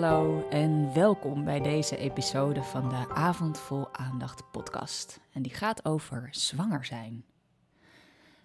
Hallo 0.00 0.48
en 0.48 0.94
welkom 0.94 1.44
bij 1.44 1.60
deze 1.60 1.96
episode 1.96 2.62
van 2.62 2.88
de 2.88 3.08
Avond 3.08 3.58
Vol 3.58 3.94
Aandacht 3.94 4.50
podcast. 4.50 5.20
En 5.32 5.42
die 5.42 5.54
gaat 5.54 5.84
over 5.84 6.28
zwanger 6.30 6.84
zijn. 6.84 7.24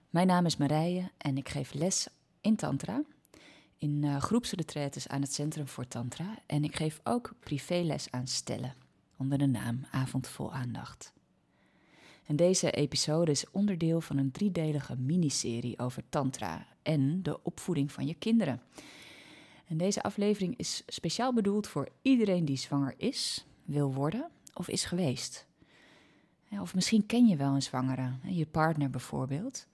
Mijn 0.10 0.28
naam 0.28 0.46
is 0.46 0.58
Marije 0.58 1.12
en 1.18 1.38
ik 1.38 1.50
geef 1.50 1.74
les 1.74 2.08
in 2.42 2.56
Tantra. 2.56 3.04
In 3.78 4.04
uh, 4.04 4.18
groepsretretes 4.18 5.08
aan 5.08 5.22
het 5.22 5.34
Centrum 5.34 5.68
voor 5.68 5.88
Tantra. 5.88 6.38
En 6.46 6.64
ik 6.64 6.76
geef 6.76 7.00
ook 7.04 7.34
privéles 7.40 8.12
aan 8.12 8.28
stellen 8.28 8.76
onder 9.18 9.38
de 9.38 9.48
naam 9.48 9.86
Avond 9.92 10.28
Vol 10.28 10.54
Aandacht. 10.54 11.14
En 12.26 12.36
deze 12.36 12.72
episode 12.72 13.32
is 13.32 13.52
onderdeel 13.52 14.02
van 14.02 14.18
een 14.18 14.32
driedelige 14.32 14.96
miniserie 14.96 15.80
over 15.80 16.04
Tantra 16.10 16.68
en 16.82 17.24
de 17.24 17.44
opvoeding 17.44 17.92
van 17.92 18.08
je 18.08 18.16
kinderen. 18.16 18.62
En 19.68 19.78
deze 19.78 20.04
aflevering 20.04 20.58
is 20.58 20.84
speciaal 20.88 21.34
bedoeld 21.34 21.68
voor 21.68 21.90
iedereen 22.02 22.46
die 22.46 22.58
zwanger 22.58 22.94
is, 22.98 23.46
wil 23.64 23.94
worden 23.94 24.30
of 24.54 24.68
is 24.68 24.86
geweest. 24.86 25.46
of 26.50 26.76
misschien 26.76 27.06
ken 27.06 27.28
je 27.28 27.36
wel 27.36 27.54
een 27.54 27.62
zwangere, 27.62 28.12
je 28.24 28.46
partner 28.46 28.90
bijvoorbeeld, 28.90 29.68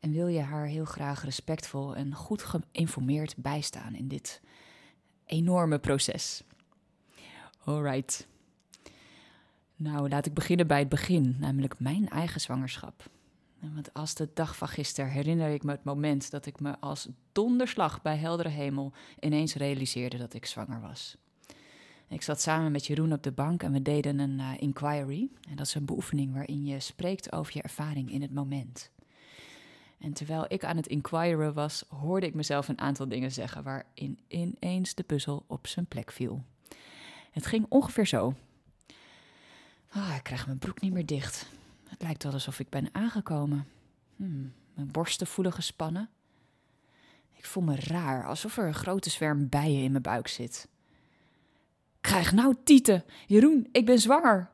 en 0.00 0.12
wil 0.12 0.26
je 0.26 0.40
haar 0.40 0.66
heel 0.66 0.84
graag 0.84 1.24
respectvol 1.24 1.96
en 1.96 2.14
goed 2.14 2.42
geïnformeerd 2.42 3.36
bijstaan 3.36 3.94
in 3.94 4.08
dit 4.08 4.40
enorme 5.26 5.78
proces. 5.78 6.42
Alright. 7.64 8.26
Nou, 9.76 10.08
laat 10.08 10.26
ik 10.26 10.34
beginnen 10.34 10.66
bij 10.66 10.78
het 10.78 10.88
begin, 10.88 11.36
namelijk 11.38 11.78
mijn 11.78 12.08
eigen 12.08 12.40
zwangerschap. 12.40 13.10
Want 13.72 13.94
als 13.94 14.14
de 14.14 14.28
dag 14.34 14.56
van 14.56 14.68
gisteren 14.68 15.10
herinner 15.10 15.50
ik 15.50 15.62
me 15.62 15.70
het 15.70 15.84
moment 15.84 16.30
dat 16.30 16.46
ik 16.46 16.60
me 16.60 16.80
als 16.80 17.08
donderslag 17.32 18.02
bij 18.02 18.16
heldere 18.16 18.48
hemel 18.48 18.92
ineens 19.20 19.54
realiseerde 19.54 20.16
dat 20.16 20.34
ik 20.34 20.46
zwanger 20.46 20.80
was. 20.80 21.16
Ik 22.08 22.22
zat 22.22 22.40
samen 22.40 22.72
met 22.72 22.86
Jeroen 22.86 23.12
op 23.12 23.22
de 23.22 23.32
bank 23.32 23.62
en 23.62 23.72
we 23.72 23.82
deden 23.82 24.18
een 24.18 24.38
uh, 24.38 24.50
inquiry. 24.58 25.28
En 25.48 25.56
dat 25.56 25.66
is 25.66 25.74
een 25.74 25.84
beoefening 25.84 26.32
waarin 26.32 26.64
je 26.64 26.80
spreekt 26.80 27.32
over 27.32 27.52
je 27.56 27.62
ervaring 27.62 28.10
in 28.10 28.22
het 28.22 28.34
moment. 28.34 28.90
En 29.98 30.12
terwijl 30.12 30.44
ik 30.48 30.64
aan 30.64 30.76
het 30.76 30.86
inquiren 30.86 31.54
was, 31.54 31.84
hoorde 31.88 32.26
ik 32.26 32.34
mezelf 32.34 32.68
een 32.68 32.80
aantal 32.80 33.08
dingen 33.08 33.32
zeggen 33.32 33.62
waarin 33.62 34.18
ineens 34.28 34.94
de 34.94 35.02
puzzel 35.02 35.44
op 35.46 35.66
zijn 35.66 35.86
plek 35.86 36.12
viel. 36.12 36.44
Het 37.30 37.46
ging 37.46 37.66
ongeveer 37.68 38.06
zo. 38.06 38.34
Ah, 39.88 40.14
ik 40.16 40.22
krijg 40.22 40.46
mijn 40.46 40.58
broek 40.58 40.80
niet 40.80 40.92
meer 40.92 41.06
dicht. 41.06 41.46
Lijkt 42.04 42.22
wel 42.22 42.32
alsof 42.32 42.58
ik 42.60 42.68
ben 42.68 42.88
aangekomen. 42.92 43.66
Hmm, 44.16 44.52
mijn 44.74 44.90
borsten 44.90 45.26
voelen 45.26 45.52
gespannen. 45.52 46.08
Ik 47.32 47.44
voel 47.44 47.62
me 47.62 47.76
raar, 47.76 48.26
alsof 48.26 48.56
er 48.56 48.66
een 48.66 48.74
grote 48.74 49.10
zwerm 49.10 49.48
bijen 49.48 49.82
in 49.82 49.90
mijn 49.90 50.02
buik 50.02 50.28
zit. 50.28 50.68
Krijg 52.00 52.32
nou 52.32 52.54
tieten! 52.64 53.04
Jeroen, 53.26 53.68
ik 53.72 53.86
ben 53.86 53.98
zwanger! 53.98 54.50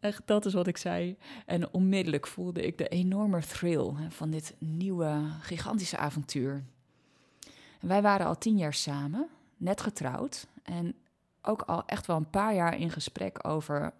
Echt, 0.00 0.22
dat 0.24 0.46
is 0.46 0.52
wat 0.52 0.66
ik 0.66 0.76
zei. 0.76 1.16
En 1.46 1.72
onmiddellijk 1.72 2.26
voelde 2.26 2.66
ik 2.66 2.78
de 2.78 2.88
enorme 2.88 3.40
thrill 3.40 3.92
van 4.08 4.30
dit 4.30 4.54
nieuwe, 4.58 5.20
gigantische 5.40 5.96
avontuur. 5.96 6.64
wij 7.80 8.02
waren 8.02 8.26
al 8.26 8.38
tien 8.38 8.56
jaar 8.56 8.74
samen, 8.74 9.28
net 9.56 9.80
getrouwd. 9.80 10.46
En 10.62 10.94
ook 11.42 11.62
al 11.62 11.86
echt 11.86 12.06
wel 12.06 12.16
een 12.16 12.30
paar 12.30 12.54
jaar 12.54 12.78
in 12.78 12.90
gesprek 12.90 13.48
over 13.48 13.92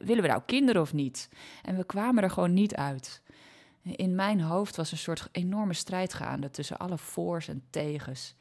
willen 0.00 0.22
we 0.22 0.28
nou 0.28 0.42
kinderen 0.46 0.82
of 0.82 0.92
niet? 0.92 1.28
En 1.62 1.76
we 1.76 1.84
kwamen 1.84 2.22
er 2.22 2.30
gewoon 2.30 2.54
niet 2.54 2.74
uit. 2.74 3.22
In 3.82 4.14
mijn 4.14 4.40
hoofd 4.40 4.76
was 4.76 4.92
een 4.92 4.98
soort 4.98 5.28
enorme 5.32 5.74
strijd 5.74 6.14
gaande 6.14 6.50
tussen 6.50 6.78
alle 6.78 6.98
voor's 6.98 7.48
en 7.48 7.62
tegens. 7.70 8.34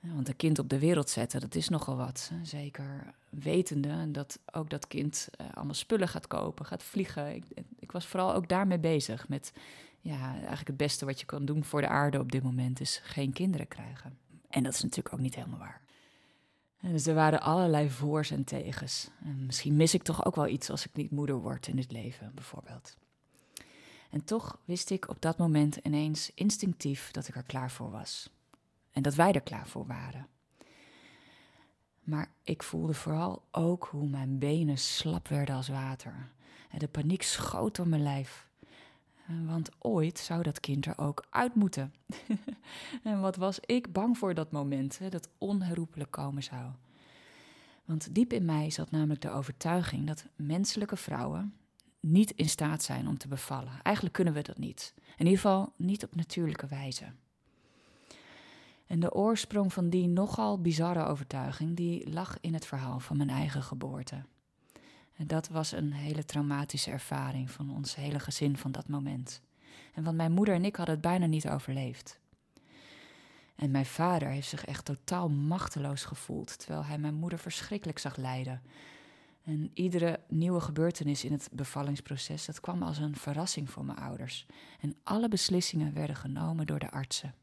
Want 0.00 0.28
een 0.28 0.36
kind 0.36 0.58
op 0.58 0.68
de 0.68 0.78
wereld 0.78 1.10
zetten, 1.10 1.40
dat 1.40 1.54
is 1.54 1.68
nogal 1.68 1.96
wat. 1.96 2.30
Zeker 2.42 3.14
wetende 3.30 4.10
dat 4.10 4.38
ook 4.52 4.70
dat 4.70 4.86
kind 4.86 5.28
eh, 5.30 5.46
allemaal 5.54 5.74
spullen 5.74 6.08
gaat 6.08 6.26
kopen, 6.26 6.66
gaat 6.66 6.82
vliegen. 6.82 7.34
Ik, 7.34 7.44
ik, 7.78 7.92
was 7.92 8.06
vooral 8.06 8.34
ook 8.34 8.48
daarmee 8.48 8.78
bezig. 8.78 9.28
Met 9.28 9.52
ja, 10.00 10.32
eigenlijk 10.32 10.66
het 10.66 10.76
beste 10.76 11.04
wat 11.04 11.20
je 11.20 11.26
kan 11.26 11.44
doen 11.44 11.64
voor 11.64 11.80
de 11.80 11.88
aarde 11.88 12.18
op 12.20 12.32
dit 12.32 12.42
moment 12.42 12.80
is 12.80 13.00
geen 13.02 13.32
kinderen 13.32 13.68
krijgen. 13.68 14.18
En 14.48 14.62
dat 14.62 14.74
is 14.74 14.82
natuurlijk 14.82 15.14
ook 15.14 15.20
niet 15.20 15.34
helemaal 15.34 15.58
waar. 15.58 15.80
Dus 16.92 17.06
er 17.06 17.14
waren 17.14 17.40
allerlei 17.40 17.90
voor's 17.90 18.30
en 18.30 18.44
tegens. 18.44 19.10
En 19.24 19.46
misschien 19.46 19.76
mis 19.76 19.94
ik 19.94 20.02
toch 20.02 20.24
ook 20.24 20.34
wel 20.34 20.48
iets 20.48 20.70
als 20.70 20.86
ik 20.86 20.94
niet 20.94 21.10
moeder 21.10 21.36
word 21.36 21.66
in 21.66 21.78
het 21.78 21.92
leven, 21.92 22.32
bijvoorbeeld. 22.34 22.96
En 24.10 24.24
toch 24.24 24.58
wist 24.64 24.90
ik 24.90 25.08
op 25.08 25.20
dat 25.20 25.38
moment 25.38 25.76
ineens 25.76 26.30
instinctief 26.34 27.10
dat 27.10 27.28
ik 27.28 27.36
er 27.36 27.42
klaar 27.42 27.70
voor 27.70 27.90
was. 27.90 28.30
En 28.90 29.02
dat 29.02 29.14
wij 29.14 29.32
er 29.32 29.40
klaar 29.40 29.68
voor 29.68 29.86
waren. 29.86 30.26
Maar 32.00 32.30
ik 32.42 32.62
voelde 32.62 32.94
vooral 32.94 33.42
ook 33.50 33.88
hoe 33.90 34.08
mijn 34.08 34.38
benen 34.38 34.78
slap 34.78 35.28
werden 35.28 35.54
als 35.54 35.68
water. 35.68 36.30
En 36.70 36.78
de 36.78 36.88
paniek 36.88 37.22
schoot 37.22 37.76
door 37.76 37.88
mijn 37.88 38.02
lijf. 38.02 38.48
Want 39.26 39.70
ooit 39.78 40.18
zou 40.18 40.42
dat 40.42 40.60
kind 40.60 40.86
er 40.86 40.98
ook 40.98 41.24
uit 41.30 41.54
moeten. 41.54 41.94
en 43.02 43.20
wat 43.20 43.36
was 43.36 43.60
ik 43.60 43.92
bang 43.92 44.18
voor 44.18 44.34
dat 44.34 44.52
moment, 44.52 44.98
hè, 44.98 45.08
dat 45.08 45.28
onherroepelijk 45.38 46.10
komen 46.10 46.42
zou. 46.42 46.70
Want 47.84 48.14
diep 48.14 48.32
in 48.32 48.44
mij 48.44 48.70
zat 48.70 48.90
namelijk 48.90 49.20
de 49.20 49.30
overtuiging 49.30 50.06
dat 50.06 50.26
menselijke 50.36 50.96
vrouwen 50.96 51.54
niet 52.00 52.30
in 52.30 52.48
staat 52.48 52.82
zijn 52.82 53.08
om 53.08 53.18
te 53.18 53.28
bevallen. 53.28 53.82
Eigenlijk 53.82 54.14
kunnen 54.14 54.34
we 54.34 54.42
dat 54.42 54.58
niet. 54.58 54.94
In 54.96 55.26
ieder 55.26 55.40
geval 55.40 55.72
niet 55.76 56.04
op 56.04 56.14
natuurlijke 56.14 56.66
wijze. 56.66 57.04
En 58.86 59.00
de 59.00 59.12
oorsprong 59.12 59.72
van 59.72 59.88
die 59.88 60.08
nogal 60.08 60.60
bizarre 60.60 61.04
overtuiging, 61.04 61.76
die 61.76 62.10
lag 62.10 62.36
in 62.40 62.54
het 62.54 62.66
verhaal 62.66 63.00
van 63.00 63.16
mijn 63.16 63.30
eigen 63.30 63.62
geboorte. 63.62 64.24
En 65.16 65.26
dat 65.26 65.48
was 65.48 65.72
een 65.72 65.92
hele 65.92 66.24
traumatische 66.24 66.90
ervaring 66.90 67.50
van 67.50 67.70
ons 67.70 67.94
hele 67.94 68.18
gezin 68.18 68.56
van 68.56 68.72
dat 68.72 68.88
moment. 68.88 69.40
En 69.94 70.04
want 70.04 70.16
mijn 70.16 70.32
moeder 70.32 70.54
en 70.54 70.64
ik 70.64 70.76
hadden 70.76 70.94
het 70.94 71.04
bijna 71.04 71.26
niet 71.26 71.48
overleefd. 71.48 72.18
En 73.54 73.70
mijn 73.70 73.86
vader 73.86 74.28
heeft 74.28 74.48
zich 74.48 74.64
echt 74.64 74.84
totaal 74.84 75.28
machteloos 75.28 76.04
gevoeld, 76.04 76.58
terwijl 76.58 76.84
hij 76.84 76.98
mijn 76.98 77.14
moeder 77.14 77.38
verschrikkelijk 77.38 77.98
zag 77.98 78.16
lijden. 78.16 78.62
En 79.44 79.70
iedere 79.74 80.20
nieuwe 80.28 80.60
gebeurtenis 80.60 81.24
in 81.24 81.32
het 81.32 81.48
bevallingsproces, 81.52 82.44
dat 82.46 82.60
kwam 82.60 82.82
als 82.82 82.98
een 82.98 83.16
verrassing 83.16 83.70
voor 83.70 83.84
mijn 83.84 83.98
ouders. 83.98 84.46
En 84.80 84.96
alle 85.02 85.28
beslissingen 85.28 85.94
werden 85.94 86.16
genomen 86.16 86.66
door 86.66 86.78
de 86.78 86.90
artsen. 86.90 87.34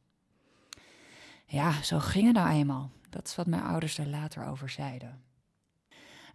Ja, 1.45 1.81
zo 1.81 1.99
ging 1.99 2.25
het 2.25 2.35
nou 2.35 2.49
eenmaal. 2.49 2.91
Dat 3.09 3.27
is 3.27 3.35
wat 3.35 3.47
mijn 3.47 3.63
ouders 3.63 3.97
er 3.97 4.07
later 4.07 4.45
over 4.45 4.69
zeiden. 4.69 5.21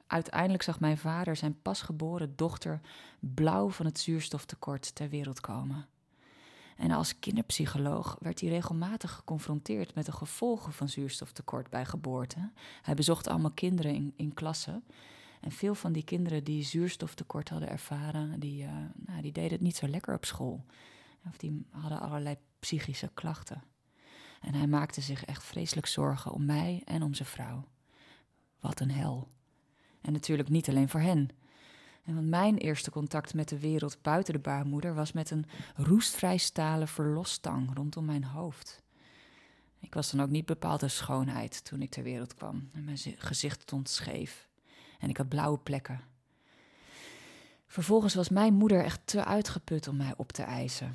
Uiteindelijk 0.06 0.62
zag 0.62 0.80
mijn 0.80 0.98
vader 0.98 1.36
zijn 1.36 1.62
pasgeboren 1.62 2.36
dochter 2.36 2.80
blauw 3.20 3.70
van 3.70 3.86
het 3.86 3.98
zuurstoftekort 3.98 4.94
ter 4.94 5.08
wereld 5.08 5.40
komen. 5.40 5.86
En 6.76 6.90
als 6.90 7.18
kinderpsycholoog 7.18 8.16
werd 8.20 8.40
hij 8.40 8.48
regelmatig 8.48 9.12
geconfronteerd 9.12 9.94
met 9.94 10.06
de 10.06 10.12
gevolgen 10.12 10.72
van 10.72 10.88
zuurstoftekort 10.88 11.70
bij 11.70 11.84
geboorte. 11.84 12.50
Hij 12.82 12.94
bezocht 12.94 13.26
allemaal 13.26 13.50
kinderen 13.50 13.94
in, 13.94 14.12
in 14.16 14.34
klassen. 14.34 14.84
En 15.40 15.50
veel 15.50 15.74
van 15.74 15.92
die 15.92 16.04
kinderen 16.04 16.44
die 16.44 16.62
zuurstoftekort 16.62 17.48
hadden 17.48 17.68
ervaren, 17.68 18.40
die, 18.40 18.62
uh, 18.62 18.70
nou, 18.94 19.22
die 19.22 19.32
deden 19.32 19.52
het 19.52 19.60
niet 19.60 19.76
zo 19.76 19.88
lekker 19.88 20.14
op 20.14 20.24
school. 20.24 20.64
Of 21.28 21.36
die 21.36 21.66
hadden 21.70 22.00
allerlei 22.00 22.36
psychische 22.58 23.10
klachten. 23.14 23.62
En 24.40 24.54
hij 24.54 24.66
maakte 24.66 25.00
zich 25.00 25.24
echt 25.24 25.44
vreselijk 25.44 25.86
zorgen 25.86 26.32
om 26.32 26.44
mij 26.44 26.82
en 26.84 27.02
om 27.02 27.14
zijn 27.14 27.28
vrouw. 27.28 27.68
Wat 28.60 28.80
een 28.80 28.90
hel. 28.90 29.28
En 30.06 30.12
natuurlijk 30.12 30.48
niet 30.48 30.68
alleen 30.68 30.88
voor 30.88 31.00
hen. 31.00 31.28
En 32.04 32.14
want 32.14 32.26
mijn 32.26 32.56
eerste 32.56 32.90
contact 32.90 33.34
met 33.34 33.48
de 33.48 33.58
wereld 33.58 34.02
buiten 34.02 34.32
de 34.32 34.38
baarmoeder 34.38 34.94
was 34.94 35.12
met 35.12 35.30
een 35.30 35.44
roestvrij 35.76 36.36
stalen 36.36 36.88
verlosstang 36.88 37.70
rondom 37.74 38.04
mijn 38.04 38.24
hoofd. 38.24 38.82
Ik 39.80 39.94
was 39.94 40.10
dan 40.10 40.22
ook 40.22 40.30
niet 40.30 40.46
bepaald 40.46 40.82
een 40.82 40.90
schoonheid 40.90 41.64
toen 41.64 41.82
ik 41.82 41.90
ter 41.90 42.02
wereld 42.02 42.34
kwam. 42.34 42.70
Mijn 42.72 42.98
gezicht 43.16 43.62
stond 43.62 43.88
scheef 43.88 44.48
en 44.98 45.08
ik 45.08 45.16
had 45.16 45.28
blauwe 45.28 45.58
plekken. 45.58 46.00
Vervolgens 47.66 48.14
was 48.14 48.28
mijn 48.28 48.54
moeder 48.54 48.84
echt 48.84 49.00
te 49.04 49.24
uitgeput 49.24 49.88
om 49.88 49.96
mij 49.96 50.14
op 50.16 50.32
te 50.32 50.42
eisen. 50.42 50.94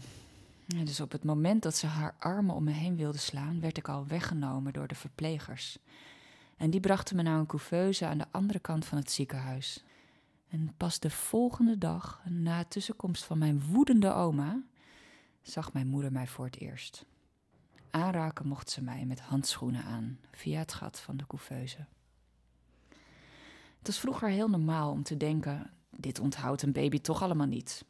En 0.75 0.86
dus 0.86 1.00
op 1.00 1.12
het 1.12 1.24
moment 1.24 1.64
dat 1.64 1.75
ze 1.75 1.88
haar 1.88 2.16
armen 2.19 2.56
om 2.56 2.64
me 2.64 2.72
heen 2.72 2.96
wilde 2.96 3.18
slaan, 3.18 3.60
werd 3.60 3.78
ik 3.78 3.88
al 3.88 4.07
weggenomen 4.07 4.74
door 4.74 4.88
de 4.88 4.96
verplegers. 4.96 5.78
En 6.62 6.69
die 6.69 6.80
brachten 6.80 7.16
me 7.16 7.22
naar 7.22 7.40
een 7.40 7.46
couveuse 7.46 8.06
aan 8.06 8.18
de 8.18 8.25
andere 8.31 8.60
kant 8.60 8.86
van 8.86 8.98
het 8.98 9.12
ziekenhuis. 9.12 9.84
En 10.50 10.74
pas 10.78 11.00
de 11.00 11.10
volgende 11.10 11.78
dag, 11.78 12.22
na 12.25 12.63
tussenkomst 12.63 13.24
van 13.24 13.38
mijn 13.38 13.62
woedende 13.62 14.13
oma, 14.13 14.63
zag 15.42 15.74
mijn 15.74 15.88
moeder 15.88 16.12
mij 16.12 16.28
voor 16.28 16.46
het 16.46 16.60
eerst. 16.60 17.06
Aanraken 17.90 18.48
mocht 18.48 18.69
ze 18.69 18.81
mij 18.81 19.06
met 19.06 19.19
handschoenen 19.19 19.84
aan, 19.84 20.19
via 20.31 20.60
het 20.60 20.74
gat 20.74 21.00
van 21.00 21.18
de 21.18 21.28
couveuse. 21.28 21.86
Het 23.78 23.88
was 23.88 24.00
vroeger 24.00 24.30
heel 24.30 24.50
normaal 24.50 24.92
om 24.92 25.04
te 25.04 25.18
denken: 25.18 25.72
dit 25.90 26.19
onthoudt 26.19 26.62
een 26.62 26.72
baby 26.72 27.00
toch 27.00 27.22
allemaal 27.22 27.48
niet. 27.48 27.86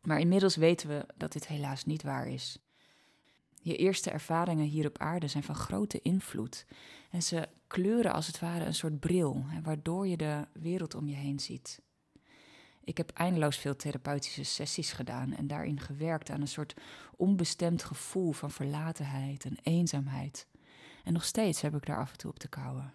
Maar 0.00 0.20
inmiddels 0.20 0.56
weten 0.56 0.88
we 0.88 1.06
dat 1.16 1.32
dit 1.32 1.46
helaas 1.46 1.84
niet 1.84 2.02
waar 2.02 2.28
is. 2.28 2.58
Je 3.68 3.76
eerste 3.76 4.10
ervaringen 4.10 4.66
hier 4.66 4.86
op 4.86 4.98
aarde 4.98 5.28
zijn 5.28 5.42
van 5.42 5.54
grote 5.54 6.00
invloed. 6.02 6.66
En 7.10 7.22
ze 7.22 7.48
kleuren 7.66 8.12
als 8.12 8.26
het 8.26 8.38
ware 8.38 8.64
een 8.64 8.74
soort 8.74 9.00
bril, 9.00 9.44
waardoor 9.62 10.06
je 10.06 10.16
de 10.16 10.46
wereld 10.52 10.94
om 10.94 11.08
je 11.08 11.14
heen 11.14 11.40
ziet. 11.40 11.80
Ik 12.84 12.96
heb 12.96 13.10
eindeloos 13.10 13.56
veel 13.56 13.76
therapeutische 13.76 14.42
sessies 14.42 14.92
gedaan 14.92 15.34
en 15.34 15.46
daarin 15.46 15.80
gewerkt 15.80 16.30
aan 16.30 16.40
een 16.40 16.48
soort 16.48 16.74
onbestemd 17.16 17.84
gevoel 17.84 18.32
van 18.32 18.50
verlatenheid 18.50 19.44
en 19.44 19.56
eenzaamheid. 19.62 20.46
En 21.04 21.12
nog 21.12 21.24
steeds 21.24 21.60
heb 21.60 21.76
ik 21.76 21.86
daar 21.86 21.98
af 21.98 22.10
en 22.10 22.18
toe 22.18 22.30
op 22.30 22.38
te 22.38 22.48
kouwen. 22.48 22.94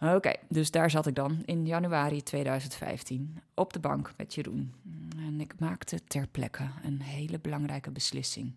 Oké, 0.00 0.32
dus 0.48 0.70
daar 0.70 0.90
zat 0.90 1.06
ik 1.06 1.14
dan 1.14 1.42
in 1.44 1.66
januari 1.66 2.22
2015 2.22 3.42
op 3.54 3.72
de 3.72 3.80
bank 3.80 4.12
met 4.16 4.34
Jeroen. 4.34 4.74
En 5.16 5.40
ik 5.40 5.58
maakte 5.58 6.04
ter 6.04 6.26
plekke 6.28 6.70
een 6.82 7.00
hele 7.02 7.38
belangrijke 7.38 7.90
beslissing. 7.90 8.54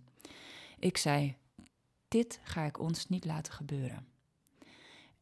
Ik 0.79 0.97
zei: 0.97 1.35
Dit 2.07 2.39
ga 2.43 2.63
ik 2.63 2.79
ons 2.79 3.09
niet 3.09 3.25
laten 3.25 3.53
gebeuren. 3.53 4.07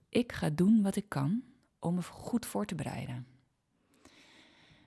Ik 0.10 0.32
ga 0.32 0.50
doen 0.50 0.82
wat 0.82 0.96
ik 0.96 1.10
kan 1.10 1.44
om 1.80 1.96
me 1.96 2.02
goed 2.02 2.46
voor 2.46 2.66
te 2.66 2.76
bereiden. 2.76 3.28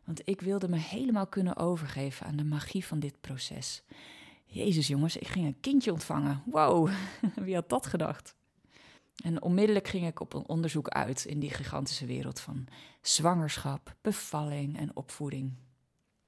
Want 0.05 0.29
ik 0.29 0.41
wilde 0.41 0.69
me 0.69 0.77
helemaal 0.77 1.27
kunnen 1.27 1.57
overgeven 1.57 2.27
aan 2.27 2.37
de 2.37 2.45
magie 2.45 2.85
van 2.85 2.99
dit 2.99 3.21
proces. 3.21 3.83
Jezus 4.45 4.87
jongens, 4.87 5.17
ik 5.17 5.27
ging 5.27 5.47
een 5.47 5.61
kindje 5.61 5.93
ontvangen. 5.93 6.43
Wow, 6.47 6.91
wie 7.45 7.55
had 7.55 7.69
dat 7.69 7.87
gedacht? 7.87 8.35
En 9.25 9.43
onmiddellijk 9.43 9.89
ging 9.89 10.07
ik 10.07 10.21
op 10.21 10.35
een 10.35 10.49
onderzoek 10.49 10.89
uit 10.89 11.25
in 11.25 11.41
die 11.41 11.51
gigantische 11.51 12.07
wereld 12.07 12.41
van 12.41 12.67
zwangerschap, 13.01 13.97
bevalling 14.01 14.79
en 14.79 14.97
opvoeding. 14.97 15.53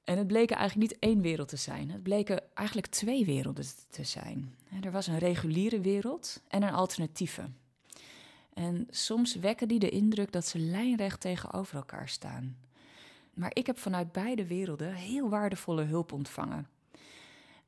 En 0.09 0.17
het 0.17 0.27
bleken 0.27 0.55
eigenlijk 0.57 0.91
niet 0.91 0.99
één 0.99 1.21
wereld 1.21 1.47
te 1.47 1.55
zijn. 1.55 1.91
Het 1.91 2.03
bleken 2.03 2.41
eigenlijk 2.53 2.87
twee 2.87 3.25
werelden 3.25 3.65
te 3.89 4.03
zijn. 4.03 4.55
Er 4.83 4.91
was 4.91 5.07
een 5.07 5.17
reguliere 5.17 5.79
wereld 5.79 6.41
en 6.47 6.63
een 6.63 6.73
alternatieve. 6.73 7.49
En 8.53 8.87
soms 8.89 9.35
wekken 9.35 9.67
die 9.67 9.79
de 9.79 9.89
indruk 9.89 10.31
dat 10.31 10.45
ze 10.45 10.59
lijnrecht 10.59 11.19
tegenover 11.19 11.75
elkaar 11.75 12.09
staan. 12.09 12.57
Maar 13.33 13.51
ik 13.53 13.65
heb 13.65 13.77
vanuit 13.77 14.11
beide 14.11 14.47
werelden 14.47 14.93
heel 14.93 15.29
waardevolle 15.29 15.83
hulp 15.83 16.11
ontvangen. 16.11 16.67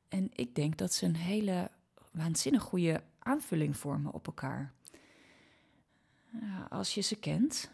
En 0.08 0.30
ik 0.32 0.54
denk 0.54 0.76
dat 0.76 0.92
ze 0.92 1.06
een 1.06 1.16
hele 1.16 1.70
waanzinnig 2.12 2.62
goede 2.62 3.02
aanvulling 3.18 3.76
vormen 3.76 4.12
op 4.12 4.26
elkaar. 4.26 4.72
Als 6.68 6.94
je 6.94 7.00
ze 7.00 7.16
kent 7.16 7.70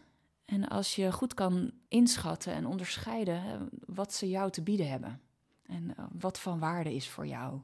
en 0.49 0.69
als 0.69 0.95
je 0.95 1.13
goed 1.13 1.35
kan 1.35 1.71
inschatten 1.89 2.53
en 2.53 2.67
onderscheiden 2.67 3.69
wat 3.87 4.15
ze 4.15 4.29
jou 4.29 4.51
te 4.51 4.63
bieden 4.63 4.91
hebben 4.91 5.21
en 5.67 5.97
eh, 5.97 6.05
wat 6.13 6.39
van 6.39 6.59
waarde 6.59 6.95
is 6.95 7.09
voor 7.09 7.27
jou. 7.27 7.61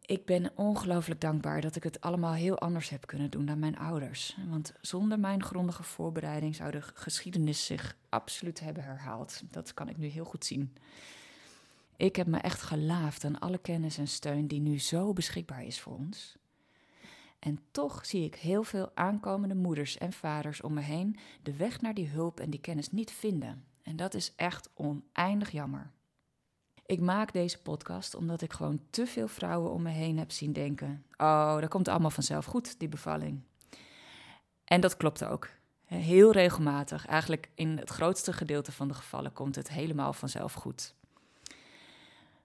Ik 0.00 0.24
ben 0.24 0.50
ongelooflijk 0.54 1.20
dankbaar 1.20 1.60
dat 1.60 1.76
ik 1.76 1.82
het 1.82 2.00
allemaal 2.00 2.32
heel 2.32 2.58
anders 2.58 2.88
heb 2.88 3.06
kunnen 3.06 3.30
doen 3.30 3.46
dan 3.46 3.58
mijn 3.58 3.78
ouders. 3.78 4.36
Want 4.48 4.72
zonder 4.80 5.18
mijn 5.18 5.42
grondige 5.42 5.82
voorbereiding 5.82 6.54
zou 6.54 6.70
de 6.70 6.82
geschiedenis 6.82 7.66
zich 7.66 7.96
absoluut 8.08 8.60
hebben 8.60 8.84
herhaald. 8.84 9.42
Dat 9.50 9.74
kan 9.74 9.88
ik 9.88 9.96
nu 9.96 10.06
heel 10.06 10.24
goed 10.24 10.44
zien. 10.44 10.76
Ik 11.96 12.16
heb 12.16 12.26
me 12.26 12.38
echt 12.38 12.62
gelaafd 12.62 13.24
aan 13.24 13.38
alle 13.38 13.58
kennis 13.58 13.98
en 13.98 14.08
steun 14.08 14.46
die 14.46 14.60
nu 14.60 14.78
zo 14.78 15.12
beschikbaar 15.12 15.64
is 15.64 15.80
voor 15.80 15.96
ons. 15.96 16.37
En 17.38 17.58
toch 17.70 18.06
zie 18.06 18.24
ik 18.24 18.34
heel 18.34 18.62
veel 18.62 18.90
aankomende 18.94 19.54
moeders 19.54 19.98
en 19.98 20.12
vaders 20.12 20.60
om 20.60 20.74
me 20.74 20.80
heen 20.80 21.16
de 21.42 21.56
weg 21.56 21.80
naar 21.80 21.94
die 21.94 22.08
hulp 22.08 22.40
en 22.40 22.50
die 22.50 22.60
kennis 22.60 22.90
niet 22.90 23.10
vinden. 23.10 23.64
En 23.82 23.96
dat 23.96 24.14
is 24.14 24.32
echt 24.36 24.70
oneindig 24.74 25.50
jammer. 25.50 25.90
Ik 26.86 27.00
maak 27.00 27.32
deze 27.32 27.62
podcast 27.62 28.14
omdat 28.14 28.42
ik 28.42 28.52
gewoon 28.52 28.80
te 28.90 29.06
veel 29.06 29.28
vrouwen 29.28 29.72
om 29.72 29.82
me 29.82 29.90
heen 29.90 30.18
heb 30.18 30.30
zien 30.30 30.52
denken: 30.52 31.04
Oh, 31.16 31.60
dat 31.60 31.68
komt 31.68 31.88
allemaal 31.88 32.10
vanzelf 32.10 32.44
goed, 32.44 32.78
die 32.78 32.88
bevalling. 32.88 33.40
En 34.64 34.80
dat 34.80 34.96
klopt 34.96 35.24
ook. 35.24 35.48
Heel 35.84 36.32
regelmatig, 36.32 37.06
eigenlijk 37.06 37.50
in 37.54 37.78
het 37.78 37.90
grootste 37.90 38.32
gedeelte 38.32 38.72
van 38.72 38.88
de 38.88 38.94
gevallen, 38.94 39.32
komt 39.32 39.54
het 39.54 39.68
helemaal 39.68 40.12
vanzelf 40.12 40.52
goed. 40.52 40.94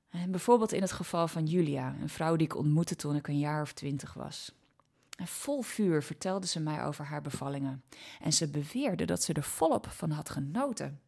En 0.10 0.32
bijvoorbeeld 0.32 0.72
in 0.72 0.82
het 0.82 0.92
geval 0.92 1.28
van 1.28 1.46
Julia, 1.46 1.96
een 2.02 2.10
vrouw 2.10 2.36
die 2.36 2.48
ik 2.48 2.56
ontmoette 2.56 2.96
toen 2.96 3.16
ik 3.16 3.28
een 3.28 3.40
jaar 3.40 3.62
of 3.62 3.74
twintig 3.74 4.14
was. 4.14 4.52
En 5.24 5.30
vol 5.30 5.62
vuur 5.62 6.04
vertelde 6.04 6.48
ze 6.48 6.60
mij 6.60 6.84
over 6.84 7.06
haar 7.06 7.22
bevallingen. 7.22 7.84
En 8.20 8.34
ze 8.34 8.48
beweerde 8.48 9.06
dat 9.06 9.24
ze 9.24 9.34
er 9.34 9.44
volop 9.44 9.88
van 9.90 10.12
had 10.12 10.30
genoten. 10.30 11.02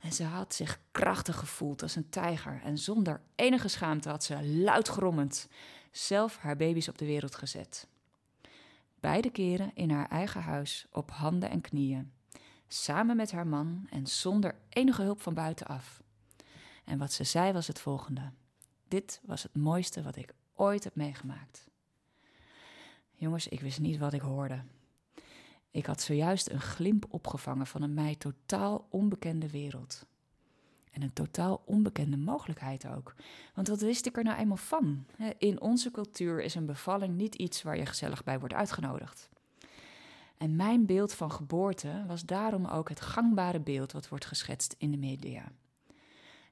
En 0.00 0.12
ze 0.12 0.24
had 0.24 0.54
zich 0.54 0.80
krachtig 0.90 1.36
gevoeld 1.36 1.82
als 1.82 1.96
een 1.96 2.08
tijger. 2.08 2.60
En 2.64 2.78
zonder 2.78 3.20
enige 3.34 3.68
schaamte 3.68 4.08
had 4.08 4.24
ze 4.24 4.46
luid 4.46 4.88
grommend 4.88 5.48
zelf 5.90 6.36
haar 6.36 6.56
baby's 6.56 6.88
op 6.88 6.98
de 6.98 7.04
wereld 7.04 7.34
gezet. 7.34 7.86
Beide 9.00 9.30
keren 9.30 9.70
in 9.74 9.90
haar 9.90 10.08
eigen 10.08 10.42
huis, 10.42 10.86
op 10.92 11.10
handen 11.10 11.50
en 11.50 11.60
knieën. 11.60 12.12
Samen 12.68 13.16
met 13.16 13.32
haar 13.32 13.46
man 13.46 13.86
en 13.90 14.06
zonder 14.06 14.54
enige 14.68 15.02
hulp 15.02 15.20
van 15.20 15.34
buitenaf. 15.34 16.02
En 16.84 16.98
wat 16.98 17.12
ze 17.12 17.24
zei 17.24 17.52
was 17.52 17.66
het 17.66 17.80
volgende: 17.80 18.32
Dit 18.88 19.20
was 19.24 19.42
het 19.42 19.56
mooiste 19.56 20.02
wat 20.02 20.16
ik 20.16 20.34
ooit 20.54 20.84
heb 20.84 20.94
meegemaakt. 20.94 21.69
Jongens, 23.20 23.48
ik 23.48 23.60
wist 23.60 23.80
niet 23.80 23.98
wat 23.98 24.12
ik 24.12 24.20
hoorde. 24.20 24.62
Ik 25.70 25.86
had 25.86 26.00
zojuist 26.00 26.50
een 26.50 26.60
glimp 26.60 27.06
opgevangen 27.08 27.66
van 27.66 27.82
een 27.82 27.94
mij 27.94 28.14
totaal 28.14 28.86
onbekende 28.90 29.50
wereld. 29.50 30.06
En 30.90 31.02
een 31.02 31.12
totaal 31.12 31.62
onbekende 31.64 32.16
mogelijkheid 32.16 32.86
ook. 32.86 33.14
Want 33.54 33.68
wat 33.68 33.80
wist 33.80 34.06
ik 34.06 34.16
er 34.16 34.24
nou 34.24 34.38
eenmaal 34.38 34.56
van? 34.56 35.06
In 35.38 35.60
onze 35.60 35.90
cultuur 35.90 36.42
is 36.42 36.54
een 36.54 36.66
bevalling 36.66 37.16
niet 37.16 37.34
iets 37.34 37.62
waar 37.62 37.76
je 37.76 37.86
gezellig 37.86 38.24
bij 38.24 38.38
wordt 38.38 38.54
uitgenodigd. 38.54 39.28
En 40.36 40.56
mijn 40.56 40.86
beeld 40.86 41.12
van 41.12 41.32
geboorte 41.32 42.04
was 42.06 42.24
daarom 42.24 42.66
ook 42.66 42.88
het 42.88 43.00
gangbare 43.00 43.60
beeld 43.60 43.92
wat 43.92 44.08
wordt 44.08 44.24
geschetst 44.24 44.74
in 44.78 44.90
de 44.90 44.98
media. 44.98 45.52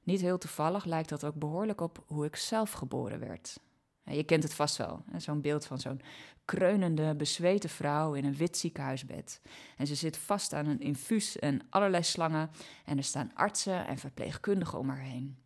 Niet 0.03 0.21
heel 0.21 0.37
toevallig 0.37 0.85
lijkt 0.85 1.09
dat 1.09 1.23
ook 1.23 1.35
behoorlijk 1.35 1.81
op 1.81 2.03
hoe 2.07 2.25
ik 2.25 2.35
zelf 2.35 2.71
geboren 2.71 3.19
werd. 3.19 3.59
Je 4.09 4.23
kent 4.23 4.43
het 4.43 4.53
vast 4.53 4.77
wel, 4.77 5.03
zo'n 5.17 5.41
beeld 5.41 5.65
van 5.65 5.79
zo'n 5.79 6.01
kreunende, 6.45 7.15
bezweten 7.15 7.69
vrouw 7.69 8.13
in 8.13 8.25
een 8.25 8.35
wit 8.35 8.57
ziekenhuisbed. 8.57 9.41
En 9.77 9.87
ze 9.87 9.95
zit 9.95 10.17
vast 10.17 10.53
aan 10.53 10.65
een 10.65 10.79
infuus 10.79 11.39
en 11.39 11.61
allerlei 11.69 12.03
slangen 12.03 12.49
en 12.85 12.97
er 12.97 13.03
staan 13.03 13.31
artsen 13.33 13.87
en 13.87 13.97
verpleegkundigen 13.97 14.79
om 14.79 14.89
haar 14.89 15.01
heen. 15.01 15.37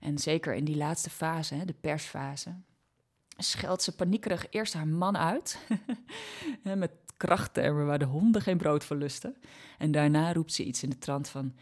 En 0.00 0.18
zeker 0.18 0.54
in 0.54 0.64
die 0.64 0.76
laatste 0.76 1.10
fase, 1.10 1.64
de 1.64 1.74
persfase, 1.80 2.54
scheldt 3.36 3.82
ze 3.82 3.94
paniekerig 3.94 4.46
eerst 4.50 4.74
haar 4.74 4.88
man 4.88 5.16
uit, 5.16 5.58
met 6.62 6.92
krachttermen 7.16 7.86
waar 7.86 7.98
de 7.98 8.04
honden 8.04 8.42
geen 8.42 8.56
brood 8.56 8.84
van 8.84 8.96
lusten. 8.96 9.36
En 9.78 9.90
daarna 9.90 10.32
roept 10.32 10.52
ze 10.52 10.64
iets 10.64 10.82
in 10.82 10.90
de 10.90 10.98
trant 10.98 11.28
van, 11.28 11.54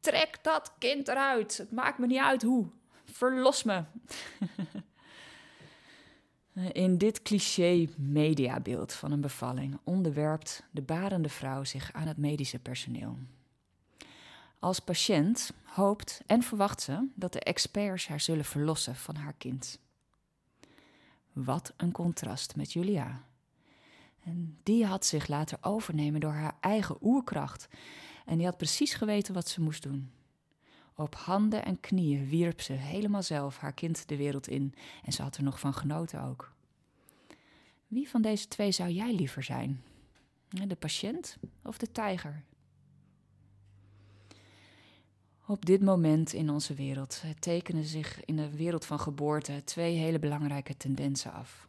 trek 0.00 0.38
dat 0.42 0.72
kind 0.78 1.08
eruit, 1.08 1.56
het 1.56 1.72
maakt 1.72 1.98
me 1.98 2.06
niet 2.06 2.20
uit 2.20 2.42
hoe, 2.42 2.66
verlos 3.04 3.62
me. 3.62 3.84
In 6.72 6.98
dit 6.98 7.22
cliché 7.22 7.88
mediabeeld 7.96 8.92
van 8.92 9.12
een 9.12 9.20
bevalling 9.20 9.78
onderwerpt 9.84 10.62
de 10.70 10.82
barende 10.82 11.28
vrouw 11.28 11.64
zich 11.64 11.92
aan 11.92 12.06
het 12.06 12.16
medische 12.16 12.58
personeel. 12.58 13.18
Als 14.58 14.80
patiënt 14.80 15.52
hoopt 15.64 16.20
en 16.26 16.42
verwacht 16.42 16.80
ze 16.82 17.08
dat 17.14 17.32
de 17.32 17.40
experts 17.40 18.08
haar 18.08 18.20
zullen 18.20 18.44
verlossen 18.44 18.96
van 18.96 19.14
haar 19.16 19.34
kind. 19.38 19.78
Wat 21.32 21.72
een 21.76 21.92
contrast 21.92 22.56
met 22.56 22.72
Julia. 22.72 23.22
En 24.24 24.58
die 24.62 24.86
had 24.86 25.06
zich 25.06 25.28
laten 25.28 25.62
overnemen 25.62 26.20
door 26.20 26.32
haar 26.32 26.56
eigen 26.60 26.96
oerkracht 27.02 27.68
en 28.26 28.36
die 28.36 28.46
had 28.46 28.56
precies 28.56 28.94
geweten 28.94 29.34
wat 29.34 29.48
ze 29.48 29.60
moest 29.60 29.82
doen. 29.82 30.10
Op 30.98 31.14
handen 31.14 31.64
en 31.64 31.80
knieën 31.80 32.28
wierp 32.28 32.60
ze 32.60 32.72
helemaal 32.72 33.22
zelf 33.22 33.58
haar 33.58 33.72
kind 33.72 34.08
de 34.08 34.16
wereld 34.16 34.48
in 34.48 34.74
en 35.04 35.12
ze 35.12 35.22
had 35.22 35.36
er 35.36 35.42
nog 35.42 35.60
van 35.60 35.74
genoten 35.74 36.22
ook. 36.22 36.52
Wie 37.86 38.08
van 38.08 38.22
deze 38.22 38.48
twee 38.48 38.72
zou 38.72 38.90
jij 38.90 39.14
liever 39.14 39.42
zijn? 39.42 39.82
De 40.48 40.76
patiënt 40.76 41.36
of 41.62 41.78
de 41.78 41.92
tijger? 41.92 42.42
Op 45.46 45.66
dit 45.66 45.82
moment 45.82 46.32
in 46.32 46.50
onze 46.50 46.74
wereld 46.74 47.22
tekenen 47.38 47.84
zich 47.84 48.24
in 48.24 48.36
de 48.36 48.56
wereld 48.56 48.84
van 48.84 49.00
geboorte 49.00 49.64
twee 49.64 49.96
hele 49.96 50.18
belangrijke 50.18 50.76
tendensen 50.76 51.32
af. 51.32 51.68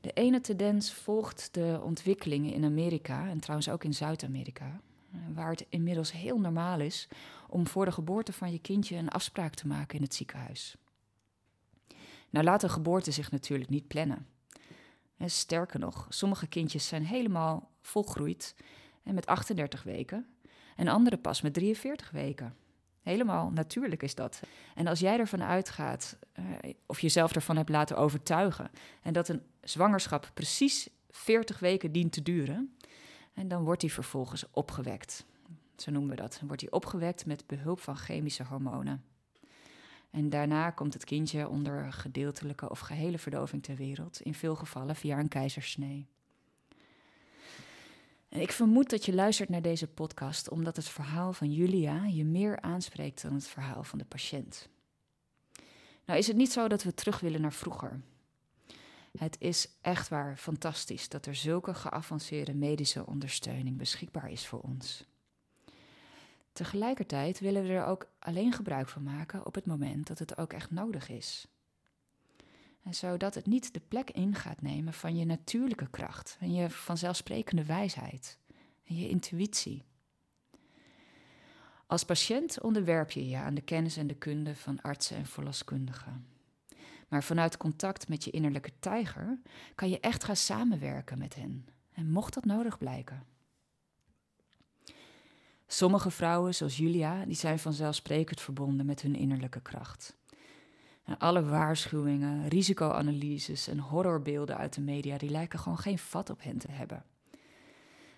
De 0.00 0.12
ene 0.12 0.40
tendens 0.40 0.92
volgt 0.92 1.48
de 1.52 1.80
ontwikkelingen 1.82 2.52
in 2.52 2.64
Amerika 2.64 3.28
en 3.28 3.40
trouwens 3.40 3.68
ook 3.68 3.84
in 3.84 3.94
Zuid-Amerika, 3.94 4.80
waar 5.34 5.50
het 5.50 5.66
inmiddels 5.68 6.12
heel 6.12 6.40
normaal 6.40 6.80
is 6.80 7.08
om 7.48 7.66
voor 7.66 7.84
de 7.84 7.92
geboorte 7.92 8.32
van 8.32 8.52
je 8.52 8.58
kindje 8.58 8.96
een 8.96 9.08
afspraak 9.08 9.54
te 9.54 9.66
maken 9.66 9.96
in 9.96 10.02
het 10.02 10.14
ziekenhuis. 10.14 10.76
Nou 12.30 12.44
laat 12.44 12.62
een 12.62 12.70
geboorte 12.70 13.10
zich 13.10 13.30
natuurlijk 13.30 13.70
niet 13.70 13.88
plannen. 13.88 14.26
En 15.16 15.30
sterker 15.30 15.78
nog, 15.78 16.06
sommige 16.08 16.46
kindjes 16.46 16.86
zijn 16.86 17.04
helemaal 17.04 17.70
volgroeid 17.80 18.54
en 19.02 19.14
met 19.14 19.26
38 19.26 19.82
weken 19.82 20.26
en 20.76 20.88
andere 20.88 21.16
pas 21.16 21.40
met 21.40 21.54
43 21.54 22.10
weken. 22.10 22.54
Helemaal 23.02 23.50
natuurlijk 23.50 24.02
is 24.02 24.14
dat. 24.14 24.40
En 24.74 24.86
als 24.86 25.00
jij 25.00 25.18
ervan 25.18 25.42
uitgaat, 25.42 26.18
uh, 26.38 26.44
of 26.86 27.00
jezelf 27.00 27.34
ervan 27.34 27.56
hebt 27.56 27.68
laten 27.68 27.96
overtuigen, 27.96 28.70
en 29.02 29.12
dat 29.12 29.28
een 29.28 29.42
zwangerschap 29.60 30.30
precies 30.34 30.88
40 31.10 31.58
weken 31.58 31.92
dient 31.92 32.12
te 32.12 32.22
duren, 32.22 32.76
en 33.38 33.48
dan 33.48 33.64
wordt 33.64 33.80
die 33.80 33.92
vervolgens 33.92 34.44
opgewekt. 34.50 35.24
Zo 35.76 35.90
noemen 35.90 36.10
we 36.10 36.16
dat. 36.16 36.36
Dan 36.38 36.46
wordt 36.46 36.62
die 36.62 36.72
opgewekt 36.72 37.26
met 37.26 37.46
behulp 37.46 37.80
van 37.80 37.96
chemische 37.96 38.44
hormonen. 38.44 39.04
En 40.10 40.28
daarna 40.28 40.70
komt 40.70 40.94
het 40.94 41.04
kindje 41.04 41.48
onder 41.48 41.92
gedeeltelijke 41.92 42.70
of 42.70 42.78
gehele 42.80 43.18
verdoving 43.18 43.62
ter 43.62 43.76
wereld, 43.76 44.20
in 44.20 44.34
veel 44.34 44.56
gevallen 44.56 44.96
via 44.96 45.18
een 45.18 45.28
keizersnee. 45.28 46.06
En 48.28 48.40
ik 48.40 48.52
vermoed 48.52 48.90
dat 48.90 49.04
je 49.04 49.14
luistert 49.14 49.48
naar 49.48 49.62
deze 49.62 49.86
podcast 49.86 50.50
omdat 50.50 50.76
het 50.76 50.88
verhaal 50.88 51.32
van 51.32 51.52
Julia 51.52 52.04
je 52.04 52.24
meer 52.24 52.60
aanspreekt 52.60 53.22
dan 53.22 53.34
het 53.34 53.48
verhaal 53.48 53.84
van 53.84 53.98
de 53.98 54.04
patiënt. 54.04 54.68
Nou 56.04 56.18
is 56.18 56.26
het 56.26 56.36
niet 56.36 56.52
zo 56.52 56.68
dat 56.68 56.82
we 56.82 56.94
terug 56.94 57.20
willen 57.20 57.40
naar 57.40 57.52
vroeger. 57.52 58.00
Het 59.16 59.36
is 59.40 59.68
echt 59.80 60.08
waar 60.08 60.36
fantastisch 60.36 61.08
dat 61.08 61.26
er 61.26 61.34
zulke 61.34 61.74
geavanceerde 61.74 62.54
medische 62.54 63.06
ondersteuning 63.06 63.76
beschikbaar 63.76 64.30
is 64.30 64.46
voor 64.46 64.60
ons. 64.60 65.04
Tegelijkertijd 66.52 67.40
willen 67.40 67.62
we 67.62 67.68
er 67.68 67.84
ook 67.84 68.10
alleen 68.18 68.52
gebruik 68.52 68.88
van 68.88 69.02
maken 69.02 69.46
op 69.46 69.54
het 69.54 69.66
moment 69.66 70.06
dat 70.06 70.18
het 70.18 70.38
ook 70.38 70.52
echt 70.52 70.70
nodig 70.70 71.08
is. 71.08 71.46
En 72.82 72.94
zodat 72.94 73.34
het 73.34 73.46
niet 73.46 73.74
de 73.74 73.80
plek 73.88 74.10
in 74.10 74.34
gaat 74.34 74.62
nemen 74.62 74.92
van 74.92 75.16
je 75.16 75.24
natuurlijke 75.24 75.90
kracht 75.90 76.36
en 76.40 76.52
je 76.52 76.70
vanzelfsprekende 76.70 77.64
wijsheid 77.64 78.38
en 78.84 78.96
je 78.96 79.08
intuïtie. 79.08 79.84
Als 81.86 82.04
patiënt 82.04 82.60
onderwerp 82.60 83.10
je 83.10 83.28
je 83.28 83.36
aan 83.36 83.54
de 83.54 83.60
kennis 83.60 83.96
en 83.96 84.06
de 84.06 84.14
kunde 84.14 84.54
van 84.54 84.80
artsen 84.80 85.16
en 85.16 85.26
verloskundigen. 85.26 86.37
Maar 87.08 87.24
vanuit 87.24 87.56
contact 87.56 88.08
met 88.08 88.24
je 88.24 88.30
innerlijke 88.30 88.72
tijger 88.78 89.38
kan 89.74 89.88
je 89.88 90.00
echt 90.00 90.24
gaan 90.24 90.36
samenwerken 90.36 91.18
met 91.18 91.34
hen. 91.34 91.66
En 91.92 92.10
mocht 92.10 92.34
dat 92.34 92.44
nodig 92.44 92.78
blijken. 92.78 93.22
Sommige 95.66 96.10
vrouwen, 96.10 96.54
zoals 96.54 96.76
Julia, 96.76 97.24
die 97.24 97.34
zijn 97.34 97.58
vanzelfsprekend 97.58 98.40
verbonden 98.40 98.86
met 98.86 99.02
hun 99.02 99.14
innerlijke 99.14 99.60
kracht. 99.60 100.16
Alle 101.18 101.44
waarschuwingen, 101.44 102.48
risicoanalyses 102.48 103.68
en 103.68 103.78
horrorbeelden 103.78 104.56
uit 104.56 104.74
de 104.74 104.80
media, 104.80 105.18
die 105.18 105.30
lijken 105.30 105.58
gewoon 105.58 105.78
geen 105.78 105.98
vat 105.98 106.30
op 106.30 106.42
hen 106.42 106.58
te 106.58 106.70
hebben. 106.70 107.04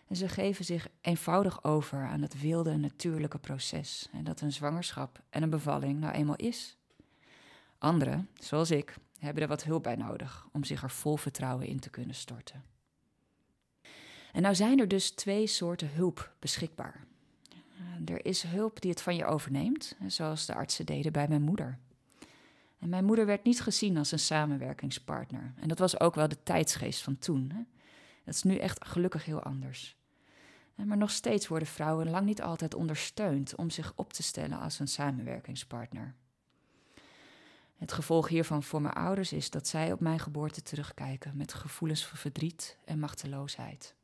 En 0.07 0.17
ze 0.17 0.29
geven 0.29 0.65
zich 0.65 0.89
eenvoudig 1.01 1.65
over 1.65 2.07
aan 2.07 2.23
het 2.23 2.41
wilde 2.41 2.77
natuurlijke 2.77 3.39
proces 3.39 4.09
en 4.13 4.25
dat 4.25 4.41
een 4.41 4.53
zwangerschap 4.53 5.23
en 5.29 5.43
een 5.43 5.51
bevalling 5.51 6.01
nou 6.01 6.15
eenmaal 6.15 6.37
is. 6.37 6.79
Anderen, 7.81 8.29
zoals 8.35 8.71
ik, 8.71 8.97
hebben 9.19 9.43
er 9.43 9.49
wat 9.49 9.65
hulp 9.65 9.83
bij 9.83 9.97
nodig 9.97 10.47
om 10.53 10.65
zich 10.65 10.83
er 10.83 10.91
vol 10.91 11.17
vertrouwen 11.17 11.67
in 11.67 11.81
te 11.81 11.91
kunnen 11.91 12.15
storten. 12.15 12.65
En 14.33 14.43
nou 14.43 14.55
zijn 14.55 14.79
er 14.79 14.89
dus 14.89 15.11
twee 15.11 15.47
soorten 15.47 15.91
hulp 15.93 16.33
beschikbaar. 16.39 17.05
Er 18.05 18.25
is 18.25 18.43
hulp 18.43 18.81
die 18.81 18.91
het 18.91 19.03
van 19.03 19.17
je 19.17 19.25
overneemt, 19.25 19.97
zoals 20.07 20.47
de 20.47 20.55
artsen 20.55 20.87
deden 20.87 21.13
bij 21.13 21.29
mijn 21.29 21.43
moeder. 21.43 21.79
En 22.79 22.89
mijn 22.89 23.05
moeder 23.05 23.27
werd 23.27 23.45
niet 23.45 23.61
gezien 23.61 23.97
als 23.97 24.13
een 24.13 24.19
samenwerkingspartner. 24.19 25.53
En 25.61 25.69
dat 25.69 25.79
was 25.79 26.01
ook 26.01 26.15
wel 26.15 26.29
de 26.29 26.43
tijdsgeest 26.43 27.03
van 27.03 27.19
toen. 27.19 27.67
Dat 28.25 28.35
is 28.35 28.43
nu 28.43 28.57
echt 28.57 28.87
gelukkig 28.87 29.25
heel 29.25 29.43
anders. 29.43 29.97
Maar 30.75 30.97
nog 30.97 31.11
steeds 31.11 31.49
worden 31.49 31.69
vrouwen 31.69 32.11
lang 32.11 32.27
niet 32.27 32.43
altijd 32.43 32.75
ondersteund 32.75 33.55
om 33.55 33.71
zich 33.71 33.93
op 33.97 34.13
te 34.13 34.23
stellen 34.23 34.61
als 34.61 34.79
een 34.79 34.89
samenwerkingspartner. 34.89 36.15
Het 37.81 37.93
gevolg 37.93 38.29
hiervan 38.29 38.63
voor 38.63 38.83
mijn 38.83 38.95
ouders 38.95 39.33
is 39.33 39.51
dat 39.51 39.69
zij 39.69 39.93
op 39.93 40.01
mijn 40.01 40.19
geboorte 40.19 40.63
terugkijken 40.63 41.37
met 41.37 41.55
gevoelens 41.55 42.07
van 42.07 42.19
verdriet 42.19 42.77
en 42.85 42.99
machteloosheid. 42.99 43.95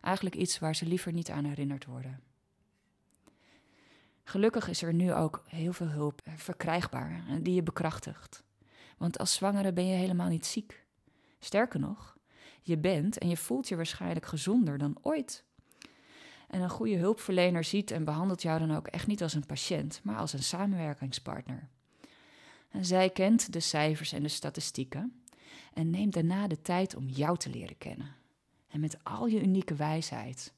Eigenlijk 0.00 0.34
iets 0.34 0.58
waar 0.58 0.76
ze 0.76 0.86
liever 0.86 1.12
niet 1.12 1.30
aan 1.30 1.44
herinnerd 1.44 1.84
worden. 1.84 2.20
Gelukkig 4.24 4.68
is 4.68 4.82
er 4.82 4.94
nu 4.94 5.14
ook 5.14 5.44
heel 5.46 5.72
veel 5.72 5.86
hulp 5.86 6.20
verkrijgbaar 6.36 7.24
die 7.42 7.54
je 7.54 7.62
bekrachtigt. 7.62 8.42
Want 8.96 9.18
als 9.18 9.34
zwangere 9.34 9.72
ben 9.72 9.86
je 9.86 9.96
helemaal 9.96 10.28
niet 10.28 10.46
ziek. 10.46 10.84
Sterker 11.38 11.80
nog, 11.80 12.16
je 12.62 12.78
bent 12.78 13.18
en 13.18 13.28
je 13.28 13.36
voelt 13.36 13.68
je 13.68 13.76
waarschijnlijk 13.76 14.26
gezonder 14.26 14.78
dan 14.78 14.98
ooit. 15.02 15.44
En 16.48 16.60
een 16.60 16.70
goede 16.70 16.96
hulpverlener 16.96 17.64
ziet 17.64 17.90
en 17.90 18.04
behandelt 18.04 18.42
jou 18.42 18.58
dan 18.58 18.76
ook 18.76 18.86
echt 18.86 19.06
niet 19.06 19.22
als 19.22 19.34
een 19.34 19.46
patiënt, 19.46 20.00
maar 20.02 20.16
als 20.16 20.32
een 20.32 20.42
samenwerkingspartner. 20.42 21.68
Zij 22.80 23.10
kent 23.10 23.52
de 23.52 23.60
cijfers 23.60 24.12
en 24.12 24.22
de 24.22 24.28
statistieken 24.28 25.22
en 25.74 25.90
neemt 25.90 26.14
daarna 26.14 26.46
de 26.46 26.62
tijd 26.62 26.96
om 26.96 27.08
jou 27.08 27.36
te 27.36 27.50
leren 27.50 27.78
kennen. 27.78 28.14
En 28.68 28.80
met 28.80 29.04
al 29.04 29.26
je 29.26 29.42
unieke 29.42 29.74
wijsheid 29.74 30.54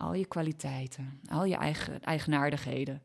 al 0.00 0.14
je 0.14 0.26
kwaliteiten, 0.26 1.20
al 1.28 1.44
je 1.44 1.56
eigen, 1.56 2.02
eigenaardigheden, 2.02 3.02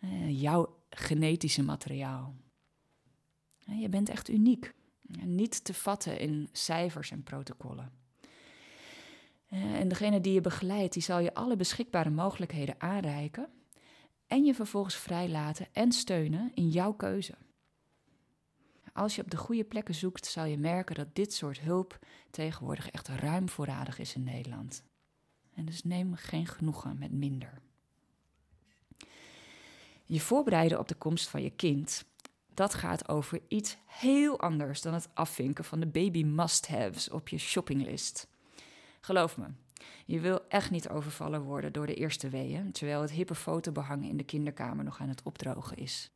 eh, 0.00 0.40
jouw 0.40 0.76
genetische 0.90 1.62
materiaal. 1.62 2.34
Je 3.58 3.88
bent 3.88 4.08
echt 4.08 4.28
uniek. 4.28 4.74
Niet 5.22 5.64
te 5.64 5.74
vatten 5.74 6.18
in 6.18 6.48
cijfers 6.52 7.10
en 7.10 7.22
protocollen. 7.22 7.92
Eh, 9.48 9.74
en 9.74 9.88
degene 9.88 10.20
die 10.20 10.32
je 10.32 10.40
begeleidt, 10.40 10.92
die 10.92 11.02
zal 11.02 11.18
je 11.18 11.34
alle 11.34 11.56
beschikbare 11.56 12.10
mogelijkheden 12.10 12.74
aanreiken 12.78 13.48
en 14.26 14.44
je 14.44 14.54
vervolgens 14.54 14.96
vrijlaten 14.96 15.66
en 15.72 15.92
steunen 15.92 16.50
in 16.54 16.68
jouw 16.68 16.92
keuze. 16.92 17.34
Als 18.94 19.14
je 19.14 19.22
op 19.22 19.30
de 19.30 19.36
goede 19.36 19.64
plekken 19.64 19.94
zoekt, 19.94 20.26
zal 20.26 20.44
je 20.44 20.58
merken 20.58 20.94
dat 20.94 21.14
dit 21.14 21.32
soort 21.32 21.60
hulp 21.60 21.98
tegenwoordig 22.30 22.90
echt 22.90 23.08
ruim 23.08 23.48
voorradig 23.48 23.98
is 23.98 24.14
in 24.14 24.22
Nederland. 24.22 24.84
En 25.54 25.64
dus 25.64 25.82
neem 25.82 26.14
geen 26.14 26.46
genoegen 26.46 26.98
met 26.98 27.12
minder. 27.12 27.60
Je 30.04 30.20
voorbereiden 30.20 30.78
op 30.78 30.88
de 30.88 30.94
komst 30.94 31.28
van 31.28 31.42
je 31.42 31.50
kind, 31.50 32.04
dat 32.54 32.74
gaat 32.74 33.08
over 33.08 33.40
iets 33.48 33.76
heel 33.86 34.40
anders 34.40 34.82
dan 34.82 34.94
het 34.94 35.08
afvinken 35.14 35.64
van 35.64 35.80
de 35.80 35.86
baby 35.86 36.24
must-haves 36.24 37.10
op 37.10 37.28
je 37.28 37.38
shoppinglist. 37.38 38.28
Geloof 39.00 39.36
me, 39.36 39.46
je 40.06 40.20
wil 40.20 40.48
echt 40.48 40.70
niet 40.70 40.88
overvallen 40.88 41.42
worden 41.42 41.72
door 41.72 41.86
de 41.86 41.94
eerste 41.94 42.28
weeën, 42.28 42.72
terwijl 42.72 43.00
het 43.00 43.10
hippe 43.10 43.34
fotobehang 43.34 44.08
in 44.08 44.16
de 44.16 44.24
kinderkamer 44.24 44.84
nog 44.84 45.00
aan 45.00 45.08
het 45.08 45.22
opdrogen 45.22 45.76
is. 45.76 46.13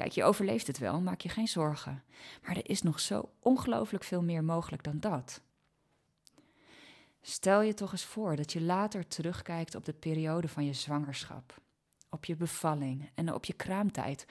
Kijk, 0.00 0.12
je 0.12 0.24
overleeft 0.24 0.66
het 0.66 0.78
wel, 0.78 1.00
maak 1.00 1.20
je 1.20 1.28
geen 1.28 1.48
zorgen. 1.48 2.02
Maar 2.42 2.56
er 2.56 2.70
is 2.70 2.82
nog 2.82 3.00
zo 3.00 3.30
ongelooflijk 3.38 4.04
veel 4.04 4.22
meer 4.22 4.44
mogelijk 4.44 4.82
dan 4.82 5.00
dat. 5.00 5.40
Stel 7.20 7.62
je 7.62 7.74
toch 7.74 7.92
eens 7.92 8.04
voor 8.04 8.36
dat 8.36 8.52
je 8.52 8.60
later 8.60 9.08
terugkijkt 9.08 9.74
op 9.74 9.84
de 9.84 9.92
periode 9.92 10.48
van 10.48 10.64
je 10.64 10.72
zwangerschap, 10.72 11.60
op 12.08 12.24
je 12.24 12.36
bevalling 12.36 13.10
en 13.14 13.34
op 13.34 13.44
je 13.44 13.52
kraamtijd 13.52 14.26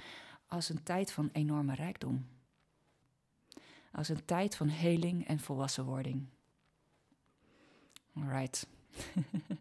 als 0.47 0.69
een 0.69 0.83
tijd 0.83 1.11
van 1.11 1.29
enorme 1.31 1.75
rijkdom. 1.75 2.27
Als 3.91 4.09
een 4.09 4.25
tijd 4.25 4.55
van 4.55 4.67
heling 4.67 5.27
en 5.27 5.39
volwassenwording. 5.39 6.25
Alright. 8.15 8.67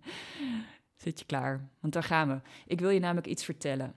Zit 1.02 1.18
je 1.18 1.24
klaar? 1.24 1.68
Want 1.80 1.92
daar 1.92 2.02
gaan 2.02 2.28
we. 2.28 2.40
Ik 2.66 2.80
wil 2.80 2.90
je 2.90 3.00
namelijk 3.00 3.26
iets 3.26 3.44
vertellen. 3.44 3.94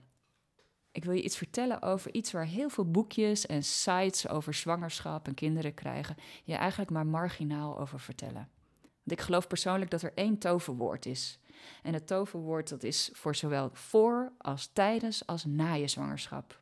Ik 0.92 1.04
wil 1.04 1.14
je 1.14 1.22
iets 1.22 1.36
vertellen 1.36 1.82
over 1.82 2.14
iets 2.14 2.32
waar 2.32 2.46
heel 2.46 2.68
veel 2.68 2.90
boekjes 2.90 3.46
en 3.46 3.62
sites 3.62 4.28
over 4.28 4.54
zwangerschap 4.54 5.26
en 5.26 5.34
kinderen 5.34 5.74
krijgen 5.74 6.16
je 6.44 6.54
eigenlijk 6.54 6.90
maar 6.90 7.06
marginaal 7.06 7.78
over 7.78 8.00
vertellen. 8.00 8.48
Want 8.80 9.18
ik 9.18 9.20
geloof 9.20 9.46
persoonlijk 9.46 9.90
dat 9.90 10.02
er 10.02 10.12
één 10.14 10.38
toverwoord 10.38 11.06
is. 11.06 11.38
En 11.82 11.94
het 11.94 12.06
toverwoord 12.06 12.68
dat 12.68 12.82
is 12.82 13.10
voor 13.12 13.34
zowel 13.34 13.70
voor 13.72 14.32
als 14.38 14.70
tijdens 14.72 15.26
als 15.26 15.44
na 15.44 15.72
je 15.72 15.88
zwangerschap. 15.88 16.60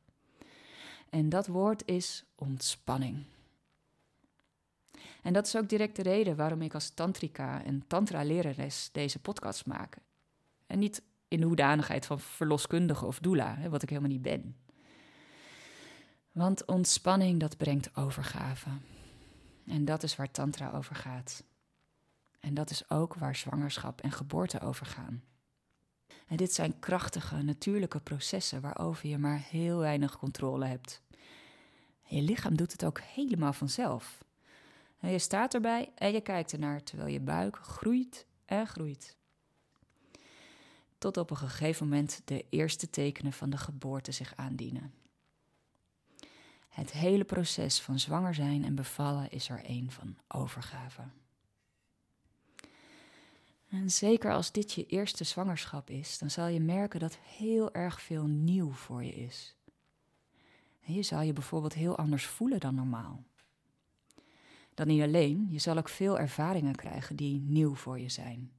En 1.11 1.29
dat 1.29 1.47
woord 1.47 1.83
is 1.87 2.25
ontspanning. 2.35 3.25
En 5.23 5.33
dat 5.33 5.47
is 5.47 5.57
ook 5.57 5.69
direct 5.69 5.97
de 5.97 6.03
reden 6.03 6.37
waarom 6.37 6.63
ik 6.63 6.75
als 6.75 6.91
tantrika 6.91 7.65
en 7.65 7.85
tantra-lerares 7.87 8.89
deze 8.93 9.19
podcast 9.19 9.67
maak. 9.67 9.97
En 10.67 10.79
niet 10.79 11.03
in 11.31 11.41
de 11.41 11.47
hoedanigheid 11.47 12.07
van 12.07 12.21
verloskundige 12.21 13.07
of 13.07 13.19
doula, 13.19 13.69
wat 13.69 13.83
ik 13.83 13.89
helemaal 13.89 14.11
niet 14.11 14.23
ben. 14.23 14.57
Want 16.33 16.65
ontspanning, 16.65 17.41
dat 17.41 17.57
brengt 17.57 17.97
overgave. 17.97 18.71
En 19.67 19.85
dat 19.85 20.03
is 20.03 20.17
waar 20.17 20.31
tantra 20.31 20.71
over 20.71 20.95
gaat. 20.95 21.45
En 22.41 22.55
dat 22.55 22.71
is 22.71 22.91
ook 22.91 23.15
waar 23.15 23.37
zwangerschap 23.37 24.01
en 24.01 24.13
geboorte 24.13 24.61
over 24.61 24.87
gaan. 24.87 25.23
En 26.27 26.37
dit 26.37 26.53
zijn 26.53 26.79
krachtige, 26.79 27.43
natuurlijke 27.43 28.01
processen 28.01 28.61
waarover 28.61 29.09
je 29.09 29.19
maar 29.19 29.41
heel 29.49 29.79
weinig 29.79 30.19
controle 30.19 30.67
hebt. 30.67 31.03
Je 32.03 32.23
lichaam 32.23 32.57
doet 32.57 32.73
het 32.73 32.85
ook 32.85 33.01
helemaal 33.01 33.53
vanzelf. 33.53 34.25
En 34.99 35.11
je 35.11 35.19
staat 35.19 35.55
erbij 35.55 35.93
en 35.95 36.13
je 36.13 36.21
kijkt 36.21 36.53
ernaar 36.53 36.83
terwijl 36.83 37.09
je 37.09 37.21
buik 37.21 37.57
groeit 37.57 38.27
en 38.45 38.67
groeit. 38.67 39.19
Tot 41.01 41.17
op 41.17 41.31
een 41.31 41.37
gegeven 41.37 41.89
moment 41.89 42.23
de 42.25 42.45
eerste 42.51 42.91
tekenen 42.91 43.33
van 43.33 43.51
de 43.51 43.57
geboorte 43.57 44.13
zich 44.13 44.37
aandienen. 44.37 44.93
Het 46.69 46.93
hele 46.93 47.25
proces 47.25 47.81
van 47.81 47.99
zwanger 47.99 48.35
zijn 48.35 48.65
en 48.65 48.75
bevallen 48.75 49.31
is 49.31 49.49
er 49.49 49.61
een 49.65 49.91
van 49.91 50.17
overgave. 50.29 51.03
En 53.69 53.91
zeker 53.91 54.33
als 54.33 54.53
dit 54.53 54.73
je 54.73 54.87
eerste 54.87 55.25
zwangerschap 55.25 55.91
is, 55.91 56.19
dan 56.19 56.31
zal 56.31 56.47
je 56.47 56.61
merken 56.61 57.01
dat 57.01 57.19
heel 57.19 57.73
erg 57.73 58.03
veel 58.03 58.27
nieuw 58.27 58.73
voor 58.73 59.05
je 59.05 59.15
is. 59.15 59.57
Je 60.81 61.03
zal 61.03 61.21
je 61.21 61.33
bijvoorbeeld 61.33 61.75
heel 61.75 61.97
anders 61.97 62.27
voelen 62.27 62.61
dan 62.61 62.75
normaal. 62.75 63.25
Dan 64.75 64.87
niet 64.87 65.03
alleen, 65.03 65.47
je 65.51 65.59
zal 65.59 65.77
ook 65.77 65.89
veel 65.89 66.19
ervaringen 66.19 66.75
krijgen 66.75 67.17
die 67.17 67.41
nieuw 67.41 67.75
voor 67.75 67.99
je 67.99 68.09
zijn. 68.09 68.53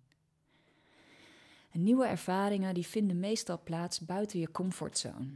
Nieuwe 1.72 2.06
ervaringen 2.06 2.74
die 2.74 2.88
vinden 2.88 3.20
meestal 3.20 3.62
plaats 3.64 4.00
buiten 4.00 4.40
je 4.40 4.52
comfortzone. 4.52 5.28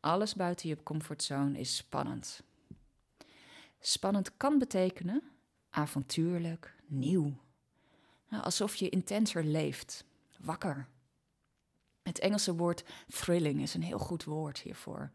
Alles 0.00 0.34
buiten 0.34 0.68
je 0.68 0.82
comfortzone 0.82 1.58
is 1.58 1.76
spannend. 1.76 2.42
Spannend 3.80 4.36
kan 4.36 4.58
betekenen 4.58 5.22
avontuurlijk, 5.70 6.74
nieuw. 6.86 7.32
Nou, 8.28 8.44
alsof 8.44 8.74
je 8.74 8.88
intenser 8.88 9.44
leeft, 9.44 10.04
wakker. 10.38 10.88
Het 12.02 12.18
Engelse 12.18 12.54
woord 12.54 12.84
thrilling 13.08 13.60
is 13.60 13.74
een 13.74 13.82
heel 13.82 13.98
goed 13.98 14.24
woord 14.24 14.58
hiervoor. 14.58 15.10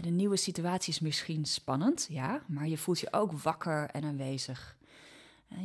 De 0.00 0.08
nieuwe 0.08 0.36
situatie 0.36 0.92
is 0.92 1.00
misschien 1.00 1.44
spannend, 1.44 2.06
ja, 2.10 2.42
maar 2.46 2.68
je 2.68 2.78
voelt 2.78 3.00
je 3.00 3.12
ook 3.12 3.32
wakker 3.32 3.90
en 3.90 4.04
aanwezig. 4.04 4.76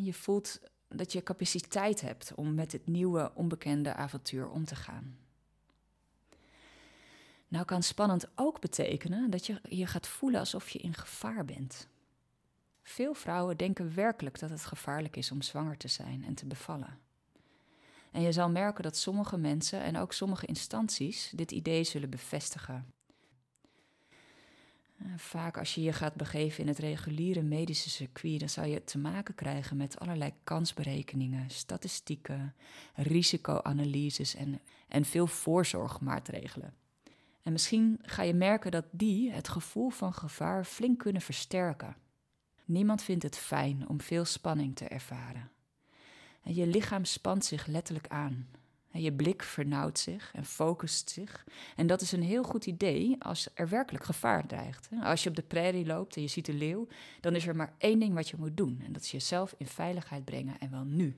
Je 0.02 0.14
voelt 0.14 0.60
dat 0.96 1.12
je 1.12 1.24
capaciteit 1.24 2.02
hebt 2.02 2.36
om 2.36 2.54
met 2.54 2.72
het 2.72 2.88
nieuwe, 2.88 3.32
onbekende 3.36 3.94
avontuur 3.94 4.50
om 4.50 4.66
te 4.66 4.76
gaan. 4.76 5.18
Nou 7.48 7.66
kan 7.66 7.84
spannend 7.84 8.28
ook 8.36 8.62
betekenen 8.62 9.30
dat 9.30 9.46
je 9.46 9.62
je 9.70 9.88
gaat 9.88 10.08
voelen 10.08 10.40
alsof 10.40 10.70
je 10.70 10.80
in 10.80 10.94
gevaar 10.94 11.46
bent. 11.46 11.88
Veel 12.84 13.14
vrouwen 13.14 13.58
denken 13.58 13.96
werkelijk 13.96 14.40
dat 14.40 14.50
het 14.50 14.66
gevaarlijk 14.66 15.16
is 15.16 15.32
om 15.32 15.42
zwanger 15.42 15.78
te 15.78 15.88
zijn 15.88 16.24
en 16.26 16.34
te 16.34 16.46
bevallen. 16.46 17.00
En 18.12 18.22
je 18.22 18.32
zal 18.32 18.50
merken 18.50 18.84
dat 18.84 18.98
sommige 18.98 19.38
mensen 19.38 19.82
en 19.82 19.98
ook 19.98 20.14
sommige 20.14 20.46
instanties 20.46 21.32
dit 21.36 21.52
idee 21.52 21.84
zullen 21.84 22.10
bevestigen. 22.10 22.94
Eh, 25.04 25.10
vaak 25.18 25.58
als 25.58 25.76
je 25.76 25.82
je 25.82 25.94
gaat 25.94 26.16
begeven 26.16 26.62
in 26.62 26.68
het 26.68 26.78
reguliere 26.78 27.42
medische 27.42 27.90
circuit, 27.90 28.40
dan 28.40 28.50
zal 28.50 28.66
je 28.66 28.84
te 28.84 28.98
maken 28.98 29.36
krijgen 29.36 29.78
met 29.78 30.00
allerlei 30.00 30.34
kansberekeningen, 30.44 31.50
statistieken, 31.50 32.56
risicoanalyses 32.96 34.36
en, 34.36 34.60
en 34.88 35.06
veel 35.06 35.28
voorzorgmaatregelen. 35.28 36.74
En 37.42 37.52
misschien 37.52 38.00
ga 38.02 38.22
je 38.22 38.34
merken 38.34 38.72
dat 38.72 38.86
die 38.92 39.32
het 39.32 39.48
gevoel 39.48 39.90
van 39.90 40.14
gevaar 40.14 40.66
flink 40.66 41.00
kunnen 41.00 41.22
versterken. 41.22 41.96
Niemand 42.66 43.04
vindt 43.04 43.24
het 43.24 43.38
fijn 43.38 43.90
om 43.90 44.02
veel 44.02 44.26
spanning 44.26 44.76
te 44.76 44.88
ervaren. 44.88 45.52
En 46.44 46.56
je 46.56 46.68
lichaam 46.68 47.06
spant 47.06 47.46
zich 47.46 47.66
letterlijk 47.66 48.08
aan. 48.08 48.48
Je 49.02 49.14
blik 49.14 49.44
vernauwt 49.44 50.00
zich 50.00 50.32
en 50.34 50.46
focust 50.46 51.10
zich. 51.10 51.46
En 51.76 51.88
dat 51.88 52.02
is 52.02 52.12
een 52.12 52.24
heel 52.24 52.44
goed 52.44 52.66
idee 52.66 53.16
als 53.20 53.48
er 53.54 53.70
werkelijk 53.70 54.04
gevaar 54.04 54.48
dreigt. 54.48 54.90
Als 55.02 55.24
je 55.24 55.30
op 55.30 55.36
de 55.36 55.42
prairie 55.42 55.86
loopt 55.86 56.16
en 56.16 56.22
je 56.22 56.28
ziet 56.28 56.48
een 56.48 56.58
leeuw, 56.58 56.88
dan 57.22 57.36
is 57.36 57.48
er 57.48 57.56
maar 57.56 57.74
één 57.78 58.00
ding 58.00 58.14
wat 58.14 58.30
je 58.30 58.38
moet 58.38 58.58
doen. 58.58 58.82
En 58.86 58.94
dat 58.94 59.02
is 59.02 59.12
jezelf 59.12 59.56
in 59.58 59.68
veiligheid 59.68 60.26
brengen 60.26 60.60
en 60.60 60.72
wel 60.72 60.84
nu. 60.84 61.18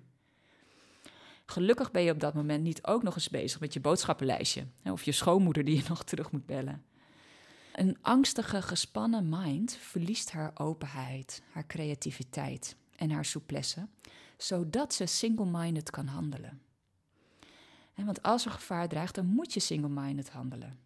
Gelukkig 1.45 1.91
ben 1.91 2.01
je 2.01 2.11
op 2.11 2.19
dat 2.19 2.33
moment 2.33 2.63
niet 2.63 2.83
ook 2.85 3.03
nog 3.03 3.15
eens 3.15 3.29
bezig 3.29 3.59
met 3.59 3.73
je 3.73 3.79
boodschappenlijstje. 3.79 4.67
Of 4.83 5.03
je 5.03 5.11
schoonmoeder 5.11 5.63
die 5.63 5.75
je 5.75 5.83
nog 5.87 6.03
terug 6.03 6.31
moet 6.31 6.45
bellen. 6.45 6.83
Een 7.73 7.97
angstige, 8.01 8.61
gespannen 8.61 9.29
mind 9.29 9.75
verliest 9.75 10.31
haar 10.31 10.51
openheid, 10.53 11.41
haar 11.51 11.67
creativiteit 11.67 12.75
en 12.95 13.11
haar 13.11 13.25
souplesse, 13.25 13.87
zodat 14.37 14.93
ze 14.93 15.05
single-minded 15.05 15.89
kan 15.89 16.07
handelen. 16.07 16.61
Want 18.03 18.21
als 18.21 18.45
er 18.45 18.51
gevaar 18.51 18.87
dreigt, 18.87 19.15
dan 19.15 19.25
moet 19.25 19.53
je 19.53 19.59
single-minded 19.59 20.29
handelen. 20.29 20.79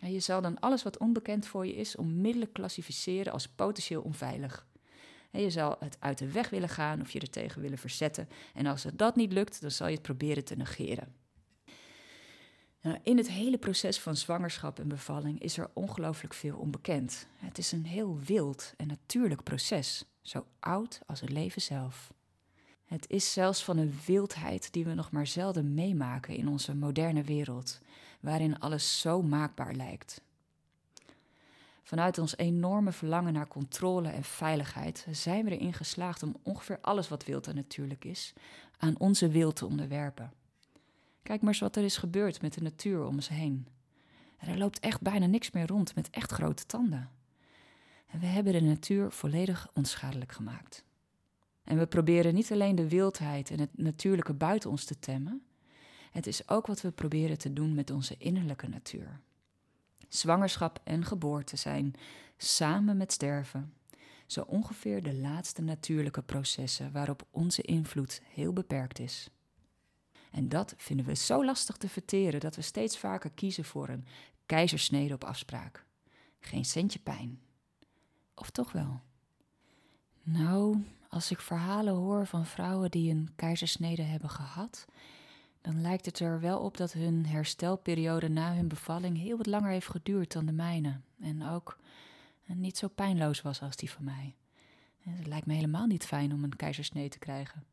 je 0.00 0.20
zal 0.20 0.40
dan 0.40 0.60
alles 0.60 0.82
wat 0.82 0.98
onbekend 0.98 1.46
voor 1.46 1.66
je 1.66 1.74
is 1.74 1.96
onmiddellijk 1.96 2.52
klassificeren 2.52 3.32
als 3.32 3.48
potentieel 3.48 4.02
onveilig. 4.02 4.66
je 5.30 5.50
zal 5.50 5.76
het 5.78 5.96
uit 6.00 6.18
de 6.18 6.30
weg 6.30 6.50
willen 6.50 6.68
gaan 6.68 7.00
of 7.00 7.10
je 7.10 7.20
er 7.20 7.30
tegen 7.30 7.62
willen 7.62 7.78
verzetten. 7.78 8.28
En 8.54 8.66
als 8.66 8.86
dat 8.94 9.16
niet 9.16 9.32
lukt, 9.32 9.60
dan 9.60 9.70
zal 9.70 9.86
je 9.86 9.94
het 9.94 10.02
proberen 10.02 10.44
te 10.44 10.56
negeren. 10.56 11.14
Nou, 12.86 12.98
in 13.02 13.16
het 13.16 13.28
hele 13.28 13.58
proces 13.58 14.00
van 14.00 14.16
zwangerschap 14.16 14.78
en 14.78 14.88
bevalling 14.88 15.40
is 15.40 15.58
er 15.58 15.70
ongelooflijk 15.72 16.34
veel 16.34 16.56
onbekend. 16.56 17.26
Het 17.36 17.58
is 17.58 17.72
een 17.72 17.86
heel 17.86 18.18
wild 18.18 18.74
en 18.76 18.86
natuurlijk 18.86 19.42
proces, 19.42 20.04
zo 20.22 20.46
oud 20.60 21.00
als 21.06 21.20
het 21.20 21.30
leven 21.30 21.62
zelf. 21.62 22.12
Het 22.86 23.10
is 23.10 23.32
zelfs 23.32 23.64
van 23.64 23.78
een 23.78 23.98
wildheid 24.06 24.72
die 24.72 24.84
we 24.84 24.94
nog 24.94 25.10
maar 25.10 25.26
zelden 25.26 25.74
meemaken 25.74 26.36
in 26.36 26.48
onze 26.48 26.74
moderne 26.74 27.22
wereld, 27.22 27.80
waarin 28.20 28.58
alles 28.58 29.00
zo 29.00 29.22
maakbaar 29.22 29.74
lijkt. 29.74 30.20
Vanuit 31.82 32.18
ons 32.18 32.36
enorme 32.36 32.92
verlangen 32.92 33.32
naar 33.32 33.48
controle 33.48 34.08
en 34.08 34.24
veiligheid 34.24 35.06
zijn 35.10 35.44
we 35.44 35.50
erin 35.50 35.72
geslaagd 35.72 36.22
om 36.22 36.36
ongeveer 36.42 36.78
alles 36.80 37.08
wat 37.08 37.24
wild 37.24 37.46
en 37.46 37.54
natuurlijk 37.54 38.04
is 38.04 38.32
aan 38.78 38.98
onze 38.98 39.28
wil 39.28 39.52
te 39.52 39.66
onderwerpen. 39.66 40.32
Kijk 41.22 41.40
maar 41.40 41.50
eens 41.50 41.60
wat 41.60 41.76
er 41.76 41.84
is 41.84 41.96
gebeurd 41.96 42.42
met 42.42 42.54
de 42.54 42.62
natuur 42.62 43.04
om 43.04 43.14
ons 43.14 43.28
heen. 43.28 43.66
Er 44.38 44.58
loopt 44.58 44.80
echt 44.80 45.00
bijna 45.00 45.26
niks 45.26 45.50
meer 45.50 45.66
rond 45.66 45.94
met 45.94 46.10
echt 46.10 46.32
grote 46.32 46.66
tanden. 46.66 47.10
En 48.06 48.20
we 48.20 48.26
hebben 48.26 48.52
de 48.52 48.60
natuur 48.60 49.10
volledig 49.10 49.68
onschadelijk 49.74 50.32
gemaakt. 50.32 50.84
En 51.66 51.78
we 51.78 51.86
proberen 51.86 52.34
niet 52.34 52.52
alleen 52.52 52.74
de 52.74 52.88
wildheid 52.88 53.50
en 53.50 53.60
het 53.60 53.78
natuurlijke 53.78 54.34
buiten 54.34 54.70
ons 54.70 54.84
te 54.84 54.98
temmen, 54.98 55.42
het 56.10 56.26
is 56.26 56.48
ook 56.48 56.66
wat 56.66 56.80
we 56.80 56.90
proberen 56.90 57.38
te 57.38 57.52
doen 57.52 57.74
met 57.74 57.90
onze 57.90 58.14
innerlijke 58.18 58.68
natuur. 58.68 59.20
Zwangerschap 60.08 60.80
en 60.84 61.04
geboorte 61.04 61.56
zijn, 61.56 61.94
samen 62.36 62.96
met 62.96 63.12
sterven, 63.12 63.74
zo 64.26 64.40
ongeveer 64.40 65.02
de 65.02 65.14
laatste 65.14 65.62
natuurlijke 65.62 66.22
processen 66.22 66.92
waarop 66.92 67.26
onze 67.30 67.62
invloed 67.62 68.22
heel 68.34 68.52
beperkt 68.52 68.98
is. 68.98 69.30
En 70.30 70.48
dat 70.48 70.74
vinden 70.76 71.06
we 71.06 71.14
zo 71.14 71.44
lastig 71.44 71.76
te 71.76 71.88
verteren 71.88 72.40
dat 72.40 72.56
we 72.56 72.62
steeds 72.62 72.98
vaker 72.98 73.30
kiezen 73.30 73.64
voor 73.64 73.88
een 73.88 74.06
keizersnede 74.46 75.14
op 75.14 75.24
afspraak. 75.24 75.84
Geen 76.38 76.64
centje 76.64 76.98
pijn. 76.98 77.40
Of 78.34 78.50
toch 78.50 78.72
wel? 78.72 79.00
Nou, 80.22 80.82
als 81.16 81.30
ik 81.30 81.40
verhalen 81.40 81.94
hoor 81.94 82.26
van 82.26 82.46
vrouwen 82.46 82.90
die 82.90 83.10
een 83.10 83.28
keizersnede 83.36 84.02
hebben 84.02 84.30
gehad, 84.30 84.84
dan 85.60 85.80
lijkt 85.80 86.06
het 86.06 86.20
er 86.20 86.40
wel 86.40 86.58
op 86.58 86.76
dat 86.76 86.92
hun 86.92 87.26
herstelperiode 87.26 88.28
na 88.28 88.54
hun 88.54 88.68
bevalling 88.68 89.18
heel 89.18 89.36
wat 89.36 89.46
langer 89.46 89.70
heeft 89.70 89.88
geduurd 89.88 90.32
dan 90.32 90.46
de 90.46 90.52
mijne. 90.52 91.00
En 91.20 91.46
ook 91.46 91.78
niet 92.46 92.78
zo 92.78 92.88
pijnloos 92.88 93.42
was 93.42 93.62
als 93.62 93.76
die 93.76 93.90
van 93.90 94.04
mij. 94.04 94.34
Het 94.98 95.26
lijkt 95.26 95.46
me 95.46 95.54
helemaal 95.54 95.86
niet 95.86 96.06
fijn 96.06 96.32
om 96.32 96.44
een 96.44 96.56
keizersnede 96.56 97.08
te 97.08 97.18
krijgen. 97.18 97.64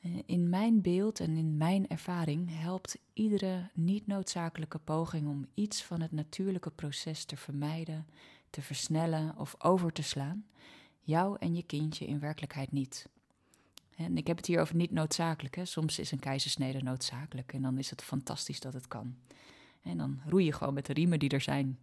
Eh, 0.00 0.10
in 0.26 0.48
mijn 0.48 0.80
beeld 0.80 1.20
en 1.20 1.36
in 1.36 1.56
mijn 1.56 1.88
ervaring 1.88 2.60
helpt 2.60 2.98
iedere 3.12 3.70
niet 3.74 4.06
noodzakelijke 4.06 4.78
poging 4.78 5.28
om 5.28 5.46
iets 5.54 5.84
van 5.84 6.00
het 6.00 6.12
natuurlijke 6.12 6.70
proces 6.70 7.24
te 7.24 7.36
vermijden, 7.36 8.06
te 8.50 8.62
versnellen 8.62 9.36
of 9.36 9.54
over 9.58 9.92
te 9.92 10.02
slaan, 10.02 10.44
jou 11.00 11.36
en 11.38 11.54
je 11.54 11.62
kindje 11.62 12.06
in 12.06 12.20
werkelijkheid 12.20 12.72
niet. 12.72 13.08
En 13.96 14.16
ik 14.16 14.26
heb 14.26 14.36
het 14.36 14.46
hier 14.46 14.60
over 14.60 14.76
niet 14.76 14.90
noodzakelijk. 14.90 15.56
Hè. 15.56 15.64
Soms 15.64 15.98
is 15.98 16.12
een 16.12 16.18
keizersnede 16.18 16.82
noodzakelijk 16.82 17.52
en 17.52 17.62
dan 17.62 17.78
is 17.78 17.90
het 17.90 18.02
fantastisch 18.02 18.60
dat 18.60 18.72
het 18.72 18.88
kan. 18.88 19.16
En 19.82 19.98
dan 19.98 20.20
roei 20.26 20.44
je 20.44 20.52
gewoon 20.52 20.74
met 20.74 20.86
de 20.86 20.92
riemen 20.92 21.18
die 21.18 21.30
er 21.30 21.40
zijn. 21.40 21.78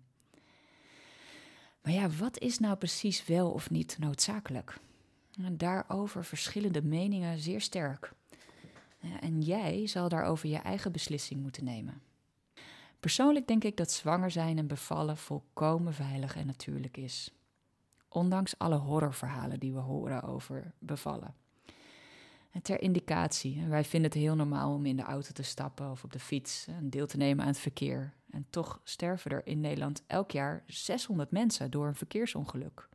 Maar 1.82 1.94
ja, 1.94 2.10
wat 2.10 2.40
is 2.40 2.60
nou 2.60 2.76
precies 2.76 3.26
wel 3.26 3.52
of 3.52 3.70
niet 3.70 3.98
noodzakelijk? 4.00 4.80
En 5.44 5.58
daarover 5.58 6.26
verschillende 6.26 6.82
meningen 6.82 7.40
zeer 7.40 7.62
sterk. 7.62 8.14
En 9.20 9.42
jij 9.42 9.88
zal 9.88 10.10
daarover 10.10 10.50
je 10.50 10.58
eigen 10.58 10.92
beslissing 10.92 11.42
moeten 11.42 11.64
nemen. 11.64 12.02
Persoonlijk 13.00 13.48
denk 13.48 13.64
ik 13.64 13.78
dat 13.78 13.92
zwanger 13.92 14.32
zijn 14.32 14.58
en 14.58 14.68
bevallen 14.68 15.18
volkomen 15.18 15.94
veilig 15.94 16.36
en 16.36 16.46
natuurlijk 16.46 16.98
is. 16.98 17.32
Ondanks 18.10 18.58
alle 18.58 18.76
horrorverhalen 18.76 19.60
die 19.60 19.74
we 19.74 19.80
horen 19.80 20.24
over 20.24 20.74
bevallen. 20.80 21.36
En 22.52 22.62
ter 22.62 22.82
indicatie, 22.82 23.65
wij 23.67 23.84
vinden 23.84 24.10
het 24.12 24.20
heel 24.20 24.36
normaal 24.36 24.74
om 24.74 24.86
in 24.86 24.96
de 24.96 25.04
auto 25.04 25.32
te 25.32 25.43
stappen 25.43 25.91
of 25.91 26.04
op 26.04 26.12
de 26.12 26.20
fiets 26.20 26.67
en 26.67 26.89
deel 26.89 27.08
te 27.08 27.17
nemen 27.17 27.41
aan 27.41 27.52
het 27.52 27.60
verkeer. 27.60 28.13
En 28.30 28.46
toch 28.50 28.80
sterven 28.84 29.32
er 29.32 29.48
in 29.48 29.60
Nederland 29.60 30.04
elk 30.08 30.32
jaar 30.32 30.63
600 30.65 31.32
mensen 31.32 31.72
door 31.72 31.88
een 31.88 31.96
verkeersongeluk 31.96 32.88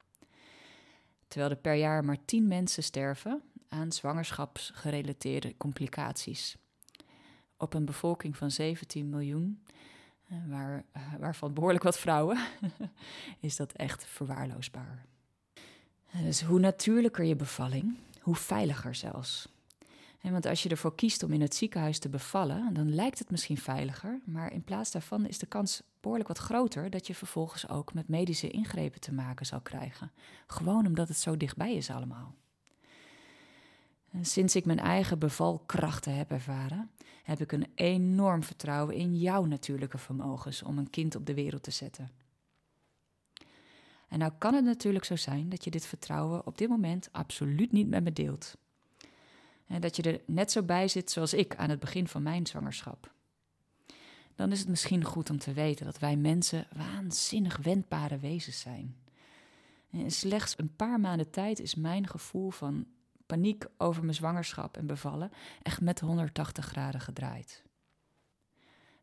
terwijl 1.33 1.53
er 1.53 1.59
per 1.61 1.75
jaar 1.75 2.05
maar 2.05 2.25
10 2.25 2.49
mensen 2.49 2.83
sterven 2.83 3.43
aan 3.69 3.93
zwangerschapsgerelateerde 3.93 5.57
complicaties. 5.57 6.57
op 7.57 7.75
een 7.75 7.85
bevolking 7.85 8.37
van 8.37 8.51
17 8.51 9.09
miljoen, 9.09 9.63
waar, 10.49 10.85
waarvan 11.19 11.55
behoorlijk 11.55 11.85
wat 11.85 11.99
vrouwen, 11.99 12.39
is 13.41 13.57
dat 13.57 13.73
echt 13.73 14.05
verwaarloosbaar. 14.07 15.07
Dus 16.13 16.43
hoe 16.43 16.61
natuurlijker 16.61 17.25
je 17.25 17.37
bevalling, 17.37 17.97
hoe 18.21 18.37
veiliger 18.37 18.95
zelfs. 18.95 19.49
want 20.21 20.47
als 20.47 20.63
je 20.63 20.69
ervoor 20.69 20.95
kiest 20.95 21.23
om 21.23 21.33
in 21.33 21.41
het 21.41 21.55
ziekenhuis 21.55 21.99
te 21.99 22.09
bevallen, 22.09 22.75
dan 22.75 22.95
lijkt 22.95 23.19
het 23.19 23.31
misschien 23.31 23.59
veiliger, 23.59 24.21
maar 24.25 24.53
in 24.53 24.65
plaats 24.65 24.91
daarvan 24.91 25.27
is 25.27 25.39
de 25.39 25.47
kans 25.47 25.83
behoorlijk 26.01 26.29
wat 26.29 26.39
groter 26.39 26.91
dat 26.91 27.07
je 27.07 27.15
vervolgens 27.15 27.69
ook 27.69 27.95
met 27.95 28.09
medische 28.09 28.51
ingrepen 28.51 29.01
te 29.01 29.13
maken 29.13 29.47
zal 29.47 29.61
krijgen. 29.61 30.11
Gewoon 30.47 30.87
omdat 30.87 31.09
het 31.09 31.17
zo 31.17 31.37
dichtbij 31.37 31.75
is 31.75 31.91
allemaal. 31.91 32.35
En 34.13 34.25
sinds 34.25 34.57
ik 34.57 34.65
mijn 34.65 34.79
eigen 34.79 35.19
bevalkrachten 35.19 36.17
heb 36.17 36.31
ervaren, 36.31 36.91
heb 37.23 37.41
ik 37.41 37.53
een 37.53 37.67
enorm 37.75 38.43
vertrouwen 38.43 38.95
in 38.95 39.19
jouw 39.19 39.45
natuurlijke 39.45 39.99
vermogens 39.99 40.63
om 40.63 40.79
een 40.79 40.91
kind 40.91 41.15
op 41.15 41.27
de 41.27 41.35
wereld 41.35 41.63
te 41.63 41.71
zetten. 41.71 42.11
En 44.09 44.19
nou 44.19 44.33
kan 44.39 44.55
het 44.55 44.65
natuurlijk 44.65 45.05
zo 45.05 45.17
zijn 45.17 45.49
dat 45.49 45.65
je 45.65 45.71
dit 45.71 45.87
vertrouwen 45.87 46.47
op 46.47 46.59
dit 46.59 46.69
moment 46.69 47.09
absoluut 47.13 47.73
niet 47.73 47.89
met 47.89 48.05
me 48.05 48.13
deelt. 48.13 48.57
En 49.67 49.81
dat 49.81 49.97
je 49.97 50.03
er 50.03 50.21
net 50.27 50.51
zo 50.51 50.63
bij 50.63 50.89
zit 50.89 51.11
zoals 51.11 51.35
ik 51.35 51.57
aan 51.57 51.71
het 51.71 51.81
begin 51.81 52.09
van 52.09 52.23
mijn 52.23 52.47
zwangerschap. 52.47 53.13
Dan 54.35 54.53
is 54.53 54.59
het 54.59 54.69
misschien 54.69 55.05
goed 55.05 55.31
om 55.31 55.39
te 55.39 55.53
weten 55.53 55.87
dat 55.87 55.99
wij 55.99 56.17
mensen 56.17 56.67
waanzinnig 56.77 57.57
wendbare 57.57 58.19
wezens 58.19 58.61
zijn. 58.61 58.97
in 59.91 60.11
slechts 60.11 60.55
een 60.57 60.77
paar 60.77 61.01
maanden 61.01 61.31
tijd 61.31 61.61
is 61.61 61.75
mijn 61.75 62.09
gevoel 62.09 62.51
van 62.51 62.87
paniek 63.33 63.67
over 63.77 64.03
mijn 64.03 64.15
zwangerschap 64.15 64.77
en 64.77 64.87
bevallen 64.87 65.33
echt 65.63 65.81
met 65.81 66.01
180 66.01 66.65
graden 66.65 67.01
gedraaid. 67.01 67.63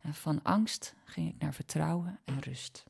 En 0.02 0.14
van 0.14 0.44
angst 0.44 0.96
ging 1.06 1.30
ik 1.30 1.42
naar 1.42 1.54
vertrouwen 1.54 2.20
en 2.26 2.40
rust. 2.40 2.86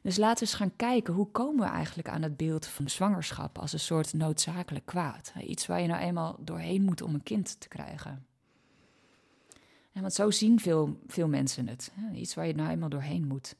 Dus 0.00 0.16
laten 0.16 0.44
we 0.44 0.50
eens 0.50 0.54
gaan 0.54 0.76
kijken 0.76 1.14
hoe 1.14 1.30
komen 1.30 1.64
we 1.64 1.72
eigenlijk 1.72 2.08
aan 2.08 2.22
het 2.22 2.36
beeld 2.36 2.66
van 2.66 2.90
zwangerschap 2.90 3.58
als 3.58 3.72
een 3.72 3.80
soort 3.80 4.12
noodzakelijk 4.12 4.86
kwaad. 4.86 5.32
Iets 5.40 5.66
waar 5.66 5.80
je 5.80 5.86
nou 5.86 6.00
eenmaal 6.00 6.36
doorheen 6.40 6.82
moet 6.82 7.02
om 7.02 7.14
een 7.14 7.22
kind 7.22 7.60
te 7.60 7.68
krijgen. 7.68 8.26
En 9.92 10.00
want 10.00 10.12
zo 10.12 10.30
zien 10.30 10.60
veel, 10.60 11.00
veel 11.06 11.28
mensen 11.28 11.68
het. 11.68 11.92
Iets 12.14 12.34
waar 12.34 12.46
je 12.46 12.54
nou 12.54 12.70
eenmaal 12.70 12.88
doorheen 12.88 13.26
moet. 13.26 13.56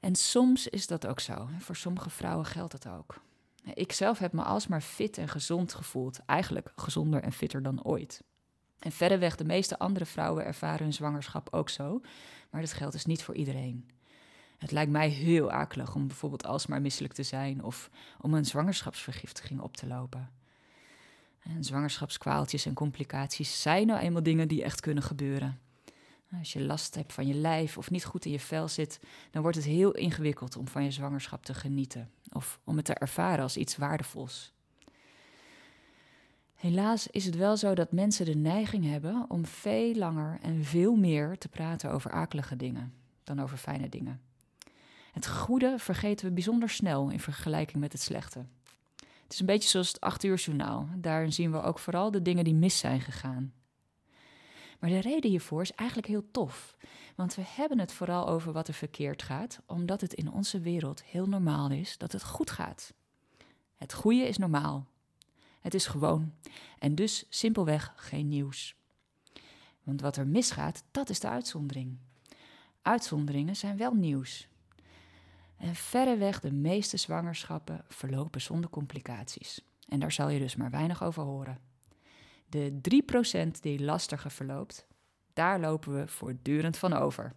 En 0.00 0.14
soms 0.14 0.68
is 0.68 0.86
dat 0.86 1.06
ook 1.06 1.20
zo. 1.20 1.48
Voor 1.58 1.76
sommige 1.76 2.10
vrouwen 2.10 2.46
geldt 2.46 2.72
dat 2.72 2.88
ook. 2.88 3.26
Ik 3.74 3.92
zelf 3.92 4.18
heb 4.18 4.32
me 4.32 4.42
alsmaar 4.42 4.80
fit 4.80 5.18
en 5.18 5.28
gezond 5.28 5.74
gevoeld. 5.74 6.20
Eigenlijk 6.26 6.72
gezonder 6.76 7.22
en 7.22 7.32
fitter 7.32 7.62
dan 7.62 7.84
ooit. 7.84 8.22
En 8.78 8.92
verreweg 8.92 9.36
de 9.36 9.44
meeste 9.44 9.78
andere 9.78 10.04
vrouwen 10.06 10.44
ervaren 10.44 10.82
hun 10.82 10.92
zwangerschap 10.92 11.48
ook 11.50 11.68
zo. 11.68 12.00
Maar 12.50 12.60
dat 12.60 12.72
geldt 12.72 12.92
dus 12.92 13.04
niet 13.04 13.22
voor 13.22 13.34
iedereen. 13.34 13.88
Het 14.58 14.70
lijkt 14.70 14.90
mij 14.90 15.08
heel 15.08 15.50
akelig 15.50 15.94
om 15.94 16.06
bijvoorbeeld 16.06 16.46
alsmaar 16.46 16.80
misselijk 16.80 17.14
te 17.14 17.22
zijn 17.22 17.64
of 17.64 17.90
om 18.20 18.34
een 18.34 18.44
zwangerschapsvergiftiging 18.44 19.60
op 19.60 19.76
te 19.76 19.86
lopen. 19.86 20.30
En 21.42 21.64
zwangerschapskwaaltjes 21.64 22.66
en 22.66 22.74
complicaties 22.74 23.62
zijn 23.62 23.86
nou 23.86 24.00
eenmaal 24.00 24.22
dingen 24.22 24.48
die 24.48 24.62
echt 24.62 24.80
kunnen 24.80 25.02
gebeuren. 25.02 25.60
Als 26.38 26.52
je 26.52 26.62
last 26.62 26.94
hebt 26.94 27.12
van 27.12 27.26
je 27.26 27.34
lijf 27.34 27.78
of 27.78 27.90
niet 27.90 28.04
goed 28.04 28.24
in 28.24 28.30
je 28.30 28.40
vel 28.40 28.68
zit, 28.68 29.00
dan 29.30 29.42
wordt 29.42 29.56
het 29.56 29.66
heel 29.66 29.92
ingewikkeld 29.92 30.56
om 30.56 30.68
van 30.68 30.84
je 30.84 30.90
zwangerschap 30.90 31.44
te 31.44 31.54
genieten 31.54 32.10
of 32.32 32.60
om 32.64 32.76
het 32.76 32.84
te 32.84 32.94
ervaren 32.94 33.42
als 33.42 33.56
iets 33.56 33.76
waardevols. 33.76 34.52
Helaas 36.54 37.06
is 37.06 37.24
het 37.24 37.36
wel 37.36 37.56
zo 37.56 37.74
dat 37.74 37.92
mensen 37.92 38.24
de 38.24 38.34
neiging 38.34 38.84
hebben 38.84 39.24
om 39.28 39.46
veel 39.46 39.94
langer 39.94 40.38
en 40.42 40.64
veel 40.64 40.94
meer 40.94 41.38
te 41.38 41.48
praten 41.48 41.90
over 41.90 42.10
akelige 42.10 42.56
dingen 42.56 42.92
dan 43.24 43.40
over 43.40 43.56
fijne 43.56 43.88
dingen. 43.88 44.20
Het 45.12 45.28
goede 45.28 45.74
vergeten 45.78 46.26
we 46.26 46.32
bijzonder 46.32 46.70
snel 46.70 47.10
in 47.10 47.20
vergelijking 47.20 47.78
met 47.80 47.92
het 47.92 48.00
slechte. 48.00 48.44
Het 48.96 49.32
is 49.32 49.40
een 49.40 49.46
beetje 49.46 49.68
zoals 49.68 49.88
het 49.88 50.00
8 50.00 50.24
uur 50.24 50.36
journaal. 50.36 50.88
Daarin 50.96 51.32
zien 51.32 51.52
we 51.52 51.62
ook 51.62 51.78
vooral 51.78 52.10
de 52.10 52.22
dingen 52.22 52.44
die 52.44 52.54
mis 52.54 52.78
zijn 52.78 53.00
gegaan. 53.00 53.52
Maar 54.78 54.90
de 54.90 55.00
reden 55.00 55.30
hiervoor 55.30 55.62
is 55.62 55.72
eigenlijk 55.72 56.08
heel 56.08 56.30
tof. 56.30 56.76
Want 57.14 57.34
we 57.34 57.42
hebben 57.46 57.78
het 57.78 57.92
vooral 57.92 58.28
over 58.28 58.52
wat 58.52 58.68
er 58.68 58.74
verkeerd 58.74 59.22
gaat, 59.22 59.60
omdat 59.66 60.00
het 60.00 60.14
in 60.14 60.32
onze 60.32 60.60
wereld 60.60 61.02
heel 61.04 61.26
normaal 61.26 61.70
is 61.70 61.98
dat 61.98 62.12
het 62.12 62.24
goed 62.24 62.50
gaat. 62.50 62.92
Het 63.76 63.92
goede 63.94 64.28
is 64.28 64.38
normaal. 64.38 64.86
Het 65.60 65.74
is 65.74 65.86
gewoon. 65.86 66.32
En 66.78 66.94
dus 66.94 67.26
simpelweg 67.28 67.92
geen 67.96 68.28
nieuws. 68.28 68.76
Want 69.82 70.00
wat 70.00 70.16
er 70.16 70.26
misgaat, 70.26 70.84
dat 70.90 71.08
is 71.10 71.20
de 71.20 71.28
uitzondering. 71.28 71.98
Uitzonderingen 72.82 73.56
zijn 73.56 73.76
wel 73.76 73.94
nieuws. 73.94 74.48
En 75.56 75.74
verreweg 75.74 76.40
de 76.40 76.52
meeste 76.52 76.96
zwangerschappen 76.96 77.84
verlopen 77.88 78.40
zonder 78.40 78.70
complicaties. 78.70 79.60
En 79.88 80.00
daar 80.00 80.12
zal 80.12 80.28
je 80.28 80.38
dus 80.38 80.56
maar 80.56 80.70
weinig 80.70 81.02
over 81.02 81.22
horen. 81.22 81.67
De 82.48 82.80
3% 83.46 83.60
die 83.60 83.84
lastiger 83.84 84.30
verloopt, 84.30 84.86
daar 85.32 85.60
lopen 85.60 85.94
we 85.94 86.08
voortdurend 86.08 86.76
van 86.76 86.92
over. 86.92 87.32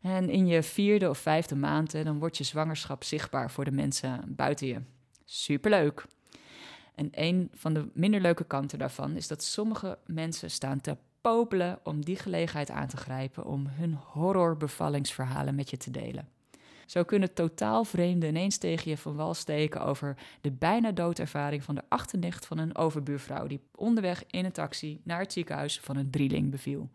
En 0.00 0.28
in 0.30 0.46
je 0.46 0.62
vierde 0.62 1.08
of 1.08 1.18
vijfde 1.18 1.56
maand, 1.56 1.92
dan 1.92 2.18
wordt 2.18 2.36
je 2.36 2.44
zwangerschap 2.44 3.04
zichtbaar 3.04 3.50
voor 3.50 3.64
de 3.64 3.70
mensen 3.70 4.22
buiten 4.26 4.66
je. 4.66 4.80
Superleuk. 5.24 6.04
En 6.94 7.08
een 7.10 7.50
van 7.54 7.74
de 7.74 7.88
minder 7.92 8.20
leuke 8.20 8.44
kanten 8.44 8.78
daarvan 8.78 9.16
is 9.16 9.28
dat 9.28 9.42
sommige 9.42 9.98
mensen 10.06 10.50
staan 10.50 10.80
te 10.80 10.96
popelen 11.20 11.78
om 11.82 12.04
die 12.04 12.16
gelegenheid 12.16 12.70
aan 12.70 12.88
te 12.88 12.96
grijpen 12.96 13.44
om 13.44 13.66
hun 13.66 13.94
horrorbevallingsverhalen 13.94 15.54
met 15.54 15.70
je 15.70 15.76
te 15.76 15.90
delen. 15.90 16.28
Zo 16.86 17.04
kunnen 17.04 17.34
totaal 17.34 17.84
vreemden 17.84 18.28
ineens 18.28 18.58
tegen 18.58 18.90
je 18.90 18.96
van 18.96 19.16
wal 19.16 19.34
steken 19.34 19.84
over 19.84 20.16
de 20.40 20.50
bijna 20.50 20.92
doodervaring 20.92 21.62
van 21.62 21.74
de 21.74 21.82
achternicht 21.88 22.46
van 22.46 22.58
een 22.58 22.76
overbuurvrouw 22.76 23.46
die 23.46 23.60
onderweg 23.74 24.24
in 24.26 24.44
een 24.44 24.52
taxi 24.52 25.00
naar 25.04 25.20
het 25.20 25.32
ziekenhuis 25.32 25.80
van 25.80 25.96
een 25.96 26.10
drieling 26.10 26.50
beviel. 26.50 26.90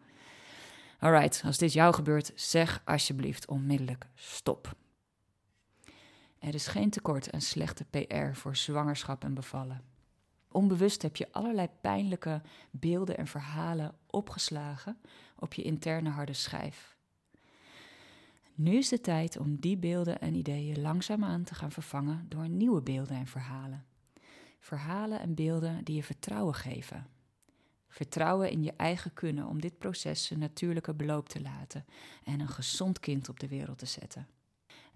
Alright, 1.00 1.42
als 1.46 1.58
dit 1.58 1.74
jou 1.74 1.94
gebeurt, 1.94 2.32
zeg 2.36 2.82
alsjeblieft 2.86 3.48
onmiddellijk 3.48 4.08
stop. 4.16 4.76
Er 6.40 6.54
is 6.54 6.68
geen 6.68 6.90
tekort 6.90 7.32
aan 7.32 7.42
slechte 7.42 7.86
PR 7.86 8.34
voor 8.34 8.56
zwangerschap 8.56 9.24
en 9.24 9.34
bevallen. 9.34 9.82
Onbewust 10.52 11.02
heb 11.02 11.16
je 11.16 11.32
allerlei 11.32 11.68
pijnlijke 11.82 12.42
beelden 12.72 13.18
en 13.18 13.28
verhalen 13.28 13.96
opgeslagen 14.08 14.98
op 15.36 15.54
je 15.54 15.62
interne 15.62 16.10
harde 16.10 16.34
schijf. 16.34 16.91
Nu 18.56 18.76
is 18.76 18.90
de 18.90 19.02
tijd 19.02 19.38
om 19.38 19.60
die 19.60 19.78
beelden 19.78 20.22
en 20.22 20.36
ideeën 20.36 20.82
langzaamaan 20.82 21.44
te 21.44 21.56
gaan 21.56 21.72
vervangen 21.72 22.26
door 22.30 22.50
nieuwe 22.50 22.82
beelden 22.82 23.18
en 23.18 23.28
verhalen. 23.28 23.86
Verhalen 24.60 25.20
en 25.20 25.36
beelden 25.36 25.84
die 25.84 25.96
je 25.96 26.04
vertrouwen 26.04 26.54
geven. 26.54 27.08
Vertrouwen 27.88 28.52
in 28.52 28.64
je 28.64 28.74
eigen 28.78 29.14
kunnen 29.14 29.48
om 29.48 29.62
dit 29.62 29.78
proces 29.78 30.26
zijn 30.26 30.40
natuurlijke 30.40 30.94
beloop 30.94 31.30
te 31.30 31.42
laten 31.42 31.86
en 32.24 32.40
een 32.40 32.48
gezond 32.48 33.00
kind 33.00 33.30
op 33.30 33.40
de 33.40 33.48
wereld 33.48 33.78
te 33.78 33.86
zetten. 33.86 34.28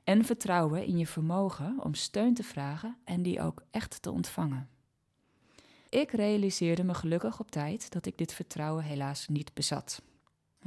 En 0.03 0.25
vertrouwen 0.25 0.85
in 0.85 0.97
je 0.97 1.07
vermogen 1.07 1.83
om 1.83 1.93
steun 1.93 2.33
te 2.33 2.43
vragen 2.43 2.97
en 3.03 3.21
die 3.21 3.41
ook 3.41 3.63
echt 3.71 4.01
te 4.01 4.11
ontvangen. 4.11 4.69
Ik 5.89 6.11
realiseerde 6.11 6.83
me 6.83 6.93
gelukkig 6.93 7.39
op 7.39 7.51
tijd 7.51 7.91
dat 7.91 8.05
ik 8.05 8.17
dit 8.17 8.33
vertrouwen 8.33 8.83
helaas 8.83 9.27
niet 9.27 9.53
bezat. 9.53 10.01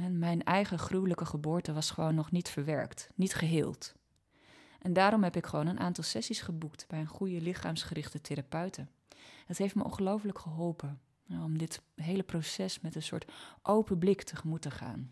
Mijn 0.07 0.43
eigen 0.43 0.79
gruwelijke 0.79 1.25
geboorte 1.25 1.73
was 1.73 1.91
gewoon 1.91 2.15
nog 2.15 2.31
niet 2.31 2.49
verwerkt, 2.49 3.09
niet 3.15 3.33
geheeld. 3.33 3.93
En 4.81 4.93
daarom 4.93 5.23
heb 5.23 5.35
ik 5.35 5.45
gewoon 5.45 5.67
een 5.67 5.79
aantal 5.79 6.03
sessies 6.03 6.41
geboekt 6.41 6.87
bij 6.87 6.99
een 6.99 7.07
goede 7.07 7.41
lichaamsgerichte 7.41 8.21
therapeuten. 8.21 8.89
Het 9.45 9.57
heeft 9.57 9.75
me 9.75 9.83
ongelooflijk 9.83 10.39
geholpen 10.39 11.01
om 11.29 11.57
dit 11.57 11.81
hele 11.95 12.23
proces 12.23 12.79
met 12.79 12.95
een 12.95 13.01
soort 13.01 13.31
open 13.61 13.97
blik 13.97 14.23
tegemoet 14.23 14.61
te 14.61 14.71
gaan. 14.71 15.11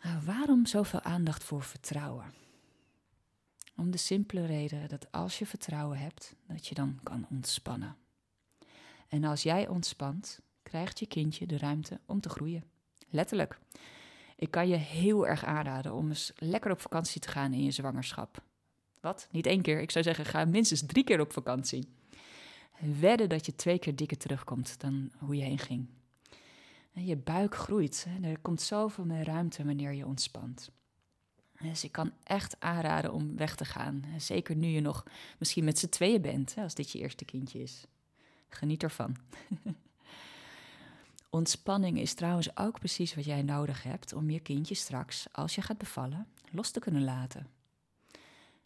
Nou, 0.00 0.24
waarom 0.24 0.66
zoveel 0.66 1.00
aandacht 1.00 1.44
voor 1.44 1.62
vertrouwen? 1.62 2.34
Om 3.76 3.90
de 3.90 3.98
simpele 3.98 4.46
reden 4.46 4.88
dat 4.88 5.12
als 5.12 5.38
je 5.38 5.46
vertrouwen 5.46 5.98
hebt, 5.98 6.34
dat 6.46 6.66
je 6.66 6.74
dan 6.74 7.00
kan 7.02 7.26
ontspannen. 7.30 7.96
En 9.08 9.24
als 9.24 9.42
jij 9.42 9.68
ontspant, 9.68 10.40
krijgt 10.66 10.98
je 10.98 11.06
kindje 11.06 11.46
de 11.46 11.58
ruimte 11.58 12.00
om 12.06 12.20
te 12.20 12.28
groeien. 12.28 12.64
Letterlijk. 13.08 13.58
Ik 14.36 14.50
kan 14.50 14.68
je 14.68 14.76
heel 14.76 15.26
erg 15.26 15.44
aanraden 15.44 15.94
om 15.94 16.08
eens 16.08 16.32
lekker 16.36 16.70
op 16.70 16.80
vakantie 16.80 17.20
te 17.20 17.28
gaan 17.28 17.52
in 17.52 17.62
je 17.62 17.70
zwangerschap. 17.70 18.42
Wat? 19.00 19.28
Niet 19.30 19.46
één 19.46 19.62
keer. 19.62 19.80
Ik 19.80 19.90
zou 19.90 20.04
zeggen, 20.04 20.24
ga 20.24 20.44
minstens 20.44 20.86
drie 20.86 21.04
keer 21.04 21.20
op 21.20 21.32
vakantie. 21.32 21.88
Wedden 23.00 23.28
dat 23.28 23.46
je 23.46 23.54
twee 23.54 23.78
keer 23.78 23.96
dikker 23.96 24.16
terugkomt 24.16 24.80
dan 24.80 25.10
hoe 25.18 25.36
je 25.36 25.42
heen 25.42 25.58
ging. 25.58 25.88
je 26.92 27.16
buik 27.16 27.54
groeit. 27.54 28.06
Er 28.22 28.38
komt 28.38 28.60
zoveel 28.60 29.04
meer 29.04 29.24
ruimte 29.24 29.64
wanneer 29.64 29.92
je 29.92 30.06
ontspant. 30.06 30.70
Dus 31.60 31.84
ik 31.84 31.92
kan 31.92 32.12
echt 32.22 32.60
aanraden 32.60 33.12
om 33.12 33.36
weg 33.36 33.56
te 33.56 33.64
gaan. 33.64 34.04
Zeker 34.18 34.56
nu 34.56 34.66
je 34.66 34.80
nog 34.80 35.04
misschien 35.38 35.64
met 35.64 35.78
z'n 35.78 35.88
tweeën 35.88 36.22
bent, 36.22 36.54
als 36.58 36.74
dit 36.74 36.90
je 36.90 36.98
eerste 36.98 37.24
kindje 37.24 37.62
is. 37.62 37.84
Geniet 38.48 38.82
ervan. 38.82 39.16
Ontspanning 41.30 41.98
is 42.00 42.14
trouwens 42.14 42.56
ook 42.56 42.78
precies 42.78 43.14
wat 43.14 43.24
jij 43.24 43.42
nodig 43.42 43.82
hebt 43.82 44.12
om 44.12 44.30
je 44.30 44.40
kindje 44.40 44.74
straks, 44.74 45.26
als 45.32 45.54
je 45.54 45.62
gaat 45.62 45.78
bevallen, 45.78 46.26
los 46.50 46.70
te 46.70 46.80
kunnen 46.80 47.04
laten. 47.04 47.46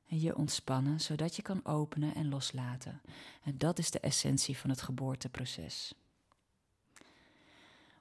En 0.09 0.21
je 0.21 0.37
ontspannen 0.37 1.01
zodat 1.01 1.37
je 1.37 1.43
kan 1.43 1.65
openen 1.65 2.15
en 2.15 2.29
loslaten. 2.29 3.01
En 3.43 3.59
dat 3.59 3.79
is 3.79 3.91
de 3.91 4.01
essentie 4.01 4.57
van 4.57 4.71
het 4.71 4.83
geboorteproces. 4.83 5.95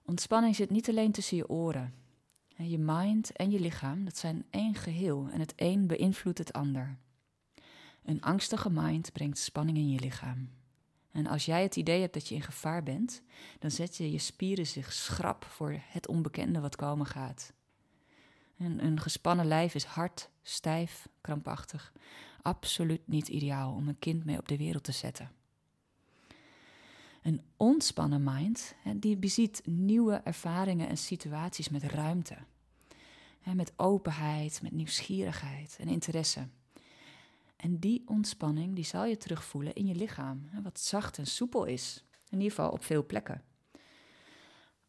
Ontspanning 0.05 0.55
zit 0.55 0.69
niet 0.69 0.89
alleen 0.89 1.11
tussen 1.11 1.37
je 1.37 1.49
oren. 1.49 1.93
Je 2.55 2.77
mind 2.77 3.31
en 3.31 3.51
je 3.51 3.59
lichaam, 3.59 4.05
dat 4.05 4.17
zijn 4.17 4.45
één 4.49 4.75
geheel 4.75 5.27
en 5.31 5.39
het 5.39 5.53
een 5.55 5.87
beïnvloedt 5.87 6.37
het 6.37 6.53
ander. 6.53 6.97
Een 8.03 8.21
angstige 8.21 8.69
mind 8.69 9.11
brengt 9.11 9.37
spanning 9.37 9.77
in 9.77 9.89
je 9.89 9.99
lichaam. 9.99 10.49
En 11.11 11.27
als 11.27 11.45
jij 11.45 11.63
het 11.63 11.75
idee 11.75 12.01
hebt 12.01 12.13
dat 12.13 12.27
je 12.27 12.35
in 12.35 12.41
gevaar 12.41 12.83
bent, 12.83 13.21
dan 13.59 13.71
zet 13.71 13.97
je 13.97 14.11
je 14.11 14.17
spieren 14.17 14.67
zich 14.67 14.93
schrap 14.93 15.45
voor 15.45 15.75
het 15.87 16.07
onbekende 16.07 16.59
wat 16.59 16.75
komen 16.75 17.05
gaat. 17.05 17.53
En 18.57 18.85
een 18.85 18.99
gespannen 18.99 19.45
lijf 19.45 19.75
is 19.75 19.83
hard, 19.83 20.29
stijf, 20.41 21.07
krampachtig. 21.21 21.93
Absoluut 22.41 23.07
niet 23.07 23.27
ideaal 23.27 23.73
om 23.73 23.87
een 23.87 23.99
kind 23.99 24.25
mee 24.25 24.37
op 24.37 24.47
de 24.47 24.57
wereld 24.57 24.83
te 24.83 24.91
zetten. 24.91 25.31
Een 27.21 27.41
ontspannen 27.57 28.23
mind, 28.23 28.75
die 28.95 29.17
beziet 29.17 29.61
nieuwe 29.65 30.15
ervaringen 30.15 30.89
en 30.89 30.97
situaties 30.97 31.69
met 31.69 31.83
ruimte. 31.83 32.37
Met 33.53 33.73
openheid, 33.75 34.61
met 34.61 34.71
nieuwsgierigheid 34.71 35.77
en 35.79 35.87
interesse. 35.87 36.47
En 37.59 37.79
die 37.79 38.03
ontspanning 38.05 38.75
die 38.75 38.83
zal 38.83 39.05
je 39.05 39.17
terugvoelen 39.17 39.73
in 39.73 39.85
je 39.85 39.95
lichaam, 39.95 40.49
wat 40.63 40.79
zacht 40.79 41.17
en 41.17 41.27
soepel 41.27 41.65
is. 41.65 42.03
In 42.29 42.37
ieder 42.37 42.55
geval 42.55 42.71
op 42.71 42.83
veel 42.83 43.05
plekken. 43.05 43.43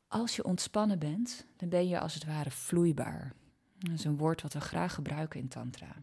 Als 0.09 0.37
je 0.37 0.45
ontspannen 0.45 0.99
bent, 0.99 1.47
dan 1.57 1.69
ben 1.69 1.89
je 1.89 2.01
als 2.01 2.15
het 2.15 2.25
ware 2.25 2.51
vloeibaar. 2.51 3.33
Dat 3.79 3.93
is 3.93 4.05
een 4.05 4.17
woord 4.17 4.43
wat 4.43 4.53
we 4.53 4.61
graag 4.61 4.95
gebruiken 4.95 5.41
in 5.41 5.49
Tantra. 5.49 5.95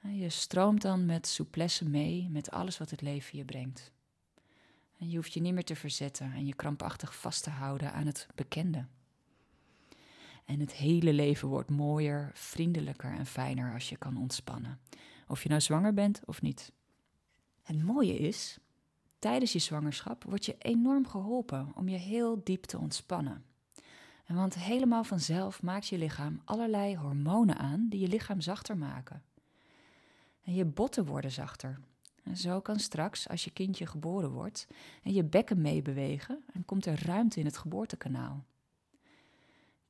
Je 0.00 0.28
stroomt 0.28 0.82
dan 0.82 1.06
met 1.06 1.26
souplesse 1.26 1.88
mee 1.88 2.28
met 2.30 2.50
alles 2.50 2.78
wat 2.78 2.90
het 2.90 3.00
leven 3.00 3.38
je 3.38 3.44
brengt. 3.44 3.92
En 4.98 5.10
je 5.10 5.16
hoeft 5.16 5.32
je 5.32 5.40
niet 5.40 5.54
meer 5.54 5.64
te 5.64 5.76
verzetten 5.76 6.32
en 6.32 6.46
je 6.46 6.54
krampachtig 6.54 7.16
vast 7.16 7.42
te 7.42 7.50
houden 7.50 7.92
aan 7.92 8.06
het 8.06 8.26
bekende. 8.34 8.86
En 10.44 10.60
het 10.60 10.72
hele 10.72 11.12
leven 11.12 11.48
wordt 11.48 11.70
mooier, 11.70 12.30
vriendelijker 12.34 13.12
en 13.12 13.26
fijner 13.26 13.72
als 13.72 13.88
je 13.88 13.96
kan 13.96 14.16
ontspannen. 14.16 14.80
Of 15.26 15.42
je 15.42 15.48
nou 15.48 15.60
zwanger 15.60 15.94
bent 15.94 16.20
of 16.24 16.42
niet. 16.42 16.72
Het 17.62 17.82
mooie 17.82 18.18
is, 18.18 18.58
tijdens 19.18 19.52
je 19.52 19.58
zwangerschap 19.58 20.24
word 20.24 20.44
je 20.44 20.56
enorm 20.58 21.06
geholpen 21.06 21.72
om 21.74 21.88
je 21.88 21.96
heel 21.96 22.40
diep 22.44 22.64
te 22.64 22.78
ontspannen. 22.78 23.44
En 24.24 24.34
want 24.34 24.54
helemaal 24.54 25.04
vanzelf 25.04 25.62
maakt 25.62 25.86
je 25.86 25.98
lichaam 25.98 26.40
allerlei 26.44 26.96
hormonen 26.96 27.58
aan 27.58 27.86
die 27.88 28.00
je 28.00 28.08
lichaam 28.08 28.40
zachter 28.40 28.76
maken. 28.76 29.22
En 30.42 30.54
je 30.54 30.64
botten 30.64 31.04
worden 31.04 31.30
zachter. 31.30 31.80
En 32.22 32.36
zo 32.36 32.60
kan 32.60 32.78
straks, 32.78 33.28
als 33.28 33.44
je 33.44 33.50
kindje 33.50 33.86
geboren 33.86 34.30
wordt, 34.30 34.66
en 35.02 35.12
je 35.12 35.24
bekken 35.24 35.60
meebewegen 35.60 36.44
en 36.52 36.64
komt 36.64 36.86
er 36.86 37.06
ruimte 37.06 37.40
in 37.40 37.46
het 37.46 37.56
geboortekanaal. 37.56 38.44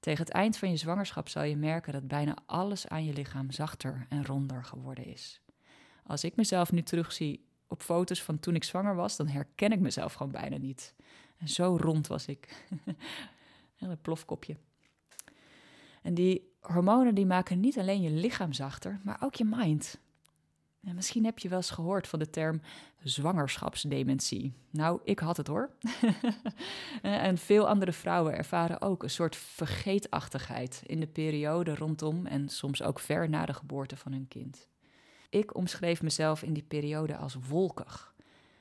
Tegen 0.06 0.24
het 0.24 0.34
eind 0.34 0.56
van 0.56 0.70
je 0.70 0.76
zwangerschap 0.76 1.28
zal 1.28 1.42
je 1.42 1.56
merken 1.56 1.92
dat 1.92 2.08
bijna 2.08 2.36
alles 2.46 2.88
aan 2.88 3.04
je 3.04 3.12
lichaam 3.12 3.50
zachter 3.50 4.06
en 4.08 4.24
ronder 4.24 4.64
geworden 4.64 5.04
is. 5.04 5.40
Als 6.04 6.24
ik 6.24 6.36
mezelf 6.36 6.72
nu 6.72 6.82
terugzie 6.82 7.46
op 7.68 7.82
foto's 7.82 8.22
van 8.22 8.38
toen 8.38 8.54
ik 8.54 8.64
zwanger 8.64 8.94
was, 8.94 9.16
dan 9.16 9.28
herken 9.28 9.72
ik 9.72 9.80
mezelf 9.80 10.12
gewoon 10.12 10.32
bijna 10.32 10.56
niet. 10.56 10.94
En 11.38 11.48
zo 11.48 11.76
rond 11.80 12.06
was 12.06 12.26
ik. 12.26 12.66
een 13.78 14.00
plofkopje. 14.00 14.56
En 16.02 16.14
die 16.14 16.52
hormonen 16.60 17.14
die 17.14 17.26
maken 17.26 17.60
niet 17.60 17.78
alleen 17.78 18.02
je 18.02 18.10
lichaam 18.10 18.52
zachter, 18.52 19.00
maar 19.02 19.18
ook 19.20 19.34
je 19.34 19.44
mind. 19.44 20.00
En 20.86 20.94
misschien 20.94 21.24
heb 21.24 21.38
je 21.38 21.48
wel 21.48 21.58
eens 21.58 21.70
gehoord 21.70 22.08
van 22.08 22.18
de 22.18 22.30
term 22.30 22.60
zwangerschapsdementie. 23.02 24.52
Nou, 24.70 25.00
ik 25.04 25.18
had 25.18 25.36
het 25.36 25.46
hoor. 25.46 25.70
en 27.02 27.38
veel 27.38 27.68
andere 27.68 27.92
vrouwen 27.92 28.36
ervaren 28.36 28.80
ook 28.80 29.02
een 29.02 29.10
soort 29.10 29.36
vergeetachtigheid 29.36 30.82
in 30.86 31.00
de 31.00 31.06
periode 31.06 31.74
rondom 31.74 32.26
en 32.26 32.48
soms 32.48 32.82
ook 32.82 32.98
ver 32.98 33.28
na 33.28 33.46
de 33.46 33.52
geboorte 33.52 33.96
van 33.96 34.12
hun 34.12 34.28
kind. 34.28 34.68
Ik 35.30 35.54
omschreef 35.54 36.02
mezelf 36.02 36.42
in 36.42 36.52
die 36.52 36.62
periode 36.62 37.16
als 37.16 37.36
wolkig. 37.48 38.14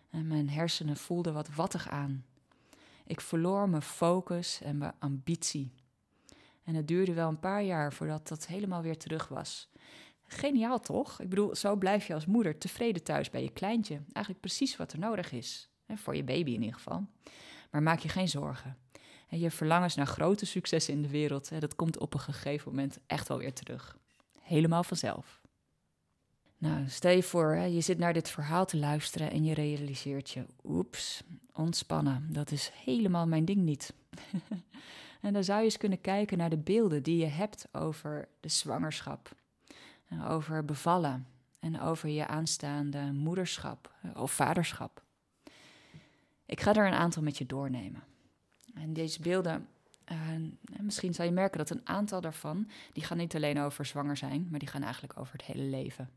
En 0.10 0.28
mijn 0.28 0.50
hersenen 0.50 0.98
voelden 0.98 1.34
wat 1.34 1.56
wattig 1.56 1.90
aan. 1.90 2.26
Ik 3.06 3.22
verloor 3.22 3.70
mijn 3.70 3.82
focus 3.82 4.62
en 4.62 4.78
mijn 4.78 4.94
ambitie. 5.00 5.74
En 6.64 6.76
het 6.76 6.88
duurde 6.88 7.14
wel 7.14 7.30
een 7.30 7.40
paar 7.40 7.64
jaar 7.64 7.94
voordat 7.94 8.28
dat 8.28 8.48
helemaal 8.48 8.82
weer 8.82 8.98
terug 8.98 9.28
was. 9.28 9.70
Geniaal 10.36 10.80
toch? 10.80 11.22
Ik 11.22 11.30
bedoel, 11.30 11.56
zo 11.56 11.76
blijf 11.76 12.08
je 12.08 12.14
als 12.14 12.26
moeder 12.26 12.58
tevreden 12.58 13.04
thuis 13.04 13.30
bij 13.30 13.44
je 13.44 13.50
kleintje. 13.50 13.96
Eigenlijk 13.96 14.40
precies 14.40 14.78
wat 14.78 14.94
er 14.94 15.00
nodig 15.00 15.32
is. 15.32 15.70
Voor 15.88 16.16
je 16.16 16.24
baby 16.24 16.52
in 16.52 16.62
ieder 16.62 16.76
geval. 16.76 17.06
Maar 17.72 17.84
maak 17.84 18.00
je 18.00 18.10
geen 18.10 18.30
zorgen. 18.30 18.78
Je 19.30 19.52
verlangens 19.52 19.96
naar 19.96 20.08
grote 20.08 20.46
successen 20.46 20.94
in 20.94 21.02
de 21.02 21.10
wereld, 21.10 21.60
dat 21.60 21.76
komt 21.76 22.00
op 22.00 22.14
een 22.14 22.20
gegeven 22.20 22.70
moment 22.70 23.00
echt 23.08 23.28
wel 23.28 23.38
weer 23.38 23.54
terug. 23.54 23.98
Helemaal 24.42 24.84
vanzelf. 24.84 25.42
Nou, 26.58 26.88
stel 26.88 27.12
je 27.12 27.24
voor, 27.24 27.56
je 27.56 27.82
zit 27.82 27.98
naar 27.98 28.14
dit 28.14 28.30
verhaal 28.30 28.66
te 28.66 28.78
luisteren 28.78 29.32
en 29.32 29.44
je 29.44 29.54
realiseert 29.54 30.30
je, 30.30 30.46
oeps, 30.64 31.24
ontspannen, 31.54 32.28
dat 32.32 32.52
is 32.52 32.72
helemaal 32.74 33.28
mijn 33.28 33.46
ding 33.46 33.62
niet. 33.62 33.94
en 35.22 35.34
dan 35.34 35.44
zou 35.44 35.60
je 35.60 35.66
eens 35.66 35.78
kunnen 35.78 36.02
kijken 36.02 36.38
naar 36.38 36.50
de 36.50 36.58
beelden 36.58 37.04
die 37.04 37.18
je 37.18 37.26
hebt 37.26 37.68
over 37.72 38.28
de 38.40 38.50
zwangerschap, 38.50 39.36
over 40.28 40.66
bevallen 40.66 41.28
en 41.60 41.80
over 41.80 42.10
je 42.10 42.28
aanstaande 42.28 43.12
moederschap 43.14 43.94
eh, 44.02 44.22
of 44.22 44.32
vaderschap. 44.32 45.04
Ik 46.46 46.62
ga 46.62 46.74
er 46.74 46.88
een 46.88 46.94
aantal 46.94 47.24
met 47.24 47.38
je 47.38 47.46
doornemen. 47.46 48.04
En 48.74 48.94
deze 48.94 49.22
beelden, 49.22 49.68
uh, 50.12 50.18
misschien 50.82 51.14
zal 51.14 51.26
je 51.26 51.32
merken 51.32 51.58
dat 51.58 51.70
een 51.70 51.88
aantal 51.88 52.22
daarvan, 52.22 52.70
die 52.94 53.04
gaan 53.04 53.18
niet 53.18 53.36
alleen 53.36 53.60
over 53.60 53.86
zwanger 53.86 54.18
zijn, 54.18 54.48
maar 54.50 54.60
die 54.60 54.68
gaan 54.68 54.84
eigenlijk 54.84 55.20
over 55.20 55.34
het 55.34 55.44
hele 55.44 55.64
leven. 55.64 56.10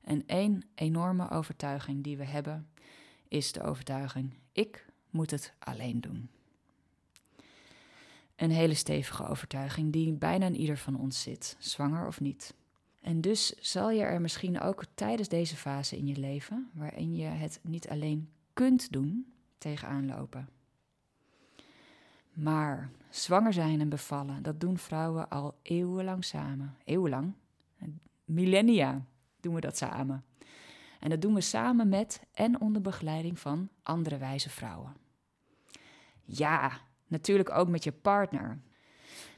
En 0.00 0.26
één 0.26 0.62
enorme 0.74 1.30
overtuiging 1.30 2.04
die 2.04 2.16
we 2.16 2.24
hebben, 2.24 2.68
is 3.28 3.52
de 3.52 3.62
overtuiging: 3.62 4.34
ik 4.52 4.86
moet 5.10 5.30
het 5.30 5.52
alleen 5.58 6.00
doen. 6.00 6.30
Een 8.36 8.50
hele 8.50 8.74
stevige 8.74 9.26
overtuiging 9.26 9.92
die 9.92 10.12
bijna 10.12 10.46
in 10.46 10.56
ieder 10.56 10.78
van 10.78 10.96
ons 10.96 11.22
zit, 11.22 11.56
zwanger 11.58 12.06
of 12.06 12.20
niet. 12.20 12.54
En 13.00 13.20
dus 13.20 13.48
zal 13.48 13.90
je 13.90 14.02
er 14.02 14.20
misschien 14.20 14.60
ook 14.60 14.84
tijdens 14.94 15.28
deze 15.28 15.56
fase 15.56 15.96
in 15.96 16.06
je 16.06 16.16
leven, 16.16 16.70
waarin 16.74 17.16
je 17.16 17.26
het 17.26 17.60
niet 17.62 17.88
alleen 17.88 18.30
kunt 18.52 18.92
doen, 18.92 19.32
tegenaan 19.58 20.06
lopen. 20.06 20.48
Maar 22.32 22.90
zwanger 23.08 23.52
zijn 23.52 23.80
en 23.80 23.88
bevallen, 23.88 24.42
dat 24.42 24.60
doen 24.60 24.78
vrouwen 24.78 25.28
al 25.28 25.58
eeuwenlang 25.62 26.24
samen. 26.24 26.76
Eeuwenlang? 26.84 27.32
Millennia 28.24 29.04
doen 29.40 29.54
we 29.54 29.60
dat 29.60 29.76
samen. 29.76 30.24
En 31.00 31.10
dat 31.10 31.20
doen 31.20 31.34
we 31.34 31.40
samen 31.40 31.88
met 31.88 32.22
en 32.32 32.60
onder 32.60 32.82
begeleiding 32.82 33.38
van 33.38 33.68
andere 33.82 34.18
wijze 34.18 34.50
vrouwen. 34.50 34.96
Ja, 36.24 36.80
natuurlijk 37.06 37.50
ook 37.50 37.68
met 37.68 37.84
je 37.84 37.92
partner. 37.92 38.58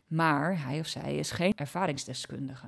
Maar 0.07 0.65
hij 0.65 0.81
of 0.81 0.87
zij 0.87 1.17
is 1.17 1.31
geen 1.31 1.53
ervaringsdeskundige. 1.57 2.67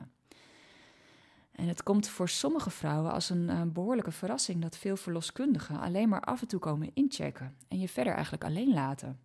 En 1.54 1.68
het 1.68 1.82
komt 1.82 2.08
voor 2.08 2.28
sommige 2.28 2.70
vrouwen 2.70 3.12
als 3.12 3.30
een, 3.30 3.48
een, 3.48 3.72
behoorlijke 3.72 4.10
verrassing 4.10 4.62
dat 4.62 4.76
veel 4.76 4.96
verloskundigen 4.96 5.80
alleen 5.80 6.08
maar 6.08 6.20
af 6.20 6.40
en 6.40 6.48
toe 6.48 6.60
komen 6.60 6.90
inchecken 6.94 7.56
en 7.68 7.78
je 7.78 7.88
verder 7.88 8.12
eigenlijk 8.12 8.44
alleen 8.44 8.72
laten. 8.72 9.20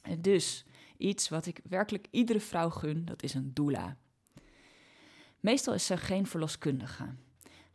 En 0.00 0.22
dus 0.22 0.64
iets 0.96 1.28
wat 1.28 1.46
ik 1.46 1.60
werkelijk 1.68 2.06
iedere 2.10 2.40
vrouw 2.40 2.70
gun, 2.70 3.04
dat 3.04 3.22
is 3.22 3.34
een 3.34 3.54
doula. 3.54 3.96
Meestal 5.40 5.74
is 5.74 5.86
ze 5.86 5.96
geen 5.96 6.26
verloskundige, 6.26 7.14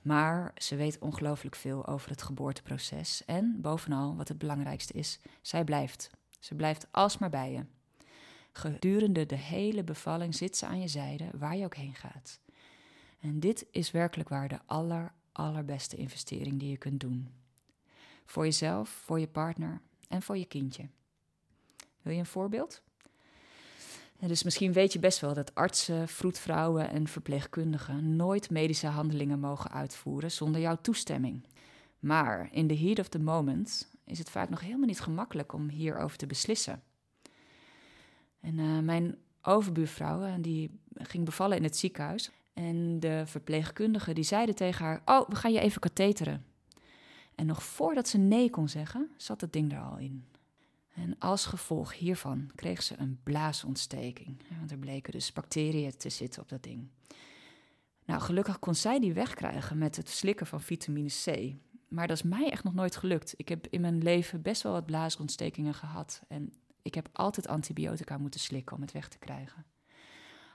maar 0.01 0.51
ze 0.57 0.75
weet 0.75 0.99
ongelooflijk 0.99 1.55
veel 1.55 1.87
over 1.87 2.09
het 2.09 2.21
geboorteproces 2.21 3.25
en 3.25 3.57
bovenal, 3.61 4.15
wat 4.15 4.27
het 4.27 4.37
belangrijkste 4.37 4.93
is, 4.93 5.19
zij 5.41 5.63
blijft. 5.63 6.09
Ze 6.39 6.55
blijft 6.55 6.87
alsmaar 6.91 7.29
bij 7.29 7.51
je. 7.51 7.65
Gedurende 8.51 9.25
de 9.25 9.35
hele 9.35 9.83
bevalling 9.83 10.35
zit 10.35 10.57
ze 10.57 10.65
aan 10.65 10.79
je 10.79 10.87
zijde, 10.87 11.29
waar 11.37 11.57
je 11.57 11.65
ook 11.65 11.75
heen 11.75 11.95
gaat. 11.95 12.41
En 13.23 13.39
dit 13.39 13.65
is 13.71 13.91
werkelijk 13.91 14.29
waar 14.29 14.47
de 14.47 14.59
aller, 14.65 15.13
allerbeste 15.31 15.95
investering 15.95 16.59
die 16.59 16.69
je 16.69 16.77
kunt 16.77 16.99
doen. 16.99 17.29
Voor 18.25 18.43
jezelf, 18.43 18.89
voor 18.89 19.19
je 19.19 19.27
partner 19.27 19.81
en 20.07 20.21
voor 20.21 20.37
je 20.37 20.45
kindje. 20.45 20.89
Wil 22.01 22.13
je 22.13 22.19
een 22.19 22.25
voorbeeld? 22.25 22.81
dus 24.19 24.43
misschien 24.43 24.73
weet 24.73 24.93
je 24.93 24.99
best 24.99 25.19
wel 25.19 25.33
dat 25.33 25.55
artsen, 25.55 26.07
vroedvrouwen 26.07 26.89
en 26.89 27.07
verpleegkundigen 27.07 28.15
nooit 28.15 28.49
medische 28.49 28.87
handelingen 28.87 29.39
mogen 29.39 29.71
uitvoeren 29.71 30.31
zonder 30.31 30.61
jouw 30.61 30.77
toestemming. 30.81 31.47
Maar 31.99 32.49
in 32.51 32.67
the 32.67 32.77
heat 32.77 32.99
of 32.99 33.07
the 33.07 33.19
moment 33.19 33.91
is 34.05 34.17
het 34.17 34.29
vaak 34.29 34.49
nog 34.49 34.59
helemaal 34.59 34.87
niet 34.87 35.01
gemakkelijk 35.01 35.53
om 35.53 35.69
hierover 35.69 36.17
te 36.17 36.25
beslissen. 36.25 36.83
En 38.39 38.57
uh, 38.57 38.79
mijn 38.79 39.17
overbuurvrouw, 39.41 40.41
die 40.41 40.79
ging 40.93 41.25
bevallen 41.25 41.57
in 41.57 41.63
het 41.63 41.77
ziekenhuis. 41.77 42.31
En 42.53 42.99
de 42.99 43.23
verpleegkundige 43.25 44.13
die 44.13 44.23
zeiden 44.23 44.55
tegen 44.55 44.85
haar: 44.85 45.01
Oh, 45.05 45.29
we 45.29 45.35
gaan 45.35 45.51
je 45.51 45.59
even 45.59 45.81
katheteren. 45.81 46.45
En 47.35 47.45
nog 47.45 47.63
voordat 47.63 48.07
ze 48.07 48.17
nee 48.17 48.49
kon 48.49 48.69
zeggen, 48.69 49.09
zat 49.17 49.41
het 49.41 49.53
ding 49.53 49.71
er 49.73 49.79
al 49.79 49.97
in. 49.97 50.25
En 50.93 51.15
als 51.19 51.45
gevolg 51.45 51.93
hiervan 51.93 52.51
kreeg 52.55 52.83
ze 52.83 52.95
een 52.97 53.19
blaasontsteking. 53.23 54.37
Want 54.57 54.71
er 54.71 54.77
bleken 54.77 55.11
dus 55.11 55.33
bacteriën 55.33 55.97
te 55.97 56.09
zitten 56.09 56.41
op 56.41 56.49
dat 56.49 56.63
ding. 56.63 56.87
Nou, 58.05 58.21
gelukkig 58.21 58.59
kon 58.59 58.75
zij 58.75 58.99
die 58.99 59.13
wegkrijgen 59.13 59.77
met 59.77 59.95
het 59.95 60.09
slikken 60.09 60.47
van 60.47 60.61
vitamine 60.61 61.09
C. 61.23 61.55
Maar 61.87 62.07
dat 62.07 62.17
is 62.17 62.23
mij 62.23 62.49
echt 62.49 62.63
nog 62.63 62.73
nooit 62.73 62.95
gelukt. 62.95 63.33
Ik 63.37 63.49
heb 63.49 63.67
in 63.67 63.81
mijn 63.81 64.03
leven 64.03 64.41
best 64.41 64.61
wel 64.61 64.71
wat 64.71 64.85
blaasontstekingen 64.85 65.73
gehad. 65.73 66.21
En 66.27 66.53
ik 66.81 66.95
heb 66.95 67.09
altijd 67.13 67.47
antibiotica 67.47 68.17
moeten 68.17 68.39
slikken 68.39 68.75
om 68.75 68.81
het 68.81 68.91
weg 68.91 69.07
te 69.07 69.17
krijgen. 69.17 69.65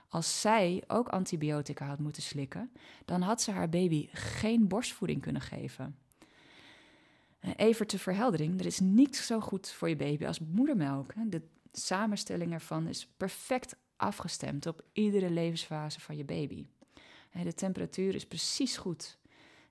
Als 0.09 0.41
zij 0.41 0.83
ook 0.87 1.07
antibiotica 1.09 1.85
had 1.85 1.99
moeten 1.99 2.21
slikken, 2.21 2.71
dan 3.05 3.21
had 3.21 3.41
ze 3.41 3.51
haar 3.51 3.69
baby 3.69 4.09
geen 4.11 4.67
borstvoeding 4.67 5.21
kunnen 5.21 5.41
geven. 5.41 5.97
Even 7.55 7.87
ter 7.87 7.99
verheldering, 7.99 8.59
er 8.59 8.65
is 8.65 8.79
niets 8.79 9.25
zo 9.25 9.39
goed 9.39 9.69
voor 9.69 9.89
je 9.89 9.95
baby 9.95 10.25
als 10.25 10.39
moedermelk. 10.39 11.13
De 11.27 11.41
samenstelling 11.71 12.53
ervan 12.53 12.87
is 12.87 13.07
perfect 13.17 13.75
afgestemd 13.95 14.65
op 14.65 14.83
iedere 14.93 15.29
levensfase 15.29 15.99
van 15.99 16.17
je 16.17 16.25
baby. 16.25 16.67
De 17.43 17.53
temperatuur 17.53 18.15
is 18.15 18.27
precies 18.27 18.77
goed. 18.77 19.17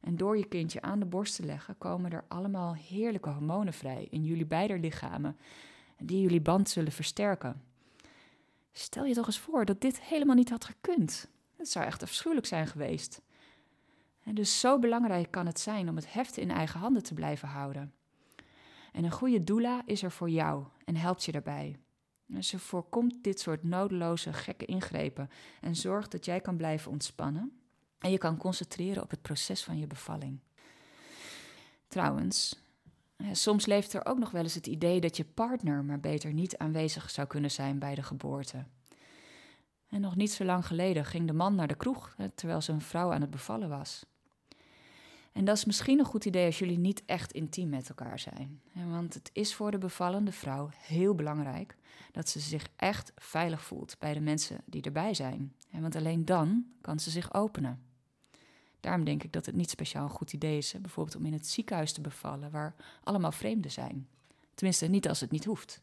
En 0.00 0.16
door 0.16 0.36
je 0.36 0.48
kindje 0.48 0.82
aan 0.82 0.98
de 0.98 1.06
borst 1.06 1.36
te 1.36 1.44
leggen, 1.44 1.78
komen 1.78 2.10
er 2.10 2.24
allemaal 2.28 2.74
heerlijke 2.74 3.30
hormonen 3.30 3.72
vrij 3.72 4.06
in 4.10 4.24
jullie 4.24 4.46
beide 4.46 4.78
lichamen, 4.78 5.36
die 5.98 6.20
jullie 6.20 6.40
band 6.40 6.68
zullen 6.68 6.92
versterken. 6.92 7.62
Stel 8.78 9.04
je 9.04 9.14
toch 9.14 9.26
eens 9.26 9.38
voor 9.38 9.64
dat 9.64 9.80
dit 9.80 10.00
helemaal 10.00 10.34
niet 10.34 10.50
had 10.50 10.64
gekund. 10.64 11.28
Het 11.56 11.68
zou 11.68 11.86
echt 11.86 12.02
afschuwelijk 12.02 12.46
zijn 12.46 12.66
geweest. 12.66 13.20
En 14.22 14.34
dus 14.34 14.60
zo 14.60 14.78
belangrijk 14.78 15.30
kan 15.30 15.46
het 15.46 15.60
zijn 15.60 15.88
om 15.88 15.96
het 15.96 16.12
heft 16.12 16.36
in 16.36 16.50
eigen 16.50 16.80
handen 16.80 17.02
te 17.02 17.14
blijven 17.14 17.48
houden. 17.48 17.94
En 18.92 19.04
een 19.04 19.10
goede 19.10 19.44
doula 19.44 19.82
is 19.86 20.02
er 20.02 20.10
voor 20.10 20.30
jou 20.30 20.64
en 20.84 20.96
helpt 20.96 21.24
je 21.24 21.32
daarbij. 21.32 21.78
ze 22.40 22.58
voorkomt 22.58 23.24
dit 23.24 23.40
soort 23.40 23.62
nodeloze, 23.62 24.32
gekke 24.32 24.64
ingrepen 24.64 25.30
en 25.60 25.76
zorgt 25.76 26.10
dat 26.10 26.24
jij 26.24 26.40
kan 26.40 26.56
blijven 26.56 26.90
ontspannen 26.90 27.60
en 27.98 28.10
je 28.10 28.18
kan 28.18 28.36
concentreren 28.36 29.02
op 29.02 29.10
het 29.10 29.22
proces 29.22 29.64
van 29.64 29.78
je 29.78 29.86
bevalling. 29.86 30.38
Trouwens, 31.88 32.62
soms 33.32 33.66
leeft 33.66 33.92
er 33.92 34.06
ook 34.06 34.18
nog 34.18 34.30
wel 34.30 34.42
eens 34.42 34.54
het 34.54 34.66
idee 34.66 35.00
dat 35.00 35.16
je 35.16 35.24
partner 35.24 35.84
maar 35.84 36.00
beter 36.00 36.32
niet 36.32 36.56
aanwezig 36.56 37.10
zou 37.10 37.26
kunnen 37.26 37.50
zijn 37.50 37.78
bij 37.78 37.94
de 37.94 38.02
geboorte. 38.02 38.64
En 39.88 40.00
nog 40.00 40.16
niet 40.16 40.32
zo 40.32 40.44
lang 40.44 40.66
geleden 40.66 41.04
ging 41.04 41.26
de 41.26 41.32
man 41.32 41.54
naar 41.54 41.68
de 41.68 41.76
kroeg 41.76 42.14
terwijl 42.34 42.60
zijn 42.60 42.80
vrouw 42.80 43.12
aan 43.12 43.20
het 43.20 43.30
bevallen 43.30 43.68
was. 43.68 44.04
En 45.32 45.44
dat 45.44 45.56
is 45.56 45.64
misschien 45.64 45.98
een 45.98 46.04
goed 46.04 46.24
idee 46.24 46.46
als 46.46 46.58
jullie 46.58 46.78
niet 46.78 47.02
echt 47.06 47.32
intiem 47.32 47.68
met 47.68 47.88
elkaar 47.88 48.18
zijn. 48.18 48.60
Want 48.72 49.14
het 49.14 49.30
is 49.32 49.54
voor 49.54 49.70
de 49.70 49.78
bevallende 49.78 50.32
vrouw 50.32 50.68
heel 50.76 51.14
belangrijk 51.14 51.76
dat 52.12 52.28
ze 52.28 52.40
zich 52.40 52.68
echt 52.76 53.12
veilig 53.16 53.62
voelt 53.62 53.96
bij 53.98 54.14
de 54.14 54.20
mensen 54.20 54.60
die 54.64 54.82
erbij 54.82 55.14
zijn. 55.14 55.54
Want 55.70 55.96
alleen 55.96 56.24
dan 56.24 56.66
kan 56.80 57.00
ze 57.00 57.10
zich 57.10 57.34
openen. 57.34 57.87
Daarom 58.80 59.04
denk 59.04 59.22
ik 59.22 59.32
dat 59.32 59.46
het 59.46 59.54
niet 59.54 59.70
speciaal 59.70 60.04
een 60.04 60.10
goed 60.10 60.32
idee 60.32 60.56
is, 60.56 60.74
bijvoorbeeld 60.80 61.16
om 61.16 61.26
in 61.26 61.32
het 61.32 61.46
ziekenhuis 61.46 61.92
te 61.92 62.00
bevallen 62.00 62.50
waar 62.50 62.74
allemaal 63.04 63.32
vreemden 63.32 63.70
zijn. 63.70 64.08
Tenminste, 64.54 64.86
niet 64.86 65.08
als 65.08 65.20
het 65.20 65.30
niet 65.30 65.44
hoeft. 65.44 65.82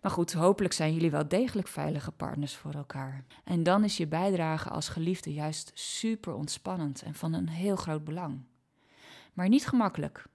Maar 0.00 0.10
goed, 0.10 0.32
hopelijk 0.32 0.74
zijn 0.74 0.94
jullie 0.94 1.10
wel 1.10 1.28
degelijk 1.28 1.68
veilige 1.68 2.10
partners 2.10 2.56
voor 2.56 2.74
elkaar. 2.74 3.24
En 3.44 3.62
dan 3.62 3.84
is 3.84 3.96
je 3.96 4.06
bijdrage 4.06 4.68
als 4.68 4.88
geliefde 4.88 5.32
juist 5.32 5.70
super 5.74 6.34
ontspannend 6.34 7.02
en 7.02 7.14
van 7.14 7.32
een 7.32 7.48
heel 7.48 7.76
groot 7.76 8.04
belang. 8.04 8.40
Maar 9.32 9.48
niet 9.48 9.66
gemakkelijk. 9.66 10.26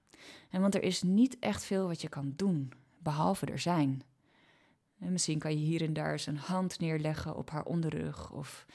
En 0.50 0.62
want 0.62 0.76
er 0.76 0.84
is 0.84 1.02
niet 1.02 1.40
echt 1.40 1.64
veel 1.64 1.88
wat 1.88 2.02
je 2.02 2.10
kan 2.10 2.34
doen, 2.36 2.72
behalve 2.98 3.46
er 3.46 3.60
zijn. 3.60 4.04
En 5.00 5.12
misschien 5.12 5.40
kan 5.40 5.52
je 5.52 5.66
hier 5.66 5.82
en 5.82 5.94
daar 5.94 6.12
eens 6.12 6.26
een 6.26 6.38
hand 6.38 6.80
neerleggen 6.80 7.36
op 7.36 7.50
haar 7.50 7.66
onderrug, 7.66 8.32
of 8.32 8.66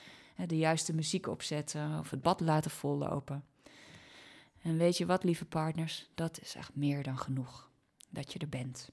de 0.47 0.57
juiste 0.57 0.95
muziek 0.95 1.27
opzetten, 1.27 1.99
of 1.99 2.11
het 2.11 2.23
bad 2.23 2.41
laten 2.41 2.71
vollopen. 2.71 3.45
En 4.63 4.77
weet 4.77 4.97
je 4.97 5.07
wat, 5.07 5.25
lieve 5.25 5.45
partners, 5.45 6.11
dat 6.15 6.41
is 6.41 6.55
echt 6.55 6.75
meer 6.75 7.03
dan 7.03 7.19
genoeg. 7.19 7.71
Dat 8.09 8.33
je 8.33 8.39
er 8.39 8.49
bent. 8.49 8.91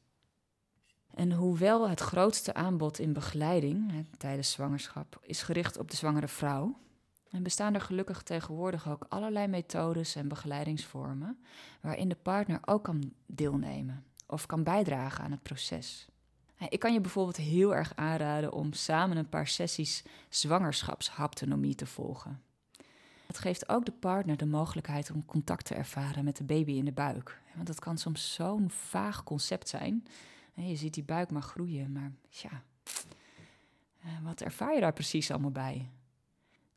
En 1.13 1.31
hoewel 1.31 1.89
het 1.89 1.99
grootste 1.99 2.53
aanbod 2.53 2.99
in 2.99 3.13
begeleiding 3.13 3.91
hè, 3.91 4.01
tijdens 4.17 4.51
zwangerschap 4.51 5.19
is 5.21 5.41
gericht 5.41 5.77
op 5.77 5.91
de 5.91 5.97
zwangere 5.97 6.27
vrouw, 6.27 6.77
en 7.29 7.43
bestaan 7.43 7.73
er 7.73 7.81
gelukkig 7.81 8.23
tegenwoordig 8.23 8.89
ook 8.89 9.05
allerlei 9.09 9.47
methodes 9.47 10.15
en 10.15 10.27
begeleidingsvormen 10.27 11.39
waarin 11.81 12.09
de 12.09 12.15
partner 12.15 12.59
ook 12.65 12.83
kan 12.83 13.13
deelnemen 13.25 14.05
of 14.27 14.45
kan 14.45 14.63
bijdragen 14.63 15.23
aan 15.23 15.31
het 15.31 15.43
proces. 15.43 16.07
Ik 16.69 16.79
kan 16.79 16.93
je 16.93 17.01
bijvoorbeeld 17.01 17.37
heel 17.37 17.75
erg 17.75 17.95
aanraden 17.95 18.53
om 18.53 18.73
samen 18.73 19.17
een 19.17 19.29
paar 19.29 19.47
sessies 19.47 20.03
zwangerschapshaptonomie 20.29 21.75
te 21.75 21.85
volgen. 21.85 22.41
Het 23.27 23.37
geeft 23.37 23.69
ook 23.69 23.85
de 23.85 23.91
partner 23.91 24.37
de 24.37 24.45
mogelijkheid 24.45 25.11
om 25.11 25.25
contact 25.25 25.65
te 25.65 25.75
ervaren 25.75 26.23
met 26.23 26.37
de 26.37 26.43
baby 26.43 26.71
in 26.71 26.85
de 26.85 26.91
buik. 26.91 27.41
Want 27.55 27.67
dat 27.67 27.79
kan 27.79 27.97
soms 27.97 28.33
zo'n 28.33 28.69
vaag 28.69 29.23
concept 29.23 29.69
zijn 29.69 30.03
je 30.65 30.75
ziet 30.75 30.93
die 30.93 31.03
buik 31.03 31.31
maar 31.31 31.41
groeien, 31.41 31.91
maar 31.91 32.11
ja, 32.29 32.63
eh, 34.01 34.09
wat 34.23 34.41
ervaar 34.41 34.73
je 34.73 34.79
daar 34.79 34.93
precies 34.93 35.31
allemaal 35.31 35.51
bij? 35.51 35.89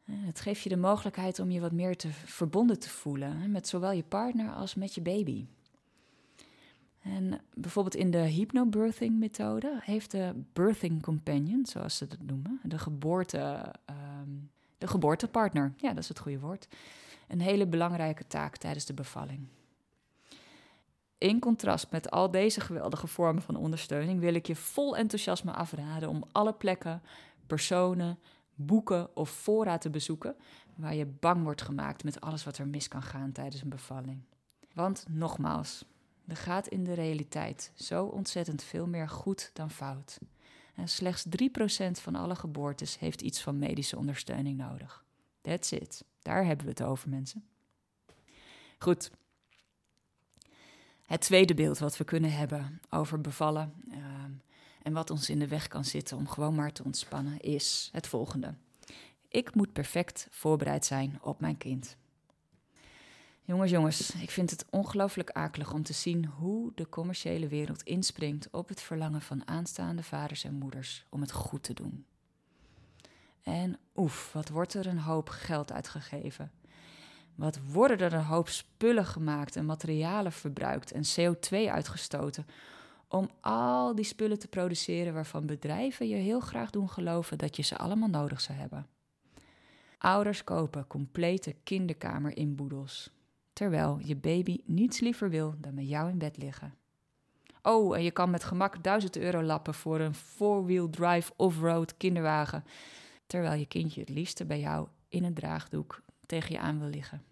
Eh, 0.04 0.14
het 0.18 0.40
geeft 0.40 0.62
je 0.62 0.68
de 0.68 0.76
mogelijkheid 0.76 1.38
om 1.38 1.50
je 1.50 1.60
wat 1.60 1.72
meer 1.72 1.96
te 1.96 2.10
verbonden 2.10 2.78
te 2.78 2.88
voelen 2.88 3.50
met 3.50 3.68
zowel 3.68 3.92
je 3.92 4.02
partner 4.02 4.52
als 4.52 4.74
met 4.74 4.94
je 4.94 5.00
baby. 5.00 5.46
En 7.00 7.40
bijvoorbeeld 7.54 7.94
in 7.94 8.10
de 8.10 8.18
hypnobirthing 8.18 9.18
methode 9.18 9.78
heeft 9.82 10.10
de 10.10 10.42
birthing 10.52 11.02
companion, 11.02 11.66
zoals 11.66 11.96
ze 11.96 12.06
dat 12.06 12.22
noemen, 12.22 12.60
de, 12.62 12.78
geboorte, 12.78 13.74
ehm, 13.84 14.30
de 14.78 14.86
geboortepartner, 14.86 15.72
ja 15.76 15.88
dat 15.88 16.02
is 16.02 16.08
het 16.08 16.18
goede 16.18 16.38
woord, 16.38 16.68
een 17.28 17.40
hele 17.40 17.66
belangrijke 17.66 18.26
taak 18.26 18.56
tijdens 18.56 18.84
de 18.84 18.94
bevalling. 18.94 19.46
In 21.18 21.38
contrast 21.38 21.90
met 21.90 22.10
al 22.10 22.30
deze 22.30 22.60
geweldige 22.60 23.06
vormen 23.06 23.42
van 23.42 23.56
ondersteuning 23.56 24.20
wil 24.20 24.34
ik 24.34 24.46
je 24.46 24.56
vol 24.56 24.96
enthousiasme 24.96 25.52
afraden 25.52 26.08
om 26.08 26.24
alle 26.32 26.52
plekken, 26.52 27.02
personen, 27.46 28.18
boeken 28.54 29.16
of 29.16 29.30
fora 29.30 29.78
te 29.78 29.90
bezoeken 29.90 30.36
waar 30.74 30.94
je 30.94 31.06
bang 31.06 31.42
wordt 31.42 31.62
gemaakt 31.62 32.04
met 32.04 32.20
alles 32.20 32.44
wat 32.44 32.58
er 32.58 32.66
mis 32.68 32.88
kan 32.88 33.02
gaan 33.02 33.32
tijdens 33.32 33.62
een 33.62 33.68
bevalling. 33.68 34.20
Want 34.74 35.04
nogmaals, 35.08 35.84
er 36.26 36.36
gaat 36.36 36.68
in 36.68 36.84
de 36.84 36.92
realiteit 36.92 37.72
zo 37.74 38.04
ontzettend 38.04 38.62
veel 38.62 38.86
meer 38.86 39.08
goed 39.08 39.50
dan 39.52 39.70
fout. 39.70 40.18
En 40.74 40.88
slechts 40.88 41.24
3% 41.24 41.90
van 41.90 42.14
alle 42.14 42.34
geboortes 42.34 42.98
heeft 42.98 43.20
iets 43.22 43.42
van 43.42 43.58
medische 43.58 43.96
ondersteuning 43.96 44.58
nodig. 44.58 45.04
That's 45.40 45.70
it. 45.70 46.04
Daar 46.22 46.44
hebben 46.44 46.64
we 46.64 46.70
het 46.70 46.82
over, 46.82 47.08
mensen. 47.08 47.44
Goed, 48.78 49.10
het 51.10 51.20
tweede 51.20 51.54
beeld 51.54 51.78
wat 51.78 51.96
we 51.96 52.04
kunnen 52.04 52.32
hebben 52.32 52.80
over 52.90 53.20
bevallen 53.20 53.74
ehm, 53.90 54.30
en 54.82 54.92
wat 54.92 55.10
ons 55.10 55.30
in 55.30 55.38
de 55.38 55.48
weg 55.48 55.68
kan 55.68 55.84
zitten 55.84 56.16
om 56.16 56.28
gewoon 56.28 56.54
maar 56.54 56.72
te 56.72 56.84
ontspannen, 56.84 57.40
is 57.40 57.88
het 57.92 58.06
volgende. 58.06 58.54
Ik 59.28 59.54
moet 59.54 59.72
perfect 59.72 60.26
voorbereid 60.30 60.84
zijn 60.84 61.18
op 61.22 61.40
mijn 61.40 61.56
kind. 61.56 61.96
Jongens, 63.42 63.70
jongens, 63.70 64.10
ik 64.14 64.30
vind 64.30 64.50
het 64.50 64.66
ongelooflijk 64.70 65.30
akelig 65.30 65.72
om 65.72 65.82
te 65.82 65.92
zien 65.92 66.24
hoe 66.26 66.72
de 66.74 66.88
commerciële 66.88 67.48
wereld 67.48 67.82
inspringt 67.82 68.48
op 68.50 68.68
het 68.68 68.80
verlangen 68.80 69.20
van 69.20 69.48
aanstaande 69.48 70.02
vaders 70.02 70.44
en 70.44 70.54
moeders 70.54 71.06
om 71.10 71.20
het 71.20 71.32
goed 71.32 71.62
te 71.62 71.74
doen. 71.74 72.06
En 73.42 73.78
oef, 73.96 74.32
wat 74.32 74.48
wordt 74.48 74.74
er 74.74 74.86
een 74.86 74.98
hoop 74.98 75.28
geld 75.28 75.72
uitgegeven 75.72 76.52
wat 77.40 77.58
worden 77.72 77.98
er 77.98 78.12
een 78.12 78.24
hoop 78.24 78.48
spullen 78.48 79.06
gemaakt 79.06 79.56
en 79.56 79.66
materialen 79.66 80.32
verbruikt 80.32 80.92
en 80.92 81.02
CO2 81.02 81.70
uitgestoten 81.70 82.46
om 83.08 83.30
al 83.40 83.94
die 83.94 84.04
spullen 84.04 84.38
te 84.38 84.48
produceren 84.48 85.14
waarvan 85.14 85.46
bedrijven 85.46 86.08
je 86.08 86.16
heel 86.16 86.40
graag 86.40 86.70
doen 86.70 86.90
geloven 86.90 87.38
dat 87.38 87.56
je 87.56 87.62
ze 87.62 87.76
allemaal 87.76 88.08
nodig 88.08 88.40
zou 88.40 88.58
hebben. 88.58 88.86
Ouders 89.98 90.44
kopen 90.44 90.86
complete 90.86 91.56
kinderkamerinboedels, 91.64 93.10
terwijl 93.60 93.98
je 94.04 94.16
baby 94.16 94.58
niets 94.64 95.00
liever 95.00 95.30
wil 95.30 95.54
dan 95.58 95.74
met 95.74 95.88
jou 95.88 96.10
in 96.10 96.18
bed 96.18 96.36
liggen. 96.36 96.74
Oh, 97.62 97.96
en 97.96 98.02
je 98.02 98.10
kan 98.10 98.30
met 98.30 98.44
gemak 98.44 98.82
1000 98.82 99.16
euro 99.16 99.42
lappen 99.42 99.74
voor 99.74 100.00
een 100.00 100.14
four-wheel 100.14 100.90
drive 100.90 101.32
off-road 101.36 101.96
kinderwagen, 101.96 102.64
terwijl 103.26 103.58
je 103.58 103.66
kindje 103.66 104.00
het 104.00 104.08
liefste 104.08 104.44
bij 104.44 104.60
jou 104.60 104.88
in 105.08 105.24
een 105.24 105.34
draagdoek 105.34 106.02
tegen 106.26 106.52
je 106.52 106.58
aan 106.58 106.78
wil 106.78 106.88
liggen. 106.88 107.22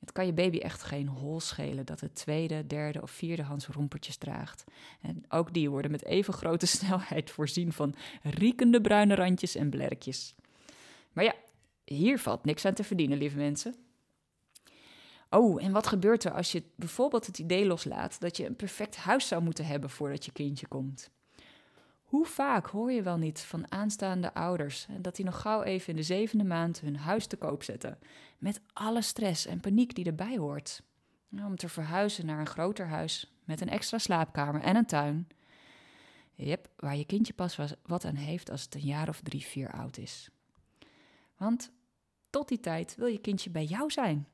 Het 0.00 0.12
kan 0.12 0.26
je 0.26 0.32
baby 0.32 0.58
echt 0.58 0.82
geen 0.82 1.08
hol 1.08 1.40
schelen 1.40 1.86
dat 1.86 2.00
het 2.00 2.14
tweede, 2.14 2.66
derde 2.66 3.02
of 3.02 3.10
vierde 3.10 3.42
hands 3.42 3.66
rompertjes 3.66 4.16
draagt. 4.16 4.64
En 5.00 5.24
ook 5.28 5.54
die 5.54 5.70
worden 5.70 5.90
met 5.90 6.04
even 6.04 6.34
grote 6.34 6.66
snelheid 6.76 7.30
voorzien 7.30 7.72
van 7.72 7.94
riekende 8.22 8.80
bruine 8.80 9.14
randjes 9.14 9.54
en 9.54 9.70
blerkjes. 9.70 10.34
Maar 11.12 11.24
ja, 11.24 11.34
hier 11.84 12.18
valt 12.18 12.44
niks 12.44 12.64
aan 12.64 12.74
te 12.74 12.84
verdienen, 12.84 13.18
lieve 13.18 13.36
mensen. 13.36 13.81
Oh, 15.34 15.64
en 15.64 15.72
wat 15.72 15.86
gebeurt 15.86 16.24
er 16.24 16.32
als 16.32 16.52
je 16.52 16.62
bijvoorbeeld 16.74 17.26
het 17.26 17.38
idee 17.38 17.66
loslaat 17.66 18.20
dat 18.20 18.36
je 18.36 18.46
een 18.46 18.56
perfect 18.56 18.96
huis 18.96 19.28
zou 19.28 19.42
moeten 19.42 19.66
hebben 19.66 19.90
voordat 19.90 20.24
je 20.24 20.32
kindje 20.32 20.66
komt? 20.66 21.10
Hoe 22.02 22.26
vaak 22.26 22.66
hoor 22.66 22.92
je 22.92 23.02
wel 23.02 23.16
niet 23.16 23.40
van 23.40 23.72
aanstaande 23.72 24.34
ouders 24.34 24.86
dat 24.98 25.16
die 25.16 25.24
nog 25.24 25.40
gauw 25.40 25.62
even 25.62 25.88
in 25.88 25.96
de 25.96 26.02
zevende 26.02 26.44
maand 26.44 26.80
hun 26.80 26.96
huis 26.96 27.26
te 27.26 27.36
koop 27.36 27.62
zetten, 27.62 27.98
met 28.38 28.60
alle 28.72 29.02
stress 29.02 29.46
en 29.46 29.60
paniek 29.60 29.94
die 29.94 30.04
erbij 30.04 30.36
hoort? 30.36 30.82
Om 31.30 31.56
te 31.56 31.68
verhuizen 31.68 32.26
naar 32.26 32.38
een 32.38 32.46
groter 32.46 32.86
huis 32.86 33.32
met 33.44 33.60
een 33.60 33.68
extra 33.68 33.98
slaapkamer 33.98 34.62
en 34.62 34.76
een 34.76 34.86
tuin. 34.86 35.28
Yep, 36.34 36.68
waar 36.76 36.96
je 36.96 37.04
kindje 37.04 37.32
pas 37.32 37.58
wat 37.82 38.04
aan 38.04 38.14
heeft 38.14 38.50
als 38.50 38.62
het 38.62 38.74
een 38.74 38.80
jaar 38.80 39.08
of 39.08 39.20
drie, 39.20 39.44
vier 39.44 39.72
oud 39.72 39.96
is. 39.96 40.30
Want 41.36 41.72
tot 42.30 42.48
die 42.48 42.60
tijd 42.60 42.94
wil 42.96 43.06
je 43.06 43.20
kindje 43.20 43.50
bij 43.50 43.64
jou 43.64 43.90
zijn. 43.90 44.26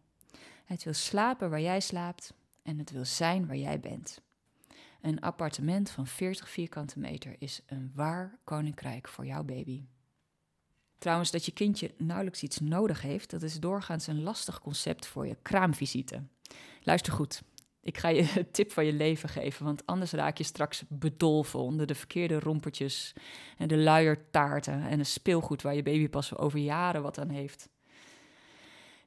Het 0.69 0.85
wil 0.85 0.93
slapen 0.93 1.51
waar 1.51 1.61
jij 1.61 1.81
slaapt 1.81 2.33
en 2.63 2.79
het 2.79 2.91
wil 2.91 3.05
zijn 3.05 3.47
waar 3.47 3.57
jij 3.57 3.81
bent. 3.81 4.21
Een 5.01 5.21
appartement 5.21 5.91
van 5.91 6.07
40 6.07 6.49
vierkante 6.49 6.99
meter 6.99 7.37
is 7.39 7.61
een 7.67 7.93
waar 7.95 8.39
koninkrijk 8.45 9.09
voor 9.09 9.27
jouw 9.27 9.43
baby. 9.43 9.85
Trouwens, 10.99 11.31
dat 11.31 11.45
je 11.45 11.53
kindje 11.53 11.95
nauwelijks 11.97 12.43
iets 12.43 12.59
nodig 12.59 13.03
heeft, 13.03 13.31
dat 13.31 13.43
is 13.43 13.61
doorgaans 13.61 14.07
een 14.07 14.23
lastig 14.23 14.61
concept 14.61 15.07
voor 15.07 15.27
je 15.27 15.37
kraamvisite. 15.43 16.23
Luister 16.83 17.13
goed, 17.13 17.43
ik 17.81 17.99
ga 17.99 18.09
je 18.09 18.33
een 18.37 18.51
tip 18.59 18.73
van 18.73 18.85
je 18.85 18.93
leven 18.93 19.29
geven, 19.29 19.65
want 19.65 19.87
anders 19.87 20.13
raak 20.13 20.39
je 20.39 20.45
straks 20.45 20.85
bedolven 20.89 21.59
onder 21.59 21.87
de 21.87 21.95
verkeerde 21.95 22.41
rompertjes 22.41 23.13
en 23.59 23.69
de 23.69 23.79
luiertaarten 23.79 24.87
en 24.87 24.99
een 24.99 25.07
speelgoed 25.07 25.63
waar 25.63 25.75
je 25.75 25.83
baby 25.83 26.09
pas 26.09 26.37
over 26.37 26.59
jaren 26.59 27.03
wat 27.03 27.19
aan 27.19 27.31
heeft. 27.31 27.69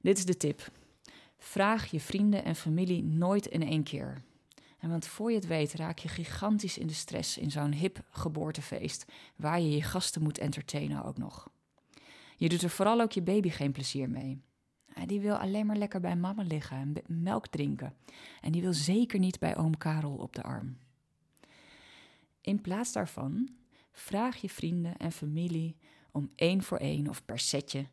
Dit 0.01 0.17
is 0.17 0.25
de 0.25 0.37
tip. 0.37 0.71
Vraag 1.43 1.91
je 1.91 1.99
vrienden 1.99 2.43
en 2.43 2.55
familie 2.55 3.03
nooit 3.03 3.45
in 3.45 3.63
één 3.63 3.83
keer. 3.83 4.21
Want 4.79 5.07
voor 5.07 5.29
je 5.29 5.35
het 5.35 5.47
weet 5.47 5.73
raak 5.73 5.99
je 5.99 6.07
gigantisch 6.07 6.77
in 6.77 6.87
de 6.87 6.93
stress 6.93 7.37
in 7.37 7.51
zo'n 7.51 7.71
hip 7.71 7.99
geboortefeest, 8.09 9.05
waar 9.35 9.59
je 9.61 9.69
je 9.69 9.83
gasten 9.83 10.21
moet 10.21 10.37
entertainen 10.37 11.03
ook 11.03 11.17
nog. 11.17 11.49
Je 12.37 12.49
doet 12.49 12.61
er 12.61 12.69
vooral 12.69 13.01
ook 13.01 13.11
je 13.11 13.21
baby 13.21 13.49
geen 13.49 13.71
plezier 13.71 14.09
mee. 14.09 14.41
Die 15.05 15.19
wil 15.19 15.35
alleen 15.35 15.65
maar 15.65 15.75
lekker 15.75 15.99
bij 15.99 16.15
mama 16.15 16.43
liggen 16.43 16.77
en 16.77 17.21
melk 17.21 17.47
drinken. 17.47 17.95
En 18.41 18.51
die 18.51 18.61
wil 18.61 18.73
zeker 18.73 19.19
niet 19.19 19.39
bij 19.39 19.57
oom 19.57 19.77
Karel 19.77 20.15
op 20.15 20.35
de 20.35 20.43
arm. 20.43 20.77
In 22.41 22.61
plaats 22.61 22.91
daarvan 22.91 23.49
vraag 23.91 24.37
je 24.37 24.49
vrienden 24.49 24.97
en 24.97 25.11
familie 25.11 25.75
om 26.11 26.31
één 26.35 26.63
voor 26.63 26.77
één 26.77 27.07
of 27.07 27.25
per 27.25 27.39
setje 27.39 27.85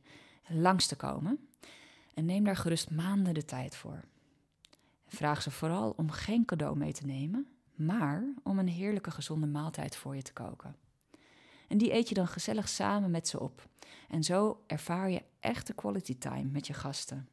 langs 0.49 0.87
te 0.87 0.97
komen 0.97 1.48
en 2.19 2.25
neem 2.25 2.45
daar 2.45 2.57
gerust 2.57 2.91
maanden 2.91 3.35
de 3.35 3.45
tijd 3.45 3.77
voor. 3.77 4.05
Vraag 5.07 5.43
ze 5.43 5.51
vooral 5.51 5.91
om 5.97 6.11
geen 6.11 6.45
cadeau 6.45 6.77
mee 6.77 6.93
te 6.93 7.07
nemen, 7.07 7.49
maar 7.75 8.35
om 8.43 8.59
een 8.59 8.69
heerlijke 8.69 9.11
gezonde 9.11 9.47
maaltijd 9.47 9.97
voor 9.97 10.17
je 10.17 10.23
te 10.23 10.33
koken. 10.33 10.77
En 11.69 11.79
die 11.79 11.93
eet 11.93 12.09
je 12.09 12.15
dan 12.15 12.29
gezellig 12.29 12.69
samen 12.69 13.11
met 13.11 13.29
ze 13.29 13.41
op. 13.41 13.69
En 14.09 14.23
zo 14.23 14.63
ervaar 14.67 15.11
je 15.11 15.23
echte 15.41 15.75
quality 15.75 16.19
time 16.19 16.51
met 16.51 16.67
je 16.67 16.73
gasten. 16.73 17.29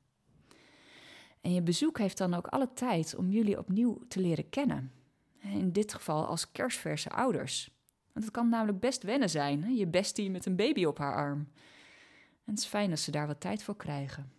En 1.41 1.53
je 1.53 1.61
bezoek 1.61 1.97
heeft 1.97 2.17
dan 2.17 2.33
ook 2.33 2.47
alle 2.47 2.73
tijd 2.73 3.15
om 3.15 3.29
jullie 3.29 3.59
opnieuw 3.59 4.01
te 4.07 4.19
leren 4.19 4.49
kennen. 4.49 4.91
In 5.39 5.71
dit 5.71 5.93
geval 5.93 6.25
als 6.25 6.51
kerstverse 6.51 7.09
ouders. 7.09 7.71
Want 8.13 8.25
het 8.25 8.33
kan 8.33 8.49
namelijk 8.49 8.79
best 8.79 9.03
wennen 9.03 9.29
zijn, 9.29 9.75
je 9.75 9.88
bestie 9.88 10.31
met 10.31 10.45
een 10.45 10.55
baby 10.55 10.86
op 10.86 10.97
haar 10.97 11.15
arm. 11.15 11.39
En 12.43 12.51
het 12.53 12.59
is 12.59 12.65
fijn 12.65 12.91
als 12.91 13.03
ze 13.03 13.11
daar 13.11 13.27
wat 13.27 13.39
tijd 13.39 13.63
voor 13.63 13.75
krijgen. 13.75 14.34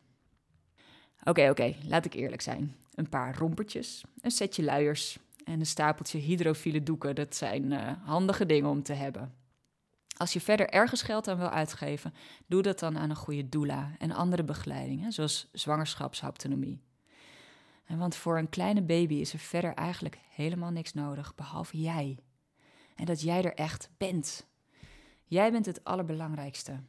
Oké, 1.28 1.50
oké, 1.50 1.74
laat 1.86 2.04
ik 2.04 2.14
eerlijk 2.14 2.42
zijn. 2.42 2.76
Een 2.94 3.08
paar 3.08 3.36
rompertjes, 3.38 4.04
een 4.20 4.30
setje 4.30 4.62
luiers 4.62 5.18
en 5.44 5.60
een 5.60 5.66
stapeltje 5.66 6.18
hydrofiele 6.18 6.82
doeken. 6.82 7.14
Dat 7.14 7.36
zijn 7.36 7.70
uh, 7.70 7.92
handige 8.04 8.46
dingen 8.46 8.70
om 8.70 8.82
te 8.82 8.92
hebben. 8.92 9.34
Als 10.16 10.32
je 10.32 10.40
verder 10.40 10.68
ergens 10.68 11.02
geld 11.02 11.28
aan 11.28 11.38
wil 11.38 11.48
uitgeven, 11.48 12.14
doe 12.46 12.62
dat 12.62 12.78
dan 12.78 12.98
aan 12.98 13.10
een 13.10 13.16
goede 13.16 13.48
doula 13.48 13.90
en 13.98 14.12
andere 14.12 14.44
begeleidingen, 14.44 15.12
zoals 15.12 15.48
zwangerschapsautonomie. 15.52 16.80
En 17.84 17.98
want 17.98 18.16
voor 18.16 18.38
een 18.38 18.48
kleine 18.48 18.82
baby 18.82 19.14
is 19.14 19.32
er 19.32 19.38
verder 19.38 19.74
eigenlijk 19.74 20.18
helemaal 20.34 20.70
niks 20.70 20.92
nodig, 20.92 21.34
behalve 21.34 21.80
jij. 21.80 22.18
En 22.94 23.04
dat 23.04 23.20
jij 23.20 23.44
er 23.44 23.54
echt 23.54 23.90
bent. 23.96 24.46
Jij 25.24 25.52
bent 25.52 25.66
het 25.66 25.84
allerbelangrijkste. 25.84 26.80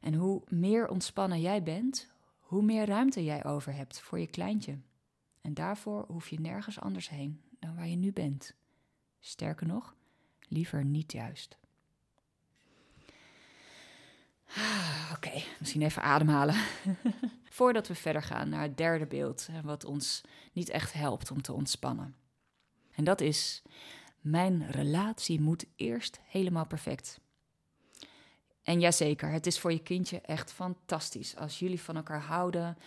En 0.00 0.14
hoe 0.14 0.42
meer 0.48 0.88
ontspannen 0.88 1.40
jij 1.40 1.62
bent, 1.62 2.13
hoe 2.54 2.62
meer 2.62 2.86
ruimte 2.86 3.24
jij 3.24 3.44
over 3.44 3.74
hebt 3.74 4.00
voor 4.00 4.18
je 4.18 4.26
kleintje. 4.26 4.78
En 5.40 5.54
daarvoor 5.54 6.04
hoef 6.08 6.28
je 6.28 6.40
nergens 6.40 6.80
anders 6.80 7.08
heen 7.08 7.40
dan 7.58 7.76
waar 7.76 7.88
je 7.88 7.96
nu 7.96 8.12
bent. 8.12 8.54
Sterker 9.20 9.66
nog, 9.66 9.94
liever 10.48 10.84
niet 10.84 11.12
juist. 11.12 11.58
Ah, 14.56 15.12
oké, 15.14 15.42
misschien 15.58 15.82
even 15.82 16.02
ademhalen. 16.02 16.54
Voordat 17.50 17.88
we 17.88 17.94
verder 17.94 18.22
gaan 18.22 18.48
naar 18.48 18.62
het 18.62 18.76
derde 18.76 19.06
beeld, 19.06 19.48
wat 19.62 19.84
ons 19.84 20.20
niet 20.52 20.68
echt 20.68 20.92
helpt 20.92 21.30
om 21.30 21.42
te 21.42 21.52
ontspannen. 21.52 22.16
En 22.90 23.04
dat 23.04 23.20
is: 23.20 23.62
mijn 24.20 24.70
relatie 24.70 25.40
moet 25.40 25.66
eerst 25.76 26.20
helemaal 26.24 26.66
perfect. 26.66 27.20
En 28.64 28.80
jazeker, 28.80 29.30
het 29.30 29.46
is 29.46 29.58
voor 29.58 29.72
je 29.72 29.82
kindje 29.82 30.20
echt 30.20 30.52
fantastisch 30.52 31.36
als 31.36 31.58
jullie 31.58 31.80
van 31.80 31.96
elkaar 31.96 32.22
houden 32.22 32.78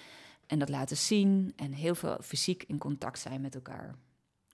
en 0.47 0.59
dat 0.59 0.69
laten 0.69 0.97
zien 0.97 1.53
en 1.55 1.73
heel 1.73 1.95
veel 1.95 2.17
fysiek 2.21 2.63
in 2.63 2.77
contact 2.77 3.19
zijn 3.19 3.41
met 3.41 3.55
elkaar. 3.55 3.95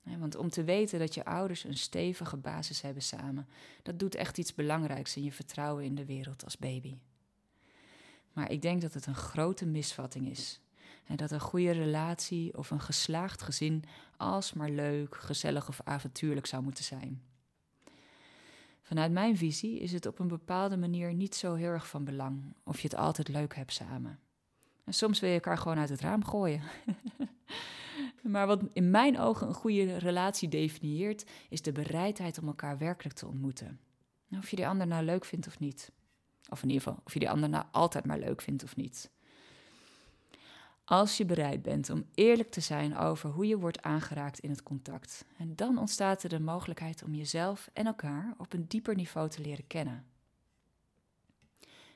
Want 0.04 0.36
om 0.36 0.50
te 0.50 0.64
weten 0.64 1.00
dat 1.00 1.14
je 1.14 1.26
ouders 1.26 1.64
een 1.64 1.78
stevige 1.78 2.38
basis 2.38 2.82
hebben 2.82 3.04
samen, 3.04 3.48
dat 3.84 4.00
doet 4.00 4.16
echt 4.16 4.38
iets 4.38 4.54
belangrijks 4.54 5.16
in 5.16 5.24
je 5.24 5.32
vertrouwen 5.32 5.84
in 5.84 5.96
de 5.96 6.06
wereld 6.06 6.44
als 6.44 6.58
baby. 6.58 6.98
Maar 8.34 8.52
ik 8.52 8.62
denk 8.62 8.82
dat 8.82 8.94
het 8.94 9.06
een 9.06 9.16
grote 9.16 9.66
misvatting 9.66 10.30
is. 10.30 10.60
En 11.06 11.16
dat 11.16 11.32
een 11.32 11.40
goede 11.40 11.72
relatie 11.72 12.58
of 12.58 12.72
een 12.72 12.82
geslaagd 12.82 13.42
gezin 13.42 13.84
alsmaar 14.18 14.70
leuk, 14.70 15.16
gezellig 15.16 15.68
of 15.68 15.82
avontuurlijk 15.84 16.46
zou 16.46 16.64
moeten 16.64 16.84
zijn. 16.84 17.22
Vanuit 18.94 19.12
mijn 19.12 19.38
visie 19.38 19.80
is 19.80 19.92
het 19.92 20.06
op 20.06 20.20
een 20.20 20.28
bepaalde 20.28 20.78
manier 20.78 21.14
niet 21.14 21.36
zo 21.36 21.54
heel 21.54 21.70
erg 21.70 21.88
van 21.88 22.04
belang 22.04 22.56
of 22.64 22.80
je 22.80 22.88
het 22.88 22.98
altijd 22.98 23.28
leuk 23.28 23.56
hebt 23.56 23.74
samen. 23.74 24.20
En 24.84 24.94
soms 24.94 25.20
wil 25.20 25.30
je 25.30 25.36
elkaar 25.36 25.58
gewoon 25.58 25.78
uit 25.78 25.90
het 25.90 26.02
raam 26.02 26.26
gooien. 26.26 26.62
maar 28.34 28.48
wat 28.48 28.64
in 28.74 28.92
mijn 28.92 29.20
ogen 29.20 29.48
een 29.48 29.54
goede 29.54 29.98
relatie 29.98 30.50
definieert, 30.50 31.26
is 31.50 31.62
de 31.62 31.72
bereidheid 31.72 32.38
om 32.38 32.48
elkaar 32.48 32.78
werkelijk 32.78 33.16
te 33.16 33.28
ontmoeten. 33.28 33.80
Of 34.38 34.50
je 34.50 34.56
die 34.56 34.68
ander 34.68 34.88
nou 34.88 35.06
leuk 35.06 35.26
vindt 35.26 35.48
of 35.48 35.60
niet. 35.60 35.92
Of 36.50 36.64
in 36.64 36.70
ieder 36.70 36.84
geval, 36.84 37.02
of 37.06 37.14
je 37.14 37.20
die 37.20 37.30
ander 37.30 37.50
nou 37.50 37.66
altijd 37.72 38.06
maar 38.06 38.20
leuk 38.20 38.42
vindt 38.42 38.64
of 38.64 38.76
niet. 38.76 39.12
Als 40.86 41.18
je 41.18 41.26
bereid 41.26 41.62
bent 41.62 41.90
om 41.90 42.06
eerlijk 42.14 42.52
te 42.52 42.62
zijn 42.62 42.98
over 42.98 43.30
hoe 43.30 43.48
je 43.48 43.58
wordt 43.58 43.82
aangeraakt 43.82 44.40
in 44.40 44.50
het 44.50 44.64
contact. 44.64 45.26
En 45.38 45.56
dan 45.56 45.78
ontstaat 45.78 46.24
er 46.24 46.30
de 46.30 46.40
mogelijkheid 46.40 47.04
om 47.04 47.16
jezelf 47.16 47.70
en 47.74 47.86
elkaar 47.86 48.34
op 48.38 48.54
een 48.54 48.68
dieper 48.68 48.96
niveau 48.96 49.30
te 49.30 49.42
leren 49.42 49.68
kennen. 49.68 50.06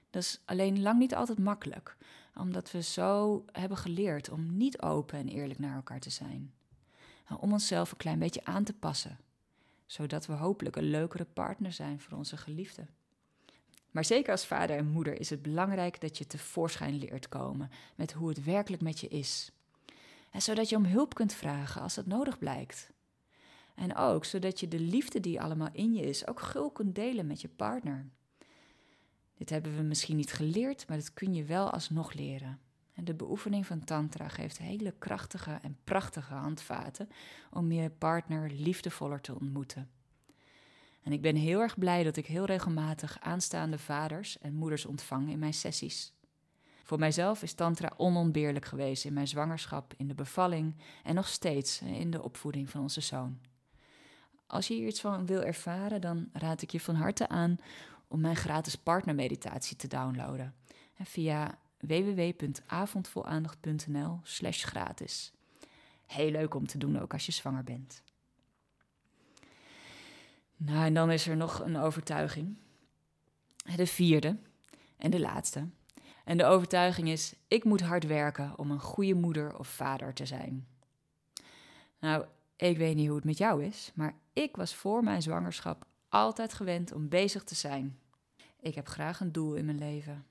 Dat 0.09 0.23
is 0.23 0.41
alleen 0.45 0.81
lang 0.81 0.99
niet 0.99 1.15
altijd 1.15 1.39
makkelijk, 1.39 1.97
omdat 2.35 2.71
we 2.71 2.81
zo 2.81 3.45
hebben 3.51 3.77
geleerd 3.77 4.29
om 4.29 4.57
niet 4.57 4.81
open 4.81 5.19
en 5.19 5.27
eerlijk 5.27 5.59
naar 5.59 5.75
elkaar 5.75 5.99
te 5.99 6.09
zijn. 6.09 6.53
Om 7.39 7.51
onszelf 7.51 7.91
een 7.91 7.97
klein 7.97 8.19
beetje 8.19 8.45
aan 8.45 8.63
te 8.63 8.73
passen, 8.73 9.19
zodat 9.85 10.25
we 10.25 10.33
hopelijk 10.33 10.75
een 10.75 10.89
leukere 10.89 11.25
partner 11.25 11.71
zijn 11.71 11.99
voor 11.99 12.17
onze 12.17 12.37
geliefden. 12.37 12.89
Maar 13.97 14.05
zeker 14.05 14.31
als 14.31 14.45
vader 14.45 14.77
en 14.77 14.87
moeder 14.87 15.19
is 15.19 15.29
het 15.29 15.41
belangrijk 15.41 16.01
dat 16.01 16.17
je 16.17 16.27
tevoorschijn 16.27 16.97
leert 16.97 17.29
komen 17.29 17.69
met 17.95 18.11
hoe 18.11 18.29
het 18.29 18.43
werkelijk 18.43 18.81
met 18.81 18.99
je 18.99 19.07
is. 19.07 19.51
En 20.31 20.41
zodat 20.41 20.69
je 20.69 20.75
om 20.75 20.85
hulp 20.85 21.13
kunt 21.13 21.33
vragen 21.33 21.81
als 21.81 21.95
dat 21.95 22.05
nodig 22.05 22.37
blijkt. 22.37 22.91
En 23.75 23.95
ook 23.95 24.25
zodat 24.25 24.59
je 24.59 24.67
de 24.67 24.79
liefde 24.79 25.19
die 25.19 25.41
allemaal 25.41 25.69
in 25.71 25.93
je 25.93 26.01
is 26.01 26.27
ook 26.27 26.39
gul 26.39 26.69
kunt 26.69 26.95
delen 26.95 27.27
met 27.27 27.41
je 27.41 27.47
partner. 27.47 28.09
Dit 29.37 29.49
hebben 29.49 29.75
we 29.75 29.81
misschien 29.81 30.15
niet 30.15 30.33
geleerd, 30.33 30.87
maar 30.87 30.97
dat 30.97 31.13
kun 31.13 31.33
je 31.33 31.43
wel 31.43 31.71
alsnog 31.71 32.13
leren. 32.13 32.59
En 32.93 33.05
de 33.05 33.13
beoefening 33.13 33.65
van 33.65 33.83
Tantra 33.83 34.27
geeft 34.27 34.57
hele 34.57 34.93
krachtige 34.99 35.59
en 35.61 35.77
prachtige 35.83 36.33
handvaten 36.33 37.09
om 37.51 37.71
je 37.71 37.89
partner 37.89 38.51
liefdevoller 38.51 39.21
te 39.21 39.35
ontmoeten. 39.39 39.89
En 41.07 41.13
ik 41.13 41.21
ben 41.21 41.35
heel 41.35 41.59
erg 41.59 41.77
blij 41.77 42.03
dat 42.03 42.17
ik 42.17 42.25
heel 42.25 42.45
regelmatig 42.45 43.17
aanstaande 43.21 43.77
vaders 43.77 44.39
en 44.39 44.53
moeders 44.53 44.85
ontvang 44.85 45.29
in 45.29 45.39
mijn 45.39 45.53
sessies. 45.53 46.13
Voor 46.83 46.99
mijzelf 46.99 47.43
is 47.43 47.53
Tantra 47.53 47.93
onontbeerlijk 47.97 48.65
geweest 48.65 49.05
in 49.05 49.13
mijn 49.13 49.27
zwangerschap, 49.27 49.93
in 49.97 50.07
de 50.07 50.13
bevalling 50.13 50.75
en 51.03 51.15
nog 51.15 51.27
steeds 51.27 51.81
in 51.81 52.11
de 52.11 52.23
opvoeding 52.23 52.69
van 52.69 52.81
onze 52.81 53.01
zoon. 53.01 53.39
Als 54.47 54.67
je 54.67 54.73
hier 54.73 54.87
iets 54.87 55.01
van 55.01 55.25
wil 55.25 55.41
ervaren, 55.41 56.01
dan 56.01 56.29
raad 56.33 56.61
ik 56.61 56.71
je 56.71 56.79
van 56.79 56.95
harte 56.95 57.27
aan 57.27 57.57
om 58.07 58.21
mijn 58.21 58.35
gratis 58.35 58.75
partnermeditatie 58.75 59.75
te 59.75 59.87
downloaden 59.87 60.55
via 61.03 61.59
www.avondvolaandacht.nl 61.79 64.19
slash 64.23 64.63
gratis. 64.63 65.31
Heel 66.05 66.31
leuk 66.31 66.55
om 66.55 66.67
te 66.67 66.77
doen 66.77 66.99
ook 66.99 67.13
als 67.13 67.25
je 67.25 67.31
zwanger 67.31 67.63
bent. 67.63 68.03
Nou, 70.57 70.85
en 70.85 70.93
dan 70.93 71.11
is 71.11 71.27
er 71.27 71.37
nog 71.37 71.59
een 71.59 71.77
overtuiging. 71.77 72.57
De 73.75 73.87
vierde 73.87 74.37
en 74.97 75.11
de 75.11 75.19
laatste. 75.19 75.67
En 76.23 76.37
de 76.37 76.45
overtuiging 76.45 77.09
is: 77.09 77.33
ik 77.47 77.63
moet 77.63 77.81
hard 77.81 78.03
werken 78.03 78.57
om 78.57 78.71
een 78.71 78.79
goede 78.79 79.13
moeder 79.13 79.57
of 79.57 79.67
vader 79.67 80.13
te 80.13 80.25
zijn. 80.25 80.67
Nou, 81.99 82.25
ik 82.55 82.77
weet 82.77 82.95
niet 82.95 83.07
hoe 83.07 83.15
het 83.15 83.25
met 83.25 83.37
jou 83.37 83.63
is, 83.63 83.91
maar 83.95 84.15
ik 84.33 84.55
was 84.55 84.75
voor 84.75 85.03
mijn 85.03 85.21
zwangerschap 85.21 85.85
altijd 86.09 86.53
gewend 86.53 86.91
om 86.91 87.09
bezig 87.09 87.43
te 87.43 87.55
zijn. 87.55 87.99
Ik 88.59 88.75
heb 88.75 88.87
graag 88.87 89.19
een 89.19 89.31
doel 89.31 89.55
in 89.55 89.65
mijn 89.65 89.77
leven. 89.77 90.25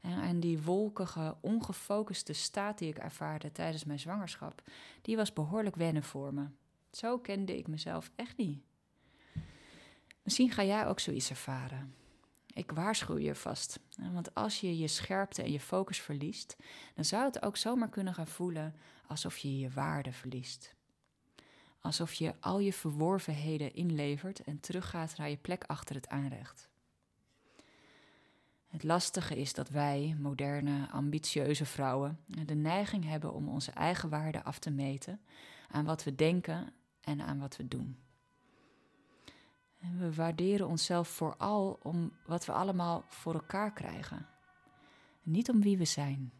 En 0.00 0.40
die 0.40 0.62
wolkige, 0.62 1.36
ongefocuste 1.40 2.32
staat 2.32 2.78
die 2.78 2.88
ik 2.88 2.98
ervaarde 2.98 3.52
tijdens 3.52 3.84
mijn 3.84 3.98
zwangerschap, 3.98 4.62
die 5.02 5.16
was 5.16 5.32
behoorlijk 5.32 5.76
wennen 5.76 6.02
voor 6.02 6.34
me. 6.34 6.46
Zo 6.90 7.18
kende 7.18 7.56
ik 7.58 7.66
mezelf 7.66 8.10
echt 8.16 8.36
niet. 8.36 8.62
Misschien 10.30 10.50
ga 10.50 10.64
jij 10.64 10.86
ook 10.86 11.00
zoiets 11.00 11.30
ervaren. 11.30 11.94
Ik 12.46 12.70
waarschuw 12.70 13.18
je 13.18 13.34
vast. 13.34 13.80
Want 14.12 14.34
als 14.34 14.60
je 14.60 14.78
je 14.78 14.88
scherpte 14.88 15.42
en 15.42 15.52
je 15.52 15.60
focus 15.60 16.00
verliest, 16.00 16.56
dan 16.94 17.04
zou 17.04 17.24
het 17.24 17.42
ook 17.42 17.56
zomaar 17.56 17.88
kunnen 17.88 18.14
gaan 18.14 18.26
voelen 18.26 18.74
alsof 19.06 19.36
je 19.36 19.58
je 19.58 19.70
waarde 19.70 20.12
verliest. 20.12 20.74
Alsof 21.80 22.12
je 22.12 22.34
al 22.40 22.58
je 22.58 22.72
verworvenheden 22.72 23.74
inlevert 23.74 24.40
en 24.40 24.60
teruggaat 24.60 25.16
naar 25.16 25.30
je 25.30 25.36
plek 25.36 25.64
achter 25.64 25.94
het 25.94 26.08
aanrecht. 26.08 26.68
Het 28.68 28.82
lastige 28.82 29.36
is 29.36 29.52
dat 29.52 29.68
wij, 29.68 30.16
moderne, 30.18 30.88
ambitieuze 30.90 31.66
vrouwen, 31.66 32.18
de 32.26 32.54
neiging 32.54 33.04
hebben 33.04 33.32
om 33.32 33.48
onze 33.48 33.70
eigen 33.70 34.08
waarde 34.08 34.42
af 34.42 34.58
te 34.58 34.70
meten 34.70 35.20
aan 35.68 35.84
wat 35.84 36.04
we 36.04 36.14
denken 36.14 36.72
en 37.00 37.20
aan 37.20 37.38
wat 37.38 37.56
we 37.56 37.68
doen. 37.68 37.98
We 39.80 40.14
waarderen 40.14 40.68
onszelf 40.68 41.08
vooral 41.08 41.78
om 41.82 42.12
wat 42.26 42.44
we 42.44 42.52
allemaal 42.52 43.04
voor 43.08 43.34
elkaar 43.34 43.72
krijgen, 43.72 44.26
niet 45.22 45.50
om 45.50 45.60
wie 45.60 45.78
we 45.78 45.84
zijn. 45.84 46.32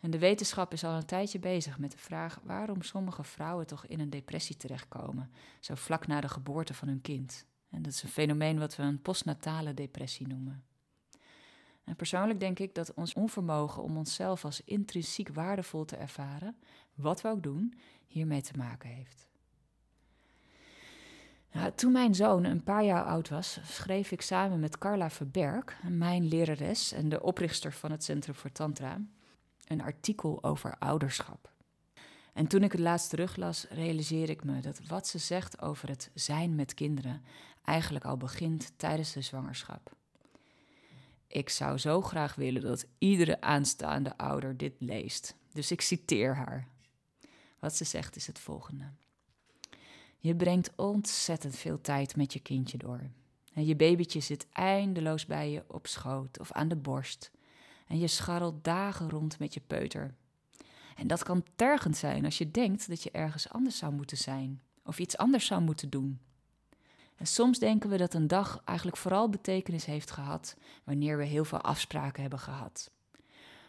En 0.00 0.10
de 0.10 0.18
wetenschap 0.18 0.72
is 0.72 0.84
al 0.84 0.94
een 0.94 1.06
tijdje 1.06 1.38
bezig 1.38 1.78
met 1.78 1.92
de 1.92 1.98
vraag 1.98 2.40
waarom 2.42 2.82
sommige 2.82 3.24
vrouwen 3.24 3.66
toch 3.66 3.86
in 3.86 4.00
een 4.00 4.10
depressie 4.10 4.56
terechtkomen, 4.56 5.30
zo 5.60 5.74
vlak 5.74 6.06
na 6.06 6.20
de 6.20 6.28
geboorte 6.28 6.74
van 6.74 6.88
hun 6.88 7.00
kind. 7.00 7.46
En 7.70 7.82
dat 7.82 7.92
is 7.92 8.02
een 8.02 8.08
fenomeen 8.08 8.58
wat 8.58 8.76
we 8.76 8.82
een 8.82 9.02
postnatale 9.02 9.74
depressie 9.74 10.26
noemen. 10.26 10.64
En 11.84 11.96
persoonlijk 11.96 12.40
denk 12.40 12.58
ik 12.58 12.74
dat 12.74 12.94
ons 12.94 13.14
onvermogen 13.14 13.82
om 13.82 13.96
onszelf 13.96 14.44
als 14.44 14.64
intrinsiek 14.64 15.28
waardevol 15.28 15.84
te 15.84 15.96
ervaren, 15.96 16.56
wat 16.94 17.20
we 17.20 17.28
ook 17.28 17.42
doen, 17.42 17.74
hiermee 18.06 18.42
te 18.42 18.56
maken 18.56 18.88
heeft. 18.88 19.27
Toen 21.74 21.92
mijn 21.92 22.14
zoon 22.14 22.44
een 22.44 22.62
paar 22.62 22.84
jaar 22.84 23.04
oud 23.04 23.28
was, 23.28 23.58
schreef 23.64 24.10
ik 24.10 24.22
samen 24.22 24.60
met 24.60 24.78
Carla 24.78 25.10
Verberg, 25.10 25.64
mijn 25.88 26.28
lerares 26.28 26.92
en 26.92 27.08
de 27.08 27.22
oprichter 27.22 27.72
van 27.72 27.90
het 27.90 28.04
Centrum 28.04 28.34
voor 28.34 28.52
Tantra, 28.52 29.00
een 29.66 29.82
artikel 29.82 30.44
over 30.44 30.74
ouderschap. 30.78 31.52
En 32.32 32.46
toen 32.46 32.62
ik 32.62 32.72
het 32.72 32.80
laatst 32.80 33.10
teruglas, 33.10 33.66
realiseerde 33.70 34.32
ik 34.32 34.44
me 34.44 34.60
dat 34.60 34.80
wat 34.86 35.06
ze 35.06 35.18
zegt 35.18 35.62
over 35.62 35.88
het 35.88 36.10
zijn 36.14 36.54
met 36.54 36.74
kinderen 36.74 37.22
eigenlijk 37.64 38.04
al 38.04 38.16
begint 38.16 38.72
tijdens 38.76 39.12
de 39.12 39.22
zwangerschap. 39.22 39.92
Ik 41.26 41.48
zou 41.48 41.78
zo 41.78 42.00
graag 42.00 42.34
willen 42.34 42.62
dat 42.62 42.86
iedere 42.98 43.40
aanstaande 43.40 44.16
ouder 44.16 44.56
dit 44.56 44.74
leest. 44.78 45.34
Dus 45.52 45.70
ik 45.70 45.80
citeer 45.80 46.36
haar. 46.36 46.68
Wat 47.58 47.74
ze 47.74 47.84
zegt 47.84 48.16
is 48.16 48.26
het 48.26 48.38
volgende. 48.38 48.84
Je 50.18 50.36
brengt 50.36 50.70
ontzettend 50.76 51.56
veel 51.56 51.80
tijd 51.80 52.16
met 52.16 52.32
je 52.32 52.40
kindje 52.40 52.78
door. 52.78 53.00
En 53.54 53.66
je 53.66 53.76
babytje 53.76 54.20
zit 54.20 54.46
eindeloos 54.52 55.26
bij 55.26 55.50
je 55.50 55.64
op 55.66 55.86
schoot 55.86 56.38
of 56.38 56.52
aan 56.52 56.68
de 56.68 56.76
borst. 56.76 57.30
En 57.86 57.98
je 57.98 58.06
scharrelt 58.06 58.64
dagen 58.64 59.10
rond 59.10 59.38
met 59.38 59.54
je 59.54 59.60
peuter. 59.60 60.14
En 60.96 61.06
dat 61.06 61.22
kan 61.22 61.44
tergend 61.56 61.96
zijn 61.96 62.24
als 62.24 62.38
je 62.38 62.50
denkt 62.50 62.88
dat 62.88 63.02
je 63.02 63.10
ergens 63.10 63.48
anders 63.48 63.78
zou 63.78 63.92
moeten 63.92 64.16
zijn 64.16 64.62
of 64.84 64.98
iets 64.98 65.16
anders 65.16 65.46
zou 65.46 65.60
moeten 65.60 65.90
doen. 65.90 66.20
En 67.16 67.26
soms 67.26 67.58
denken 67.58 67.90
we 67.90 67.96
dat 67.96 68.14
een 68.14 68.26
dag 68.26 68.62
eigenlijk 68.64 68.96
vooral 68.96 69.28
betekenis 69.28 69.84
heeft 69.84 70.10
gehad 70.10 70.56
wanneer 70.84 71.16
we 71.16 71.24
heel 71.24 71.44
veel 71.44 71.60
afspraken 71.60 72.20
hebben 72.20 72.38
gehad. 72.38 72.90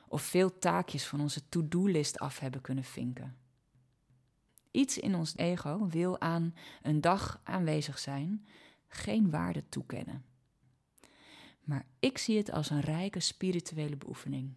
Of 0.08 0.22
veel 0.22 0.60
taakjes 0.60 1.06
van 1.06 1.22
onze 1.22 1.50
to-do-list 1.50 2.20
af 2.20 2.40
hebben 2.40 2.62
kunnen 2.62 2.84
vinken. 2.84 3.38
Iets 4.72 4.98
in 4.98 5.16
ons 5.16 5.38
ego 5.38 5.88
wil 5.88 6.22
aan 6.22 6.56
een 6.82 7.02
dag 7.02 7.42
aanwezig 7.44 8.00
zijn, 8.00 8.46
geen 8.88 9.30
waarde 9.30 9.64
toekennen. 9.70 10.26
Maar 11.64 11.86
ik 12.00 12.18
zie 12.18 12.38
het 12.38 12.52
als 12.52 12.70
een 12.70 12.82
rijke 12.82 13.20
spirituele 13.20 13.98
beoefening. 13.98 14.54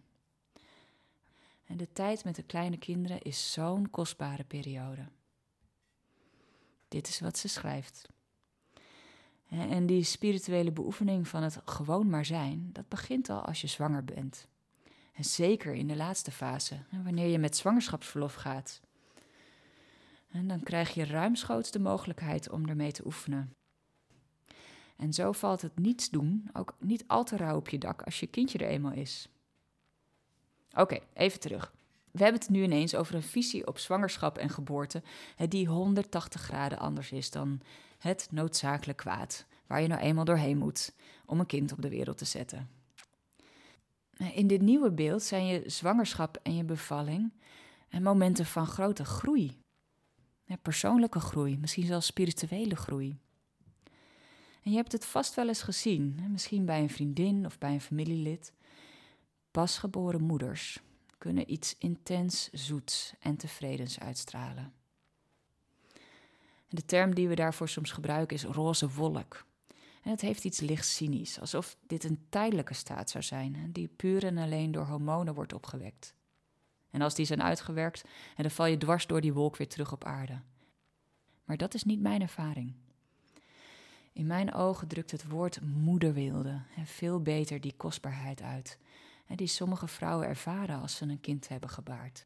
En 1.65 1.77
de 1.77 1.93
tijd 1.93 2.23
met 2.23 2.35
de 2.35 2.43
kleine 2.43 2.77
kinderen 2.77 3.21
is 3.21 3.51
zo'n 3.51 3.89
kostbare 3.89 4.43
periode. 4.43 5.07
Dit 6.87 7.07
is 7.07 7.19
wat 7.19 7.37
ze 7.37 7.47
schrijft. 7.47 8.07
En 9.49 9.85
die 9.85 10.03
spirituele 10.03 10.71
beoefening 10.71 11.27
van 11.27 11.43
het 11.43 11.61
gewoon 11.65 12.09
maar 12.09 12.25
zijn, 12.25 12.69
dat 12.71 12.87
begint 12.87 13.29
al 13.29 13.41
als 13.41 13.61
je 13.61 13.67
zwanger 13.67 14.03
bent. 14.03 14.47
En 15.13 15.23
zeker 15.23 15.73
in 15.73 15.87
de 15.87 15.95
laatste 15.95 16.31
fase, 16.31 16.79
wanneer 17.03 17.27
je 17.27 17.37
met 17.37 17.57
zwangerschapsverlof 17.57 18.33
gaat. 18.33 18.81
En 20.33 20.47
dan 20.47 20.63
krijg 20.63 20.93
je 20.93 21.05
ruimschoots 21.05 21.71
de 21.71 21.79
mogelijkheid 21.79 22.49
om 22.49 22.67
ermee 22.67 22.91
te 22.91 23.05
oefenen. 23.05 23.55
En 24.95 25.13
zo 25.13 25.31
valt 25.31 25.61
het 25.61 25.79
niets 25.79 26.09
doen 26.09 26.49
ook 26.53 26.75
niet 26.79 27.03
al 27.07 27.23
te 27.23 27.37
rauw 27.37 27.55
op 27.55 27.69
je 27.69 27.77
dak 27.77 28.01
als 28.01 28.19
je 28.19 28.27
kindje 28.27 28.57
er 28.57 28.67
eenmaal 28.67 28.91
is. 28.91 29.27
Oké, 30.77 30.99
even 31.13 31.39
terug. 31.39 31.73
We 32.11 32.23
hebben 32.23 32.41
het 32.41 32.49
nu 32.49 32.63
ineens 32.63 32.95
over 32.95 33.15
een 33.15 33.23
visie 33.23 33.67
op 33.67 33.77
zwangerschap 33.77 34.37
en 34.37 34.49
geboorte 34.49 35.03
die 35.49 35.67
180 35.67 36.41
graden 36.41 36.79
anders 36.79 37.11
is 37.11 37.31
dan 37.31 37.61
het 37.97 38.27
noodzakelijk 38.31 38.97
kwaad, 38.97 39.45
waar 39.67 39.81
je 39.81 39.87
nou 39.87 40.01
eenmaal 40.01 40.25
doorheen 40.25 40.57
moet 40.57 40.93
om 41.25 41.39
een 41.39 41.45
kind 41.45 41.71
op 41.71 41.81
de 41.81 41.89
wereld 41.89 42.17
te 42.17 42.25
zetten. 42.25 42.69
In 44.33 44.47
dit 44.47 44.61
nieuwe 44.61 44.91
beeld 44.91 45.23
zijn 45.23 45.45
je 45.45 45.69
zwangerschap 45.69 46.39
en 46.43 46.55
je 46.55 46.63
bevalling 46.63 47.33
en 47.89 48.03
momenten 48.03 48.45
van 48.45 48.67
grote 48.67 49.05
groei. 49.05 49.62
Persoonlijke 50.61 51.19
groei, 51.19 51.57
misschien 51.57 51.85
zelfs 51.85 52.05
spirituele 52.05 52.75
groei. 52.75 53.17
En 54.61 54.71
je 54.71 54.75
hebt 54.75 54.91
het 54.91 55.05
vast 55.05 55.33
wel 55.33 55.47
eens 55.47 55.61
gezien, 55.61 56.19
misschien 56.29 56.65
bij 56.65 56.81
een 56.81 56.89
vriendin 56.89 57.45
of 57.45 57.57
bij 57.57 57.73
een 57.73 57.81
familielid. 57.81 58.53
Pasgeboren 59.51 60.21
moeders 60.21 60.79
kunnen 61.17 61.51
iets 61.51 61.75
intens 61.77 62.49
zoets 62.49 63.13
en 63.19 63.37
tevredens 63.37 63.99
uitstralen. 63.99 64.73
De 66.69 66.85
term 66.85 67.15
die 67.15 67.27
we 67.27 67.35
daarvoor 67.35 67.69
soms 67.69 67.91
gebruiken 67.91 68.35
is 68.35 68.43
roze 68.43 68.89
wolk. 68.89 69.45
En 70.01 70.11
het 70.11 70.21
heeft 70.21 70.43
iets 70.43 70.59
licht 70.59 70.87
cynisch, 70.87 71.39
alsof 71.39 71.77
dit 71.87 72.03
een 72.03 72.25
tijdelijke 72.29 72.73
staat 72.73 73.09
zou 73.09 73.23
zijn, 73.23 73.69
die 73.71 73.87
puur 73.87 74.23
en 74.23 74.37
alleen 74.37 74.71
door 74.71 74.85
hormonen 74.85 75.33
wordt 75.33 75.53
opgewekt. 75.53 76.15
En 76.93 77.01
als 77.01 77.15
die 77.15 77.25
zijn 77.25 77.43
uitgewerkt, 77.43 78.03
dan 78.35 78.51
val 78.51 78.65
je 78.65 78.77
dwars 78.77 79.07
door 79.07 79.21
die 79.21 79.33
wolk 79.33 79.57
weer 79.57 79.67
terug 79.67 79.91
op 79.91 80.03
aarde. 80.03 80.41
Maar 81.43 81.57
dat 81.57 81.73
is 81.73 81.83
niet 81.83 82.01
mijn 82.01 82.21
ervaring. 82.21 82.73
In 84.11 84.27
mijn 84.27 84.53
ogen 84.53 84.87
drukt 84.87 85.11
het 85.11 85.27
woord 85.27 85.61
moederwilde 85.61 86.61
veel 86.83 87.21
beter 87.21 87.61
die 87.61 87.73
kostbaarheid 87.77 88.41
uit, 88.41 88.77
die 89.35 89.47
sommige 89.47 89.87
vrouwen 89.87 90.27
ervaren 90.27 90.81
als 90.81 90.95
ze 90.95 91.05
een 91.05 91.21
kind 91.21 91.47
hebben 91.47 91.69
gebaard. 91.69 92.25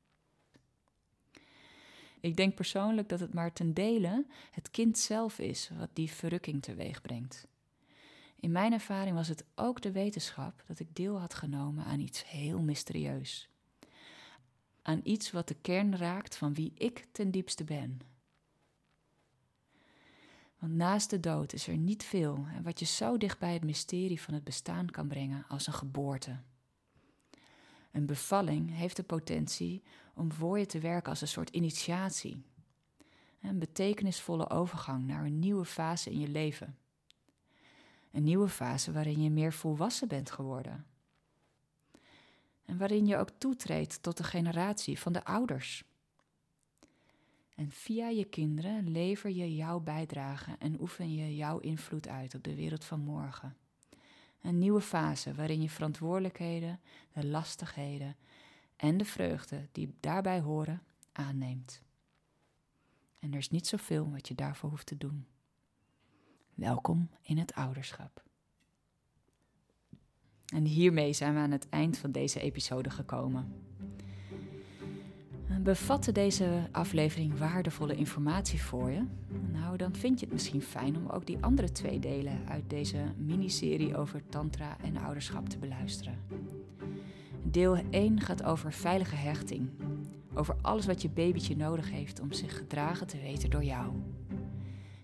Ik 2.20 2.36
denk 2.36 2.56
persoonlijk 2.56 3.10
dat 3.10 3.20
het 3.20 3.34
maar 3.34 3.54
ten 3.54 3.74
dele 3.74 4.26
het 4.52 4.72
kind 4.72 4.98
zelf 4.98 5.40
is 5.40 5.70
wat 5.78 5.90
die 5.94 6.12
verrukking 6.12 6.62
teweeg 6.62 7.02
brengt. 7.02 7.48
In 8.40 8.52
mijn 8.52 8.74
ervaring 8.74 9.16
was 9.16 9.28
het 9.28 9.46
ook 9.56 9.82
de 9.82 9.92
wetenschap 9.92 10.64
dat 10.68 10.80
ik 10.80 10.96
deel 10.96 11.20
had 11.20 11.34
genomen 11.34 11.86
aan 11.86 12.00
iets 12.00 12.30
heel 12.30 12.60
mysterieus. 12.60 13.50
Aan 14.88 15.00
iets 15.04 15.32
wat 15.32 15.48
de 15.48 15.54
kern 15.54 15.96
raakt 15.96 16.36
van 16.36 16.54
wie 16.54 16.72
ik 16.76 17.08
ten 17.12 17.32
diepste 17.32 17.64
ben. 17.64 18.00
Want 20.60 20.74
naast 20.74 21.10
de 21.10 21.20
dood 21.20 21.54
is 21.54 21.68
er 21.68 21.78
niet 21.78 22.04
veel 22.04 22.46
wat 22.64 22.80
je 22.80 22.86
zo 22.86 23.18
dicht 23.18 23.40
bij 23.40 23.54
het 23.54 23.64
mysterie 23.64 24.22
van 24.22 24.34
het 24.34 24.44
bestaan 24.44 24.90
kan 24.90 25.08
brengen 25.08 25.46
als 25.48 25.68
een 25.68 25.74
geboorte. 25.74 26.40
Een 27.92 28.06
bevalling 28.06 28.76
heeft 28.76 28.96
de 28.96 29.04
potentie 29.04 29.84
om 30.14 30.32
voor 30.32 30.60
je 30.60 30.66
te 30.66 30.80
werken 30.80 31.10
als 31.10 31.22
een 31.22 31.28
soort 31.28 31.50
initiatie. 31.50 32.44
Een 33.42 33.60
betekenisvolle 33.60 34.50
overgang 34.50 35.08
naar 35.08 35.26
een 35.26 35.40
nieuwe 35.40 35.66
fase 35.66 36.12
in 36.12 36.20
je 36.20 36.28
leven. 36.28 36.78
Een 38.12 38.24
nieuwe 38.24 38.50
fase 38.50 38.92
waarin 38.92 39.22
je 39.22 39.30
meer 39.30 39.54
volwassen 39.54 40.08
bent 40.08 40.32
geworden. 40.32 40.86
En 42.68 42.78
waarin 42.78 43.06
je 43.06 43.18
ook 43.18 43.30
toetreedt 43.30 44.04
tot 44.04 44.18
de 44.18 44.24
generatie 44.24 45.00
van 45.00 45.14
de 45.14 45.26
ouders. 45.26 45.84
En 47.56 47.72
via 47.72 48.08
je 48.08 48.26
kinderen 48.26 48.92
lever 48.92 49.30
je 49.30 49.56
jouw 49.56 49.80
bijdrage 49.80 50.56
en 50.60 50.82
oefen 50.82 51.14
je 51.14 51.36
jouw 51.36 51.60
invloed 51.60 52.08
uit 52.08 52.36
op 52.36 52.44
de 52.44 52.56
wereld 52.56 52.84
van 52.84 53.00
morgen. 53.00 53.58
Een 54.42 54.58
nieuwe 54.58 54.82
fase 54.82 55.34
waarin 55.34 55.62
je 55.62 55.70
verantwoordelijkheden, 55.70 56.80
de 57.14 57.26
lastigheden 57.26 58.16
en 58.76 58.98
de 58.98 59.06
vreugde 59.06 59.68
die 59.72 59.96
daarbij 60.00 60.40
horen 60.40 60.84
aanneemt. 61.12 61.82
En 63.20 63.32
er 63.32 63.38
is 63.38 63.50
niet 63.50 63.68
zoveel 63.68 64.12
wat 64.12 64.28
je 64.28 64.36
daarvoor 64.36 64.70
hoeft 64.70 64.86
te 64.86 64.98
doen. 64.98 65.28
Welkom 66.54 67.10
in 67.22 67.38
het 67.38 67.54
ouderschap. 67.54 68.27
En 70.54 70.66
hiermee 70.66 71.14
zijn 71.14 71.34
we 71.34 71.40
aan 71.40 71.52
het 71.52 71.70
eind 71.70 71.98
van 71.98 72.12
deze 72.12 72.40
episode 72.40 72.90
gekomen. 72.90 73.66
Bevatte 75.68 76.12
deze 76.12 76.68
aflevering 76.72 77.38
waardevolle 77.38 77.96
informatie 77.96 78.62
voor 78.62 78.92
je? 78.92 79.04
Nou, 79.52 79.78
dan 79.78 79.96
vind 79.96 80.20
je 80.20 80.26
het 80.26 80.34
misschien 80.34 80.62
fijn 80.62 80.98
om 80.98 81.08
ook 81.08 81.26
die 81.26 81.38
andere 81.42 81.72
twee 81.72 82.00
delen 82.00 82.40
uit 82.48 82.70
deze 82.70 82.98
miniserie 83.18 83.98
over 83.98 84.22
Tantra 84.30 84.78
en 84.84 84.98
ouderschap 84.98 85.50
te 85.50 85.58
beluisteren. 85.58 86.20
Deel 87.44 87.78
1 87.90 88.22
gaat 88.22 88.44
over 88.44 88.72
veilige 88.74 89.16
hechting. 89.16 89.70
Over 90.34 90.56
alles 90.62 90.86
wat 90.86 91.02
je 91.02 91.10
babytje 91.10 91.56
nodig 91.56 91.92
heeft 91.92 92.20
om 92.20 92.34
zich 92.34 92.58
gedragen 92.58 93.08
te 93.08 93.20
weten 93.20 93.50
door 93.50 93.64
jou. 93.64 93.92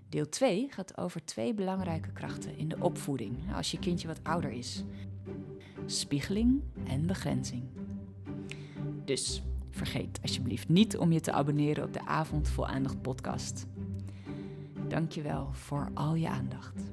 Deel 0.09 0.29
2 0.29 0.67
gaat 0.69 0.97
over 0.97 1.25
twee 1.25 1.53
belangrijke 1.53 2.11
krachten 2.11 2.57
in 2.57 2.67
de 2.67 2.77
opvoeding 2.79 3.55
als 3.55 3.71
je 3.71 3.79
kindje 3.79 4.07
wat 4.07 4.23
ouder 4.23 4.51
is: 4.51 4.83
spiegeling 5.85 6.61
en 6.87 7.05
begrenzing. 7.05 7.63
Dus 9.05 9.43
vergeet 9.71 10.19
alsjeblieft 10.21 10.69
niet 10.69 10.97
om 10.97 11.11
je 11.11 11.19
te 11.19 11.31
abonneren 11.31 11.83
op 11.83 11.93
de 11.93 12.05
Avond 12.05 12.47
Vol 12.47 12.67
Aandacht 12.67 13.01
podcast. 13.01 13.65
Dankjewel 14.87 15.49
voor 15.51 15.89
al 15.93 16.15
je 16.15 16.29
aandacht. 16.29 16.91